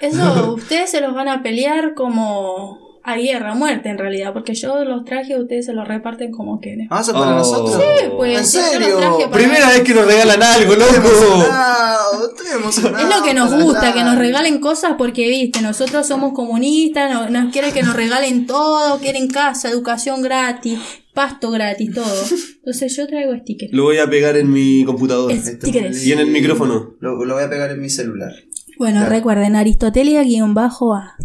Eso, 0.01 0.53
ustedes 0.57 0.91
se 0.91 1.01
los 1.01 1.13
van 1.13 1.27
a 1.27 1.41
pelear 1.41 1.93
como 1.95 2.90
a 3.03 3.15
guerra, 3.15 3.51
a 3.51 3.55
muerte 3.55 3.89
en 3.89 3.97
realidad, 3.97 4.31
porque 4.33 4.53
yo 4.53 4.83
los 4.85 5.05
traje, 5.05 5.39
ustedes 5.39 5.65
se 5.65 5.73
los 5.73 5.87
reparten 5.87 6.31
como 6.31 6.59
quieren. 6.59 6.87
Ah, 6.91 7.01
eso 7.01 7.11
es 7.11 7.17
para 7.17 7.31
Oh. 7.35 7.37
nosotros. 7.39 7.81
Sí, 7.81 8.05
pues, 8.15 8.37
¿En 8.37 8.45
serio? 8.45 9.29
Primera 9.31 9.69
vez 9.69 9.81
que 9.81 9.93
nos 9.93 10.05
regalan 10.05 10.41
algo, 10.43 10.75
loco. 10.75 10.93
emocionado, 10.95 12.29
estoy 12.29 12.47
emocionado. 12.59 13.09
Es 13.09 13.15
lo 13.17 13.23
que 13.23 13.33
nos 13.33 13.63
gusta, 13.63 13.93
que 13.93 14.03
nos 14.03 14.17
regalen 14.17 14.59
cosas 14.59 14.93
porque, 14.97 15.27
viste, 15.27 15.61
nosotros 15.61 16.05
somos 16.07 16.33
comunistas, 16.33 17.11
no- 17.11 17.29
nos 17.29 17.51
quieren 17.51 17.71
que 17.73 17.83
nos 17.83 17.95
regalen 17.95 18.45
todo, 18.45 18.99
quieren 18.99 19.27
casa, 19.29 19.69
educación 19.69 20.21
gratis, 20.21 20.79
pasto 21.13 21.49
gratis, 21.51 21.93
todo. 21.95 22.23
Entonces 22.57 22.95
yo 22.95 23.07
traigo 23.07 23.35
stickers. 23.37 23.73
Lo 23.73 23.83
voy 23.83 23.97
a 23.97 24.07
pegar 24.09 24.37
en 24.37 24.51
mi 24.51 24.83
computador 24.85 25.31
Es- 25.31 25.47
Este 25.47 25.67
Stickers. 25.67 26.05
y 26.05 26.11
en 26.13 26.19
el 26.19 26.27
micrófono. 26.27 26.95
Lo, 26.99 27.25
lo 27.25 27.33
voy 27.33 27.43
a 27.43 27.49
pegar 27.49 27.71
en 27.71 27.81
mi 27.81 27.89
celular. 27.89 28.31
Bueno, 28.77 28.99
Claro. 29.01 29.11
recuerden, 29.15 29.55
Aristotelia-A. 29.55 31.15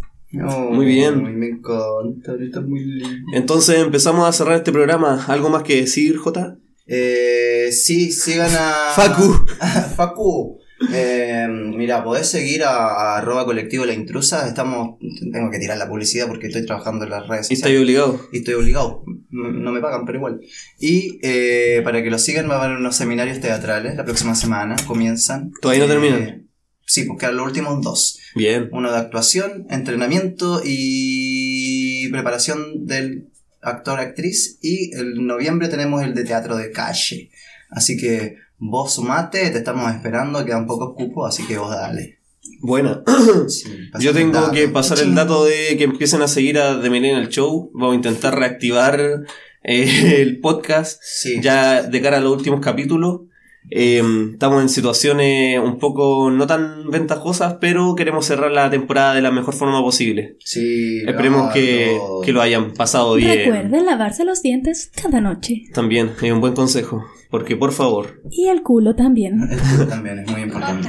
Muy 0.45 0.87
bien. 0.87 1.23
Me 1.39 1.49
encanta, 1.49 2.61
muy 2.61 2.81
lindo. 2.85 3.09
Entonces 3.33 3.79
empezamos 3.79 4.29
a 4.29 4.33
cerrar 4.33 4.57
este 4.57 4.73
programa. 4.73 5.25
¿Algo 5.29 5.49
más 5.51 5.63
que 5.63 5.77
decir, 5.77 6.17
Jota? 6.17 6.59
Eh, 6.87 7.71
sí, 7.73 8.13
sigan 8.13 8.51
a. 8.55 8.93
Facu. 8.95 9.47
Facu. 9.97 10.59
Eh, 10.93 11.47
mira, 11.49 12.05
podés 12.05 12.29
seguir 12.29 12.63
a, 12.63 13.17
arroba 13.17 13.45
colectivo 13.47 13.85
la 13.87 13.95
intrusa. 13.95 14.47
Estamos. 14.47 14.99
Tengo 15.33 15.51
que 15.51 15.59
tirar 15.59 15.79
la 15.79 15.89
publicidad 15.89 16.29
porque 16.29 16.49
estoy 16.49 16.67
trabajando 16.67 17.05
en 17.05 17.11
las 17.11 17.27
redes 17.27 17.51
Y 17.51 17.55
estáis 17.55 17.79
obligado. 17.81 18.21
Y 18.33 18.39
estoy 18.39 18.55
obligado. 18.55 19.03
No 19.31 19.51
no 19.51 19.73
me 19.73 19.81
pagan, 19.81 20.05
pero 20.05 20.19
igual. 20.19 20.41
Y 20.79 21.19
eh, 21.23 21.81
para 21.83 22.03
que 22.03 22.11
lo 22.11 22.19
sigan, 22.19 22.49
va 22.49 22.57
a 22.61 22.65
haber 22.65 22.77
unos 22.77 22.95
seminarios 22.95 23.41
teatrales 23.41 23.97
la 23.97 24.05
próxima 24.05 24.35
semana. 24.35 24.77
Comienzan. 24.87 25.51
¿Todavía 25.61 25.87
no 25.87 25.93
Eh, 25.93 25.95
terminan? 25.95 26.46
Sí, 26.87 27.05
pues 27.05 27.19
quedan 27.19 27.37
los 27.37 27.47
últimos 27.47 27.83
dos. 27.83 28.19
Bien. 28.35 28.69
Uno 28.73 28.91
de 28.93 28.99
actuación, 28.99 29.67
entrenamiento 29.71 30.63
y 30.65 32.09
preparación 32.11 32.87
del 32.87 33.29
actor-actriz. 33.61 34.59
Y 34.63 34.95
en 34.97 35.27
noviembre 35.27 35.69
tenemos 35.69 36.03
el 36.03 36.15
de 36.15 36.25
teatro 36.25 36.57
de 36.57 36.71
calle. 36.71 37.31
Así 37.71 37.97
que 37.97 38.37
vos 38.59 38.95
sumate, 38.95 39.51
te 39.51 39.59
estamos 39.59 39.93
esperando, 39.93 40.45
quedan 40.45 40.67
pocos 40.67 40.95
cupos, 40.97 41.29
así 41.29 41.47
que 41.47 41.59
vos 41.59 41.71
dale. 41.71 42.19
Buena. 42.61 43.03
Sí, 43.49 43.65
Yo 43.99 44.11
el 44.11 44.17
tengo 44.17 44.53
que 44.53 44.69
pasar 44.69 44.99
el 45.01 45.15
dato 45.15 45.45
de 45.45 45.77
que 45.77 45.85
empiecen 45.85 46.23
a 46.23 46.29
seguir 46.29 46.59
a 46.59 46.81
The 46.81 46.89
Millennial 46.91 47.29
Show. 47.29 47.71
Vamos 47.75 47.95
a 47.95 47.97
intentar 47.97 48.39
reactivar 48.39 49.25
eh, 49.65 50.17
el 50.23 50.41
podcast 50.41 51.03
Sí. 51.03 51.41
ya 51.43 51.83
de 51.83 52.01
cara 52.01 52.19
a 52.19 52.21
los 52.21 52.33
últimos 52.37 52.61
capítulos. 52.61 53.23
Eh, 53.71 54.03
estamos 54.33 54.63
en 54.63 54.69
situaciones 54.69 55.59
un 55.59 55.79
poco 55.79 56.31
no 56.31 56.47
tan 56.47 56.91
ventajosas, 56.91 57.57
pero 57.61 57.95
queremos 57.95 58.27
cerrar 58.27 58.53
la 58.53 58.71
temporada 58.71 59.15
de 59.15 59.23
la 59.23 59.31
mejor 59.31 59.55
forma 59.55 59.81
posible. 59.83 60.37
Sí, 60.41 61.01
Esperemos 61.07 61.53
que, 61.53 61.97
claro. 61.99 62.21
que 62.25 62.33
lo 62.33 62.43
hayan 62.43 62.73
pasado 62.75 63.15
bien. 63.15 63.39
Recuerden 63.39 63.87
lavarse 63.87 64.25
los 64.25 64.43
dientes 64.43 64.91
cada 65.01 65.21
noche. 65.21 65.65
También, 65.73 66.13
es 66.23 66.33
un 66.33 66.41
buen 66.41 66.55
consejo. 66.55 67.05
Porque 67.31 67.57
por 67.57 67.73
favor. 67.73 68.23
Y 68.31 68.47
el 68.47 68.63
culo 68.63 68.95
también. 68.95 69.49
Esto 69.51 69.87
también 69.89 70.21
es 70.21 70.31
muy 70.31 70.43
importante. 70.43 70.89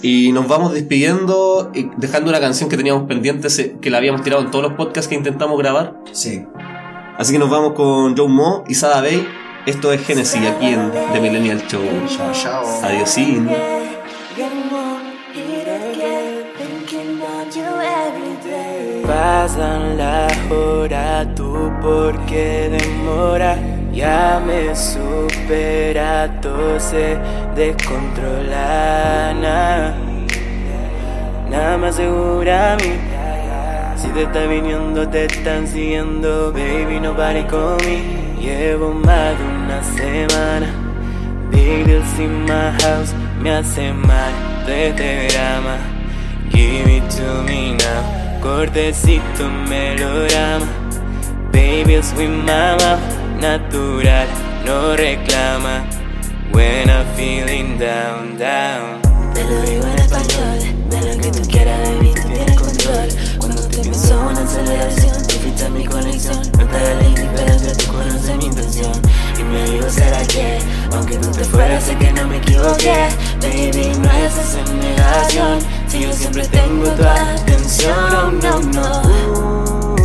Y 0.00 0.32
nos 0.32 0.48
vamos 0.48 0.72
despidiendo, 0.72 1.70
y 1.74 1.88
dejando 1.96 2.30
una 2.30 2.40
canción 2.40 2.68
que 2.68 2.76
teníamos 2.76 3.04
pendiente, 3.08 3.48
que 3.80 3.90
la 3.90 3.98
habíamos 3.98 4.22
tirado 4.22 4.42
en 4.42 4.50
todos 4.50 4.64
los 4.64 4.74
podcasts 4.74 5.08
que 5.08 5.14
intentamos 5.14 5.58
grabar. 5.58 6.00
Sí. 6.12 6.44
Así 7.18 7.32
que 7.32 7.38
nos 7.38 7.50
vamos 7.50 7.74
con 7.74 8.16
Joe 8.16 8.28
Mo 8.28 8.64
y 8.68 8.74
Sada 8.74 9.00
Bay. 9.00 9.26
Esto 9.64 9.92
es 9.92 10.04
Genesis 10.04 10.44
aquí 10.44 10.74
en 10.74 10.90
The 11.12 11.20
Millennial 11.20 11.62
Show. 11.68 11.84
Chao, 12.08 12.32
chao. 12.32 12.64
Pasan 19.06 19.96
las 19.96 20.50
horas, 20.50 21.28
tú 21.36 21.70
por 21.80 22.18
qué 22.26 22.70
demora. 22.70 23.56
Ya 23.92 24.42
me 24.44 24.74
supera, 24.74 26.40
todo 26.40 26.80
se 26.80 27.16
descontrola. 27.54 29.32
Nada, 29.40 29.94
nada 31.48 31.78
me 31.78 31.86
asegura 31.86 32.72
a 32.72 32.76
mí. 32.78 32.98
Si 33.96 34.08
te 34.08 34.24
está 34.24 34.44
viniendo, 34.46 35.08
te 35.08 35.26
están 35.26 35.68
siguiendo, 35.68 36.52
baby, 36.52 36.98
no 37.00 37.16
pares 37.16 37.44
conmigo. 37.44 38.31
Llevo 38.42 38.92
más 38.92 39.38
de 39.38 39.44
una 39.44 39.82
semana. 39.84 40.66
Big 41.52 41.86
deals 41.86 42.18
in 42.18 42.42
my 42.42 42.72
house, 42.82 43.14
me 43.40 43.50
hace 43.52 43.92
mal 43.92 44.32
de 44.66 44.88
este 44.88 45.28
drama. 45.28 45.78
Give 46.50 46.88
it 46.88 47.08
to 47.10 47.42
me 47.44 47.76
now. 47.76 48.22
cortecito 48.42 49.48
melograma. 49.68 50.66
Baby, 51.52 51.94
es 51.94 52.12
mi 52.14 52.26
mamá, 52.26 52.98
natural, 53.40 54.26
no 54.66 54.96
reclama. 54.96 55.84
When 56.52 56.90
I'm 56.90 57.06
feeling 57.14 57.78
down, 57.78 58.36
down. 58.38 59.00
Te 59.34 59.44
lo 59.44 59.62
digo 59.62 59.86
en 59.86 59.98
español, 59.98 60.58
de 60.90 61.00
lo 61.00 61.22
que 61.22 61.30
tú 61.30 61.48
quieras, 61.48 61.78
baby, 61.88 62.12
tú 62.14 62.28
tienes 62.28 62.60
control. 62.60 63.08
Cuando 63.38 63.62
te 63.68 63.78
pienso 63.78 64.20
una 64.20 64.42
aceleración, 64.42 65.31
fuiste 65.42 65.68
mi 65.70 65.84
conexión. 65.84 66.40
No 66.58 66.66
te 66.66 66.94
la 66.94 67.02
indiferente, 67.02 67.74
tú 67.74 67.92
conoces 67.92 68.36
mi 68.36 68.44
intención. 68.46 68.92
Y 69.38 69.42
me 69.42 69.64
digo, 69.70 69.90
¿será 69.90 70.22
que? 70.26 70.58
Aunque 70.92 71.16
tú 71.18 71.30
te 71.32 71.44
fueras, 71.44 71.82
sé 71.84 71.96
que 71.96 72.12
no 72.12 72.28
me 72.28 72.36
equivoqué. 72.36 73.08
Baby, 73.40 73.92
no 73.98 74.10
es 74.12 74.36
esa 74.38 74.62
negación. 74.72 75.58
Si 75.88 76.00
yo 76.00 76.12
siempre 76.12 76.46
tengo 76.46 76.88
tu 76.90 77.04
atención, 77.04 78.38
no, 78.40 78.60
no. 78.60 79.02
Uh, 79.32 79.96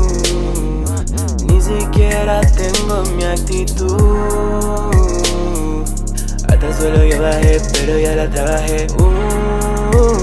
ni 1.45 1.61
siquiera 1.61 2.41
tengo 2.41 3.03
mi 3.15 3.23
actitud. 3.23 4.91
Hasta 6.49 6.67
el 6.67 6.73
suelo 6.73 7.05
yo 7.05 7.21
bajé, 7.21 7.61
pero 7.73 7.99
ya 7.99 8.15
la 8.15 8.29
trabajé. 8.29 8.87
Uh, 8.97 10.17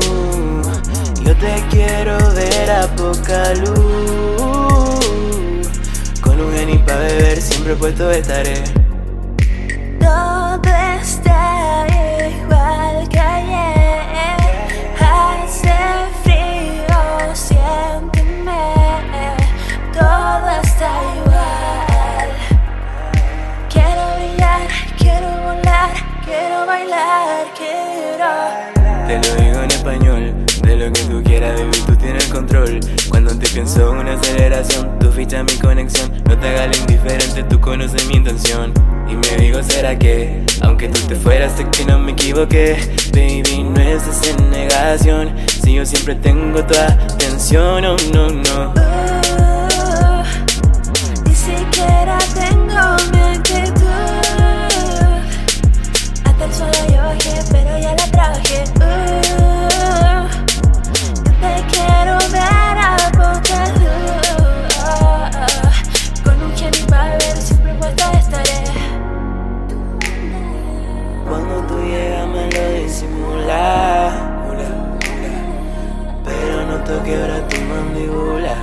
yo 1.24 1.36
te 1.36 1.64
quiero 1.70 2.18
ver 2.34 2.70
a 2.70 2.86
poca 2.96 3.54
luz. 3.54 4.53
Geni 6.64 6.78
pa' 6.78 6.96
beber, 6.96 7.42
siempre 7.42 7.74
puesto 7.74 8.10
estaré. 8.10 8.73
Tú 31.86 31.96
tienes 31.96 32.26
control. 32.26 32.80
Cuando 33.08 33.36
te 33.36 33.46
pienso 33.48 33.90
una 33.90 34.14
aceleración, 34.14 34.98
tú 34.98 35.10
fichas 35.10 35.44
mi 35.44 35.58
conexión. 35.58 36.12
No 36.28 36.38
te 36.38 36.48
hagas 36.48 36.78
indiferente, 36.78 37.42
tú 37.44 37.60
conoces 37.60 38.06
mi 38.06 38.16
intención. 38.16 38.72
Y 39.08 39.14
me 39.14 39.42
digo, 39.42 39.62
¿será 39.62 39.98
que? 39.98 40.44
Aunque 40.62 40.88
tú 40.88 41.00
te 41.08 41.14
fueras, 41.14 41.52
sé 41.56 41.66
que 41.70 41.84
no 41.84 41.98
me 41.98 42.12
equivoqué. 42.12 42.76
Baby, 43.12 43.64
no 43.64 43.80
es 43.80 44.02
esa 44.06 44.36
negación. 44.50 45.34
Si 45.46 45.74
yo 45.74 45.84
siempre 45.84 46.14
tengo 46.14 46.64
tu 46.64 46.74
atención, 46.74 47.84
oh 47.84 47.96
no, 48.12 48.28
no. 48.30 48.74
Ni 51.26 51.34
siquiera 51.34 52.18
tengo 52.34 52.96
mi 53.12 53.36
actitud. 53.36 53.84
Hasta 56.24 56.44
el 56.44 56.54
suelo 56.54 56.72
yo 56.88 56.96
bajé, 56.96 57.42
pero 57.50 57.78
ya 57.78 57.94
la. 57.94 58.04
Uh, 58.80 59.43
disimulas 73.44 74.14
Pero 76.24 76.66
no 76.66 76.84
toque 76.84 77.14
ahora 77.14 77.48
tu 77.48 77.60
mandíbula. 77.60 78.54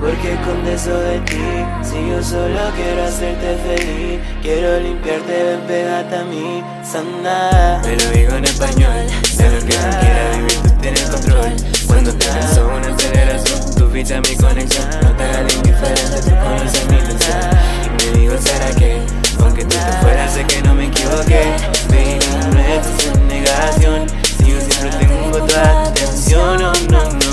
Porque 0.00 0.34
con 0.46 0.66
eso 0.66 0.98
de 0.98 1.18
ti 1.20 1.36
Si 1.82 2.08
yo 2.08 2.22
solo 2.22 2.58
quiero 2.74 3.04
hacerte 3.04 3.54
feliz 3.58 4.20
Quiero 4.40 4.80
limpiarte, 4.80 5.44
ven, 5.44 5.60
pégate 5.68 6.16
a 6.16 6.24
mí 6.24 6.64
Sana 6.82 7.82
Te 7.82 7.96
lo 7.96 8.10
digo 8.12 8.34
en 8.34 8.44
español 8.44 9.06
De 9.36 9.50
lo 9.50 9.58
que 9.58 9.74
tú 9.74 9.98
quieras 10.00 10.36
vivir, 10.38 10.62
tú 10.62 10.70
tienes 10.80 11.02
control. 11.02 11.52
Cuando 11.86 12.14
te 12.14 12.24
pienso 12.24 12.66
una 12.66 12.94
aceleración 12.96 13.74
Tú 13.76 13.90
fichas 13.90 14.26
mi 14.26 14.36
conexión 14.36 14.88
No 15.02 15.16
te 15.16 15.22
hagas 15.22 15.54
indiferente, 15.54 16.22
tú 16.22 16.30
conoces 16.30 16.88
mi 16.88 16.96
intención 16.96 17.40
Y 17.84 17.90
me 17.90 18.18
digo, 18.18 18.38
¿será 18.38 18.70
que? 18.70 19.19
Aunque 19.42 19.64
tú 19.64 19.76
te 19.76 19.92
fueras, 20.02 20.32
sé 20.34 20.44
que 20.44 20.62
no 20.62 20.74
me 20.74 20.86
equivoqué. 20.86 21.54
Baby, 21.88 22.18
no 22.52 22.60
es 22.60 23.06
en 23.06 23.28
negación. 23.28 24.06
Si 24.38 24.46
yo 24.50 24.60
siempre 24.60 24.90
tengo 24.98 25.38
tu 25.46 25.54
atención, 25.56 26.62
oh 26.62 26.72
no, 26.90 27.02
no. 27.20 27.30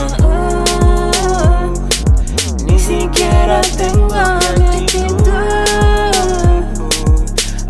Ni 2.65 2.79
siquiera 2.79 3.61
tengo 3.77 4.13
actitud. 4.13 5.29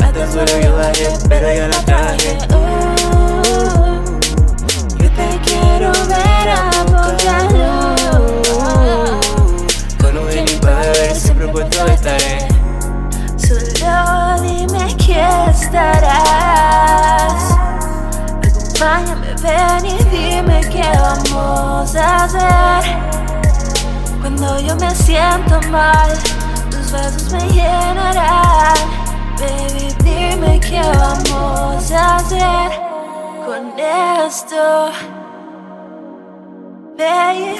Hasta 0.00 0.24
el 0.24 0.32
suelo 0.32 0.60
yo 0.62 0.76
bajé, 0.76 1.08
pero 1.28 1.52
yo 1.54 1.68
la 1.68 1.80
traje 1.84 2.67
Acompáñame, 18.80 19.34
ven 19.42 19.86
y 19.86 20.04
dime 20.04 20.60
qué 20.70 20.88
vamos 21.00 21.96
a 21.96 22.24
hacer. 22.24 22.84
Cuando 24.20 24.60
yo 24.60 24.76
me 24.76 24.94
siento 24.94 25.60
mal, 25.68 26.12
tus 26.70 26.92
besos 26.92 27.32
me 27.32 27.40
llenarán. 27.48 28.76
Baby, 29.36 29.92
dime 30.04 30.60
qué 30.60 30.80
vamos 30.80 31.90
a 31.90 32.16
hacer 32.16 32.70
con 33.44 33.76
esto. 33.76 34.92
Baby. 36.96 37.58